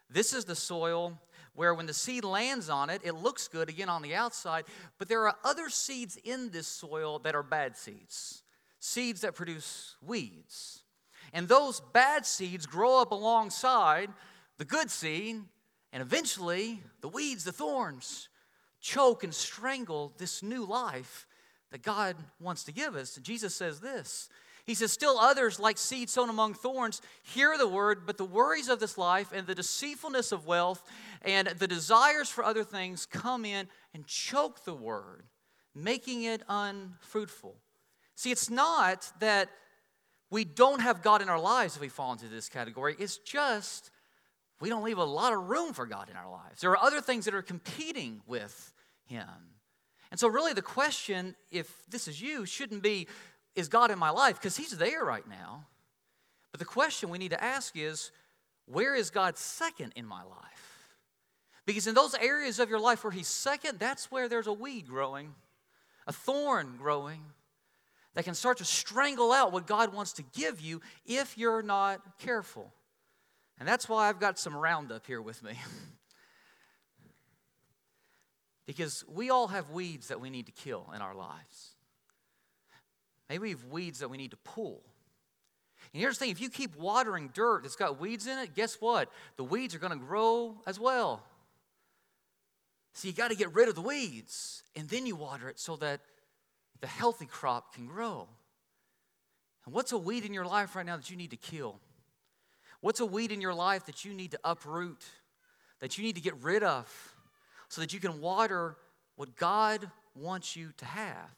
This 0.10 0.34
is 0.34 0.46
the 0.46 0.56
soil 0.56 1.20
where 1.56 1.74
when 1.74 1.86
the 1.86 1.94
seed 1.94 2.24
lands 2.24 2.70
on 2.70 2.90
it, 2.90 3.02
it 3.04 3.14
looks 3.14 3.48
good 3.48 3.70
again 3.70 3.90
on 3.90 4.02
the 4.02 4.14
outside, 4.14 4.66
but 5.00 5.08
there 5.08 5.28
are 5.28 5.36
other 5.44 5.70
seeds 5.70 6.18
in 6.24 6.52
this 6.52 6.68
soil 6.68 7.20
that 7.20 7.34
are 7.34 7.44
bad 7.44 7.78
seeds, 7.78 8.44
seeds 8.80 9.22
that 9.22 9.36
produce 9.36 9.96
weeds. 10.02 10.84
And 11.34 11.48
those 11.48 11.82
bad 11.94 12.26
seeds 12.26 12.66
grow 12.66 13.02
up 13.02 13.12
alongside 13.12 14.10
the 14.58 14.66
good 14.66 14.92
seed, 14.92 15.42
and 15.92 16.02
eventually 16.02 16.82
the 17.02 17.10
weeds, 17.10 17.46
the 17.46 17.52
thorns, 17.52 18.30
choke 18.80 19.24
and 19.24 19.34
strangle 19.34 20.14
this 20.18 20.44
new 20.44 20.66
life 20.66 21.26
that 21.72 21.82
God 21.82 22.16
wants 22.40 22.64
to 22.66 22.72
give 22.72 22.96
us. 22.96 23.16
Jesus 23.16 23.56
says 23.56 23.80
this 23.80 24.30
he 24.66 24.74
says, 24.74 24.92
Still 24.92 25.20
others, 25.20 25.60
like 25.60 25.78
seed 25.78 26.10
sown 26.10 26.30
among 26.30 26.56
thorns, 26.56 27.02
hear 27.24 27.58
the 27.58 27.68
word, 27.68 28.06
but 28.06 28.18
the 28.18 28.26
worries 28.26 28.68
of 28.68 28.80
this 28.80 28.98
life 28.98 29.32
and 29.34 29.46
the 29.46 29.56
deceitfulness 29.56 30.32
of 30.32 30.48
wealth 30.48 30.84
and 31.22 31.48
the 31.48 31.68
desires 31.68 32.30
for 32.30 32.44
other 32.44 32.64
things 32.64 33.06
come 33.06 33.46
in 33.46 33.68
and 33.94 34.08
choke 34.08 34.66
the 34.66 34.74
word, 34.74 35.24
making 35.74 36.24
it 36.24 36.42
unfruitful. 36.50 37.56
See, 38.16 38.32
it's 38.32 38.50
not 38.50 39.12
that 39.20 39.50
we 40.32 40.44
don't 40.44 40.82
have 40.82 41.04
God 41.04 41.22
in 41.22 41.30
our 41.30 41.40
lives 41.40 41.76
if 41.76 41.82
we 41.82 41.90
fall 41.90 42.14
into 42.14 42.28
this 42.28 42.50
category, 42.50 42.96
it's 42.98 43.18
just 43.18 43.92
we 44.62 44.70
don't 44.70 44.84
leave 44.84 44.98
a 44.98 45.04
lot 45.04 45.34
of 45.34 45.50
room 45.50 45.74
for 45.74 45.86
God 45.86 46.10
in 46.10 46.16
our 46.16 46.30
lives. 46.30 46.62
There 46.62 46.72
are 46.72 46.82
other 46.82 47.02
things 47.02 47.26
that 47.26 47.34
are 47.34 47.42
competing 47.42 48.22
with 48.26 48.74
Him. 49.06 49.28
And 50.12 50.20
so, 50.20 50.28
really, 50.28 50.54
the 50.54 50.62
question, 50.62 51.36
if 51.52 51.72
this 51.90 52.08
is 52.08 52.22
you, 52.22 52.46
shouldn't 52.46 52.82
be 52.82 53.08
is 53.56 53.68
God 53.68 53.92
in 53.92 54.00
my 54.00 54.10
life? 54.10 54.36
Because 54.36 54.58
He's 54.58 54.78
there 54.78 55.04
right 55.04 55.28
now. 55.28 55.66
But 56.52 56.60
the 56.60 56.66
question 56.66 57.10
we 57.10 57.18
need 57.18 57.32
to 57.32 57.44
ask 57.44 57.76
is 57.76 58.12
where 58.66 58.96
is 58.96 59.10
God 59.10 59.38
second 59.38 59.94
in 59.96 60.06
my 60.06 60.24
life? 60.24 60.90
Because 61.66 61.88
in 61.88 61.96
those 61.96 62.16
areas 62.16 62.60
of 62.60 62.70
your 62.70 62.80
life 62.80 63.04
where 63.04 63.12
He's 63.12 63.28
second, 63.28 63.80
that's 63.80 64.12
where 64.12 64.30
there's 64.30 64.48
a 64.48 64.54
weed 64.54 64.88
growing, 64.88 65.34
a 66.08 66.14
thorn 66.14 66.76
growing 66.78 67.22
that 68.14 68.24
can 68.24 68.34
start 68.34 68.60
to 68.60 68.66
strangle 68.66 69.32
out 69.32 69.52
what 69.52 69.68
God 69.68 69.94
wants 69.94 70.14
to 70.14 70.24
give 70.34 70.62
you 70.62 70.82
if 71.06 71.38
you're 71.38 71.62
not 71.62 72.02
careful. 72.20 72.72
And 73.60 73.68
that's 73.68 73.88
why 73.88 74.10
I've 74.10 74.20
got 74.20 74.40
some 74.40 74.56
Roundup 74.56 75.06
here 75.06 75.22
with 75.22 75.44
me. 75.44 75.60
because 78.66 79.06
we 79.08 79.30
all 79.30 79.48
have 79.48 79.70
weeds 79.70 80.08
that 80.08 80.20
we 80.20 80.30
need 80.30 80.48
to 80.48 80.52
kill 80.52 80.90
in 80.96 81.02
our 81.02 81.16
lives. 81.16 81.75
Maybe 83.30 83.42
we 83.42 83.50
have 83.52 83.66
weeds 83.66 84.00
that 84.00 84.10
we 84.10 84.18
need 84.18 84.32
to 84.32 84.38
pull. 84.38 84.82
And 85.94 86.02
here's 86.02 86.18
the 86.18 86.26
thing 86.26 86.32
if 86.32 86.42
you 86.42 86.50
keep 86.50 86.76
watering 86.78 87.30
dirt 87.34 87.64
that's 87.64 87.76
got 87.76 88.00
weeds 88.00 88.28
in 88.28 88.38
it, 88.40 88.54
guess 88.54 88.76
what? 88.80 89.10
The 89.38 89.44
weeds 89.44 89.76
are 89.76 89.80
going 89.80 89.98
to 89.98 90.06
grow 90.06 90.58
as 90.68 90.80
well. 90.80 91.24
So 92.94 93.08
you 93.08 93.14
got 93.14 93.30
to 93.30 93.36
get 93.36 93.54
rid 93.54 93.68
of 93.68 93.76
the 93.76 93.82
weeds, 93.82 94.64
and 94.76 94.88
then 94.88 95.06
you 95.06 95.16
water 95.16 95.50
it 95.50 95.60
so 95.60 95.76
that 95.78 96.00
the 96.80 96.88
healthy 96.88 97.26
crop 97.26 97.74
can 97.74 97.88
grow. 97.88 98.28
And 99.66 99.74
what's 99.74 99.92
a 99.92 99.98
weed 99.98 100.24
in 100.24 100.34
your 100.34 100.46
life 100.46 100.76
right 100.76 100.86
now 100.86 100.96
that 100.96 101.10
you 101.10 101.18
need 101.18 101.32
to 101.32 101.38
kill? 101.38 101.80
What's 102.82 103.00
a 103.00 103.06
weed 103.06 103.32
in 103.32 103.42
your 103.42 103.54
life 103.54 103.86
that 103.88 104.06
you 104.06 104.14
need 104.14 104.32
to 104.32 104.40
uproot, 104.44 105.04
that 105.80 105.98
you 105.98 106.04
need 106.04 106.16
to 106.16 106.22
get 106.22 106.36
rid 106.42 106.64
of, 106.64 106.88
so 107.68 107.82
that 107.82 107.94
you 107.94 108.00
can 108.00 108.22
water 108.22 108.78
what 109.16 109.36
God 109.36 109.90
wants 110.16 110.56
you 110.56 110.72
to 110.78 110.86
have? 110.86 111.30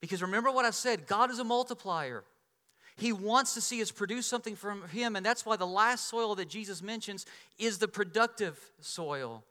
Because 0.00 0.22
remember 0.22 0.50
what 0.50 0.64
I 0.64 0.70
said 0.70 1.06
God 1.06 1.30
is 1.30 1.38
a 1.38 1.44
multiplier. 1.44 2.24
He 2.96 3.12
wants 3.12 3.54
to 3.54 3.60
see 3.60 3.80
us 3.80 3.92
produce 3.92 4.26
something 4.26 4.56
from 4.56 4.88
Him, 4.88 5.14
and 5.14 5.24
that's 5.24 5.46
why 5.46 5.56
the 5.56 5.66
last 5.66 6.08
soil 6.08 6.34
that 6.34 6.48
Jesus 6.48 6.82
mentions 6.82 7.26
is 7.56 7.78
the 7.78 7.86
productive 7.86 8.58
soil. 8.80 9.44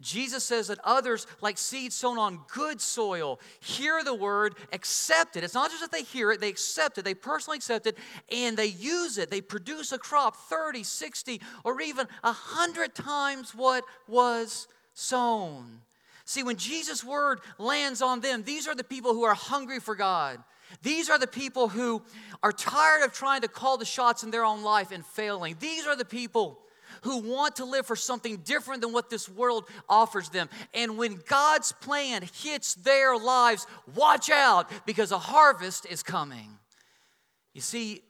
Jesus 0.00 0.42
says 0.42 0.68
that 0.68 0.78
others, 0.82 1.26
like 1.40 1.56
seeds 1.56 1.94
sown 1.94 2.18
on 2.18 2.40
good 2.52 2.80
soil, 2.80 3.40
hear 3.60 4.02
the 4.02 4.14
word, 4.14 4.56
accept 4.72 5.36
it. 5.36 5.44
It's 5.44 5.54
not 5.54 5.70
just 5.70 5.82
that 5.82 5.92
they 5.92 6.02
hear 6.02 6.32
it, 6.32 6.40
they 6.40 6.48
accept 6.48 6.98
it, 6.98 7.04
they 7.04 7.14
personally 7.14 7.56
accept 7.56 7.86
it, 7.86 7.96
and 8.30 8.56
they 8.56 8.66
use 8.66 9.18
it. 9.18 9.30
They 9.30 9.40
produce 9.40 9.92
a 9.92 9.98
crop 9.98 10.36
30, 10.36 10.82
60, 10.82 11.40
or 11.64 11.80
even 11.80 12.08
100 12.22 12.94
times 12.94 13.54
what 13.54 13.84
was 14.08 14.66
sown. 14.94 15.80
See, 16.24 16.42
when 16.42 16.56
Jesus' 16.56 17.04
word 17.04 17.40
lands 17.58 18.00
on 18.00 18.20
them, 18.20 18.42
these 18.44 18.66
are 18.66 18.74
the 18.74 18.84
people 18.84 19.12
who 19.12 19.24
are 19.24 19.34
hungry 19.34 19.78
for 19.78 19.94
God. 19.94 20.42
These 20.82 21.10
are 21.10 21.18
the 21.18 21.26
people 21.26 21.68
who 21.68 22.02
are 22.42 22.52
tired 22.52 23.02
of 23.04 23.12
trying 23.12 23.42
to 23.42 23.48
call 23.48 23.76
the 23.76 23.84
shots 23.84 24.22
in 24.22 24.30
their 24.30 24.44
own 24.44 24.62
life 24.62 24.90
and 24.90 25.04
failing. 25.04 25.56
These 25.60 25.86
are 25.86 25.96
the 25.96 26.04
people 26.04 26.60
who 27.02 27.18
want 27.18 27.56
to 27.56 27.64
live 27.64 27.86
for 27.86 27.96
something 27.96 28.38
different 28.38 28.80
than 28.80 28.92
what 28.92 29.10
this 29.10 29.28
world 29.28 29.68
offers 29.88 30.30
them. 30.30 30.48
And 30.72 30.96
when 30.96 31.20
God's 31.28 31.72
plan 31.72 32.22
hits 32.42 32.74
their 32.74 33.16
lives, 33.16 33.66
watch 33.94 34.30
out 34.30 34.70
because 34.86 35.12
a 35.12 35.18
harvest 35.18 35.86
is 35.86 36.02
coming. 36.02 36.58
You 37.52 37.60
see, 37.60 38.02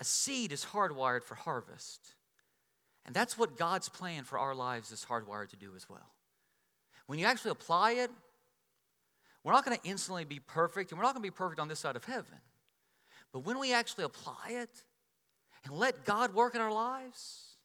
a 0.00 0.04
seed 0.04 0.52
is 0.52 0.64
hardwired 0.64 1.24
for 1.24 1.34
harvest. 1.34 2.14
And 3.06 3.14
that's 3.14 3.38
what 3.38 3.56
God's 3.56 3.88
plan 3.88 4.24
for 4.24 4.38
our 4.38 4.54
lives 4.54 4.92
is 4.92 5.06
hardwired 5.08 5.48
to 5.50 5.56
do 5.56 5.72
as 5.74 5.88
well. 5.88 6.10
When 7.08 7.18
you 7.18 7.24
actually 7.24 7.52
apply 7.52 7.92
it, 7.92 8.10
we're 9.42 9.52
not 9.52 9.64
going 9.64 9.78
to 9.78 9.88
instantly 9.88 10.24
be 10.24 10.40
perfect, 10.40 10.92
and 10.92 10.98
we're 10.98 11.04
not 11.04 11.14
going 11.14 11.22
to 11.22 11.26
be 11.26 11.34
perfect 11.34 11.58
on 11.58 11.66
this 11.66 11.80
side 11.80 11.96
of 11.96 12.04
heaven. 12.04 12.38
But 13.32 13.40
when 13.40 13.58
we 13.58 13.72
actually 13.72 14.04
apply 14.04 14.50
it 14.50 14.84
and 15.64 15.74
let 15.74 16.04
God 16.04 16.34
work 16.34 16.54
in 16.54 16.60
our 16.60 16.70
lives, 16.70 17.56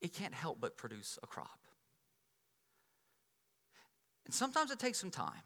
it 0.00 0.14
can't 0.14 0.32
help 0.32 0.62
but 0.62 0.78
produce 0.78 1.18
a 1.22 1.26
crop. 1.26 1.58
And 4.24 4.32
sometimes 4.32 4.70
it 4.70 4.78
takes 4.78 4.98
some 4.98 5.10
time. 5.10 5.42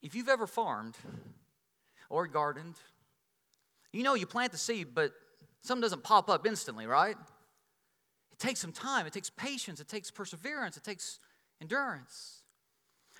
If 0.00 0.14
you've 0.14 0.30
ever 0.30 0.46
farmed 0.46 0.96
or 2.08 2.26
gardened, 2.26 2.76
you 3.92 4.02
know 4.02 4.14
you 4.14 4.24
plant 4.24 4.52
the 4.52 4.58
seed, 4.58 4.94
but 4.94 5.12
something 5.60 5.82
doesn't 5.82 6.04
pop 6.04 6.30
up 6.30 6.46
instantly, 6.46 6.86
right? 6.86 7.16
It 8.38 8.46
takes 8.46 8.60
some 8.60 8.72
time, 8.72 9.06
it 9.06 9.12
takes 9.12 9.30
patience, 9.30 9.80
it 9.80 9.88
takes 9.88 10.10
perseverance, 10.10 10.76
it 10.76 10.84
takes 10.84 11.18
endurance. 11.60 12.42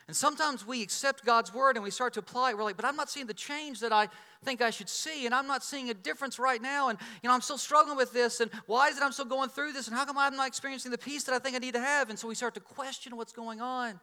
And 0.07 0.16
sometimes 0.16 0.66
we 0.66 0.81
accept 0.81 1.25
God's 1.25 1.53
word 1.53 1.77
and 1.77 1.85
we 1.85 1.91
start 1.91 2.14
to 2.14 2.21
apply 2.21 2.51
it. 2.51 2.57
We're 2.57 2.62
like, 2.62 2.77
but 2.77 2.87
I'm 2.87 2.97
not 2.97 3.11
seeing 3.11 3.27
the 3.27 3.35
change 3.35 3.81
that 3.81 3.93
I 3.93 4.09
think 4.43 4.62
I 4.62 4.71
should 4.71 4.89
see, 4.89 5.27
and 5.27 5.35
I'm 5.35 5.47
not 5.47 5.62
seeing 5.64 5.91
a 5.91 5.95
difference 5.95 6.39
right 6.39 6.62
now. 6.62 6.89
And 6.89 6.99
you 7.23 7.29
know, 7.29 7.35
I'm 7.35 7.41
still 7.41 7.59
struggling 7.59 7.97
with 7.97 8.12
this, 8.12 8.41
and 8.41 8.51
why 8.66 8.89
is 8.89 8.97
it 8.97 9.03
I'm 9.03 9.12
still 9.12 9.25
going 9.25 9.51
through 9.51 9.73
this? 9.73 9.89
And 9.89 9.97
how 9.97 10.05
come 10.05 10.16
I'm 10.16 10.37
not 10.37 10.47
experiencing 10.47 10.93
the 10.93 10.99
peace 10.99 11.25
that 11.25 11.35
I 11.35 11.39
think 11.41 11.57
I 11.57 11.59
need 11.59 11.75
to 11.75 11.81
have? 11.81 12.11
And 12.11 12.19
so 12.19 12.29
we 12.29 12.35
start 12.35 12.55
to 12.55 12.61
question 12.61 13.16
what's 13.16 13.33
going 13.33 13.61
on. 13.61 13.99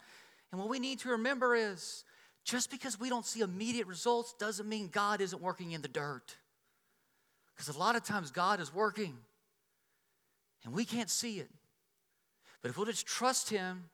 And 0.51 0.59
what 0.59 0.69
we 0.69 0.79
need 0.79 0.99
to 0.99 1.09
remember 1.09 1.55
is 1.55 2.03
just 2.43 2.69
because 2.69 2.99
we 2.99 3.09
don't 3.09 3.25
see 3.25 3.39
immediate 3.39 3.87
results 3.87 4.35
doesn't 4.37 4.67
mean 4.67 4.89
God 4.91 5.21
isn't 5.21 5.41
working 5.41 5.71
in 5.71 5.81
the 5.81 5.87
dirt. 5.87 6.35
Because 7.55 7.73
a 7.73 7.79
lot 7.79 7.95
of 7.95 8.03
times 8.03 8.31
God 8.31 8.59
is 8.59 8.73
working 8.73 9.17
and 10.65 10.73
we 10.73 10.83
can't 10.83 11.09
see 11.09 11.39
it. 11.39 11.49
But 12.61 12.69
if 12.69 12.77
we'll 12.77 12.87
just 12.87 13.05
trust 13.05 13.49
Him 13.49 13.85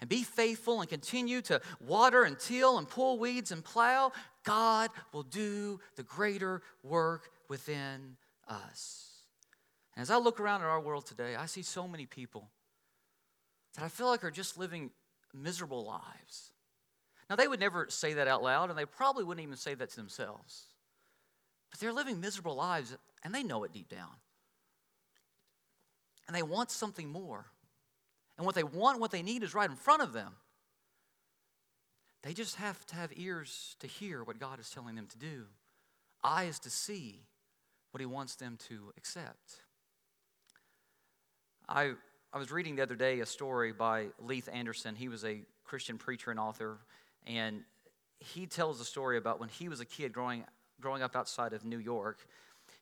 and 0.00 0.08
be 0.08 0.22
faithful 0.22 0.80
and 0.80 0.88
continue 0.88 1.40
to 1.42 1.60
water 1.80 2.22
and 2.22 2.38
till 2.38 2.78
and 2.78 2.88
pull 2.88 3.18
weeds 3.18 3.50
and 3.50 3.64
plow, 3.64 4.12
God 4.44 4.90
will 5.12 5.24
do 5.24 5.80
the 5.96 6.02
greater 6.02 6.62
work 6.82 7.30
within 7.48 8.16
us. 8.46 9.06
And 9.96 10.02
as 10.02 10.10
I 10.10 10.16
look 10.18 10.38
around 10.38 10.60
at 10.60 10.68
our 10.68 10.80
world 10.80 11.06
today, 11.06 11.34
I 11.34 11.46
see 11.46 11.62
so 11.62 11.88
many 11.88 12.06
people 12.06 12.50
that 13.74 13.84
I 13.84 13.88
feel 13.88 14.06
like 14.06 14.22
are 14.22 14.30
just 14.30 14.58
living 14.58 14.90
miserable 15.34 15.84
lives. 15.84 16.52
Now, 17.28 17.36
they 17.36 17.48
would 17.48 17.60
never 17.60 17.86
say 17.90 18.14
that 18.14 18.28
out 18.28 18.42
loud, 18.42 18.70
and 18.70 18.78
they 18.78 18.86
probably 18.86 19.24
wouldn't 19.24 19.44
even 19.44 19.56
say 19.56 19.74
that 19.74 19.90
to 19.90 19.96
themselves. 19.96 20.66
But 21.70 21.80
they're 21.80 21.92
living 21.92 22.20
miserable 22.20 22.54
lives, 22.54 22.96
and 23.24 23.34
they 23.34 23.42
know 23.42 23.64
it 23.64 23.72
deep 23.72 23.88
down. 23.88 24.12
And 26.28 26.36
they 26.36 26.42
want 26.42 26.70
something 26.70 27.08
more. 27.08 27.46
And 28.36 28.46
what 28.46 28.54
they 28.54 28.62
want, 28.62 29.00
what 29.00 29.10
they 29.10 29.22
need 29.22 29.42
is 29.42 29.54
right 29.54 29.68
in 29.68 29.74
front 29.74 30.02
of 30.02 30.12
them. 30.12 30.34
They 32.22 32.32
just 32.32 32.56
have 32.56 32.84
to 32.86 32.94
have 32.94 33.10
ears 33.16 33.74
to 33.80 33.88
hear 33.88 34.22
what 34.22 34.38
God 34.38 34.60
is 34.60 34.70
telling 34.70 34.94
them 34.94 35.06
to 35.06 35.18
do, 35.18 35.46
eyes 36.22 36.58
to 36.60 36.70
see 36.70 37.22
what 37.90 38.00
He 38.00 38.06
wants 38.06 38.36
them 38.36 38.58
to 38.68 38.92
accept. 38.96 39.62
I, 41.68 41.92
I 42.32 42.38
was 42.38 42.50
reading 42.50 42.76
the 42.76 42.82
other 42.82 42.96
day 42.96 43.20
a 43.20 43.26
story 43.26 43.72
by 43.72 44.06
Leith 44.20 44.48
Anderson. 44.52 44.94
He 44.94 45.08
was 45.08 45.24
a 45.24 45.42
Christian 45.64 45.98
preacher 45.98 46.30
and 46.30 46.40
author, 46.40 46.78
and 47.26 47.62
he 48.20 48.46
tells 48.46 48.80
a 48.80 48.84
story 48.84 49.16
about 49.18 49.38
when 49.38 49.48
he 49.48 49.68
was 49.68 49.80
a 49.80 49.84
kid 49.84 50.12
growing, 50.12 50.44
growing 50.80 51.02
up 51.02 51.14
outside 51.14 51.52
of 51.52 51.64
New 51.64 51.78
York. 51.78 52.26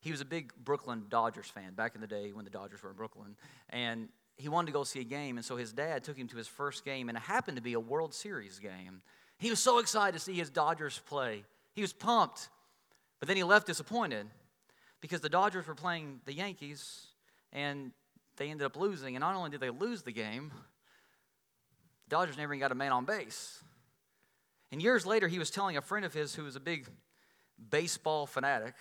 He 0.07 0.12
was 0.12 0.20
a 0.20 0.24
big 0.24 0.52
Brooklyn 0.62 1.07
Dodgers 1.09 1.48
fan 1.48 1.74
back 1.74 1.96
in 1.96 2.00
the 2.00 2.07
day 2.07 2.30
when 2.30 2.44
the 2.44 2.50
Dodgers 2.50 2.80
were 2.80 2.90
in 2.90 2.96
Brooklyn. 2.96 3.34
And 3.70 4.09
he 4.36 4.48
wanted 4.48 4.66
to 4.66 4.72
go 4.72 4.84
see 4.84 5.00
a 5.00 5.04
game, 5.04 5.36
and 5.36 5.44
so 5.44 5.57
his 5.57 5.72
dad 5.72 6.04
took 6.04 6.16
him 6.16 6.28
to 6.28 6.36
his 6.36 6.46
first 6.46 6.84
game, 6.84 7.09
and 7.09 7.18
it 7.18 7.22
happened 7.22 7.57
to 7.57 7.62
be 7.62 7.72
a 7.72 7.80
World 7.80 8.14
Series 8.14 8.61
game. 8.61 9.02
He 9.36 9.50
was 9.50 9.59
so 9.59 9.80
excited 9.80 10.12
to 10.12 10.20
see 10.20 10.34
his 10.34 10.48
Dodgers 10.48 11.00
play. 11.07 11.42
He 11.72 11.82
was 11.82 11.92
pumped, 11.92 12.50
but 13.18 13.26
then 13.26 13.36
he 13.36 13.42
left 13.42 13.66
disappointed 13.66 14.28
because 15.00 15.22
the 15.22 15.28
Dodgers 15.28 15.66
were 15.66 15.74
playing 15.74 16.20
the 16.24 16.32
Yankees, 16.32 17.09
and 17.52 17.90
they 18.36 18.48
ended 18.48 18.64
up 18.64 18.76
losing. 18.76 19.16
And 19.16 19.22
not 19.22 19.34
only 19.34 19.50
did 19.50 19.59
they 19.59 19.70
lose 19.70 20.04
the 20.04 20.12
game, 20.12 20.52
the 22.09 22.11
Dodgers 22.11 22.36
never 22.36 22.54
even 22.54 22.61
got 22.61 22.70
a 22.70 22.76
man 22.76 22.92
on 22.92 23.07
base. 23.07 23.61
And 24.70 24.80
years 24.80 25.04
later, 25.04 25.26
he 25.26 25.40
was 25.40 25.50
telling 25.50 25.76
a 25.76 25.82
friend 25.82 26.07
of 26.07 26.14
his 26.14 26.32
who 26.32 26.44
was 26.44 26.54
a 26.54 26.61
big 26.61 26.86
baseball 27.70 28.26
fanatic. 28.26 28.74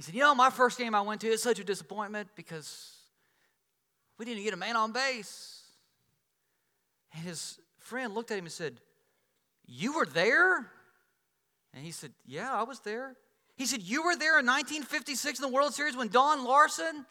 He 0.00 0.04
said, 0.04 0.14
You 0.14 0.22
know, 0.22 0.34
my 0.34 0.48
first 0.48 0.78
game 0.78 0.94
I 0.94 1.02
went 1.02 1.20
to 1.20 1.26
is 1.26 1.42
such 1.42 1.58
a 1.58 1.64
disappointment 1.64 2.30
because 2.34 2.96
we 4.16 4.24
didn't 4.24 4.42
get 4.44 4.54
a 4.54 4.56
man 4.56 4.74
on 4.74 4.92
base. 4.92 5.62
And 7.12 7.22
his 7.22 7.58
friend 7.76 8.14
looked 8.14 8.30
at 8.30 8.38
him 8.38 8.46
and 8.46 8.52
said, 8.52 8.80
You 9.66 9.92
were 9.92 10.06
there? 10.06 10.70
And 11.74 11.84
he 11.84 11.90
said, 11.90 12.12
Yeah, 12.24 12.50
I 12.50 12.62
was 12.62 12.80
there. 12.80 13.14
He 13.56 13.66
said, 13.66 13.82
You 13.82 14.02
were 14.02 14.16
there 14.16 14.38
in 14.38 14.46
1956 14.46 15.38
in 15.38 15.42
the 15.42 15.54
World 15.54 15.74
Series 15.74 15.94
when 15.94 16.08
Don 16.08 16.46
Larsen 16.46 17.04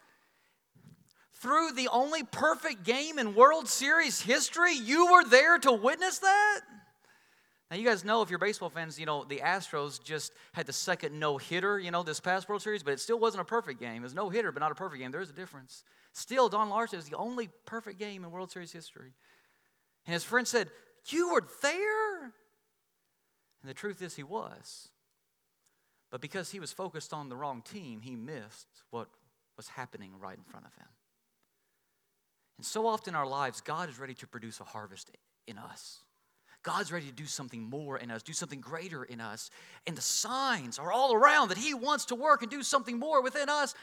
threw 1.34 1.70
the 1.70 1.86
only 1.92 2.24
perfect 2.24 2.82
game 2.82 3.20
in 3.20 3.36
World 3.36 3.68
Series 3.68 4.20
history? 4.20 4.74
You 4.74 5.12
were 5.12 5.22
there 5.22 5.60
to 5.60 5.70
witness 5.70 6.18
that? 6.18 6.60
Now, 7.70 7.76
you 7.76 7.84
guys 7.84 8.04
know 8.04 8.20
if 8.22 8.30
you're 8.30 8.40
baseball 8.40 8.68
fans, 8.68 8.98
you 8.98 9.06
know, 9.06 9.22
the 9.22 9.38
Astros 9.38 10.02
just 10.02 10.32
had 10.52 10.66
the 10.66 10.72
second 10.72 11.18
no 11.18 11.38
hitter, 11.38 11.78
you 11.78 11.92
know, 11.92 12.02
this 12.02 12.18
past 12.18 12.48
World 12.48 12.62
Series, 12.62 12.82
but 12.82 12.92
it 12.92 12.98
still 12.98 13.18
wasn't 13.18 13.42
a 13.42 13.44
perfect 13.44 13.78
game. 13.78 14.02
It 14.02 14.02
was 14.02 14.14
no 14.14 14.28
hitter, 14.28 14.50
but 14.50 14.58
not 14.58 14.72
a 14.72 14.74
perfect 14.74 15.00
game. 15.00 15.12
There's 15.12 15.30
a 15.30 15.34
difference. 15.34 15.84
Still, 16.12 16.48
Don 16.48 16.68
Larsen 16.68 16.98
is 16.98 17.08
the 17.08 17.16
only 17.16 17.48
perfect 17.66 18.00
game 18.00 18.24
in 18.24 18.32
World 18.32 18.50
Series 18.50 18.72
history. 18.72 19.12
And 20.04 20.14
his 20.14 20.24
friend 20.24 20.48
said, 20.48 20.68
You 21.06 21.32
were 21.32 21.44
there? 21.62 22.22
And 22.24 22.32
the 23.68 23.74
truth 23.74 24.02
is, 24.02 24.16
he 24.16 24.24
was. 24.24 24.88
But 26.10 26.20
because 26.20 26.50
he 26.50 26.58
was 26.58 26.72
focused 26.72 27.12
on 27.12 27.28
the 27.28 27.36
wrong 27.36 27.62
team, 27.62 28.00
he 28.00 28.16
missed 28.16 28.66
what 28.90 29.08
was 29.56 29.68
happening 29.68 30.10
right 30.18 30.36
in 30.36 30.42
front 30.42 30.66
of 30.66 30.74
him. 30.74 30.88
And 32.58 32.66
so 32.66 32.88
often 32.88 33.14
in 33.14 33.16
our 33.16 33.26
lives, 33.26 33.60
God 33.60 33.88
is 33.88 34.00
ready 34.00 34.14
to 34.14 34.26
produce 34.26 34.58
a 34.58 34.64
harvest 34.64 35.10
in 35.46 35.56
us. 35.56 36.00
God's 36.62 36.92
ready 36.92 37.06
to 37.06 37.12
do 37.12 37.26
something 37.26 37.62
more 37.62 37.96
in 37.96 38.10
us, 38.10 38.22
do 38.22 38.32
something 38.32 38.60
greater 38.60 39.02
in 39.04 39.20
us. 39.20 39.50
And 39.86 39.96
the 39.96 40.02
signs 40.02 40.78
are 40.78 40.92
all 40.92 41.14
around 41.14 41.48
that 41.48 41.58
He 41.58 41.72
wants 41.72 42.06
to 42.06 42.14
work 42.14 42.42
and 42.42 42.50
do 42.50 42.62
something 42.62 42.98
more 42.98 43.22
within 43.22 43.48
us. 43.48 43.74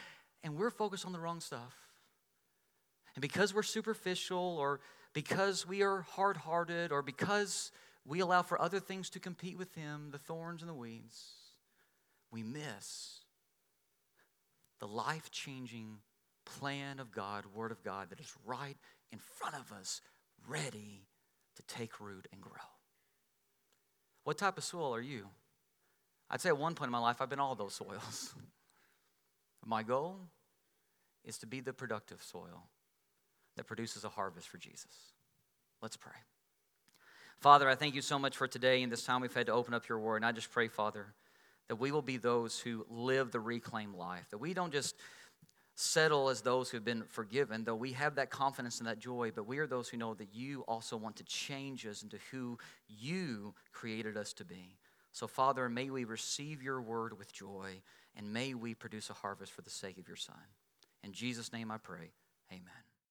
And 0.43 0.55
we're 0.55 0.69
focused 0.69 1.05
on 1.05 1.11
the 1.11 1.19
wrong 1.19 1.39
stuff. 1.39 1.73
And 3.15 3.21
because 3.21 3.53
we're 3.53 3.63
superficial, 3.63 4.57
or 4.59 4.79
because 5.13 5.67
we 5.67 5.81
are 5.81 6.01
hard 6.01 6.37
hearted, 6.37 6.91
or 6.91 7.01
because 7.01 7.71
we 8.05 8.19
allow 8.19 8.43
for 8.43 8.61
other 8.61 8.79
things 8.79 9.09
to 9.11 9.19
compete 9.19 9.57
with 9.57 9.73
Him, 9.73 10.09
the 10.11 10.19
thorns 10.19 10.61
and 10.61 10.69
the 10.69 10.75
weeds, 10.75 11.33
we 12.31 12.43
miss 12.43 13.21
the 14.79 14.87
life 14.87 15.31
changing 15.31 15.97
plan 16.45 16.99
of 16.99 17.11
God, 17.11 17.45
Word 17.55 17.71
of 17.71 17.83
God 17.83 18.11
that 18.11 18.19
is 18.19 18.31
right 18.45 18.77
in 19.11 19.17
front 19.17 19.55
of 19.55 19.71
us, 19.71 20.01
ready 20.47 21.07
to 21.57 21.63
take 21.63 21.99
root 21.99 22.27
and 22.31 22.41
grow. 22.41 22.53
What 24.23 24.37
type 24.37 24.57
of 24.57 24.63
soil 24.63 24.93
are 24.93 25.01
you? 25.01 25.27
I'd 26.29 26.41
say 26.41 26.49
at 26.49 26.57
one 26.57 26.75
point 26.75 26.87
in 26.87 26.91
my 26.91 26.99
life, 26.99 27.21
I've 27.21 27.29
been 27.29 27.39
all 27.39 27.55
those 27.55 27.75
soils. 27.75 28.33
my 29.65 29.83
goal 29.83 30.17
is 31.25 31.37
to 31.39 31.45
be 31.45 31.59
the 31.59 31.73
productive 31.73 32.21
soil 32.21 32.67
that 33.55 33.65
produces 33.65 34.03
a 34.03 34.09
harvest 34.09 34.47
for 34.47 34.57
Jesus. 34.57 35.13
Let's 35.81 35.97
pray. 35.97 36.13
Father, 37.39 37.69
I 37.69 37.75
thank 37.75 37.95
you 37.95 38.01
so 38.01 38.17
much 38.17 38.35
for 38.35 38.47
today 38.47 38.81
and 38.81 38.91
this 38.91 39.03
time 39.03 39.21
we've 39.21 39.33
had 39.33 39.45
to 39.47 39.53
open 39.53 39.73
up 39.73 39.87
your 39.87 39.99
word. 39.99 40.17
And 40.17 40.25
I 40.25 40.31
just 40.31 40.51
pray, 40.51 40.67
Father, 40.67 41.05
that 41.67 41.75
we 41.75 41.91
will 41.91 42.01
be 42.01 42.17
those 42.17 42.59
who 42.59 42.85
live 42.89 43.31
the 43.31 43.39
reclaimed 43.39 43.95
life, 43.95 44.25
that 44.31 44.37
we 44.37 44.53
don't 44.53 44.71
just 44.71 44.95
settle 45.79 46.29
as 46.29 46.41
those 46.41 46.71
who 46.71 46.77
have 46.77 46.83
been 46.83 47.03
forgiven, 47.07 47.63
though 47.63 47.75
we 47.75 47.91
have 47.91 48.15
that 48.15 48.31
confidence 48.31 48.79
and 48.79 48.87
that 48.87 48.97
joy, 48.97 49.31
but 49.33 49.45
we 49.45 49.59
are 49.59 49.67
those 49.67 49.87
who 49.87 49.95
know 49.95 50.15
that 50.15 50.33
you 50.33 50.61
also 50.67 50.97
want 50.97 51.15
to 51.15 51.23
change 51.23 51.85
us 51.85 52.01
into 52.01 52.17
who 52.31 52.57
you 52.87 53.53
created 53.71 54.17
us 54.17 54.33
to 54.33 54.43
be. 54.43 54.79
So, 55.11 55.27
Father, 55.27 55.69
may 55.69 55.91
we 55.91 56.03
receive 56.03 56.63
your 56.63 56.81
word 56.81 57.15
with 57.15 57.31
joy, 57.31 57.83
and 58.15 58.33
may 58.33 58.55
we 58.55 58.73
produce 58.73 59.11
a 59.11 59.13
harvest 59.13 59.51
for 59.51 59.61
the 59.61 59.69
sake 59.69 59.99
of 59.99 60.07
your 60.07 60.17
Son. 60.17 60.35
In 61.03 61.13
Jesus' 61.13 61.53
name 61.53 61.69
I 61.69 61.77
pray, 61.77 62.09
amen. 62.51 62.86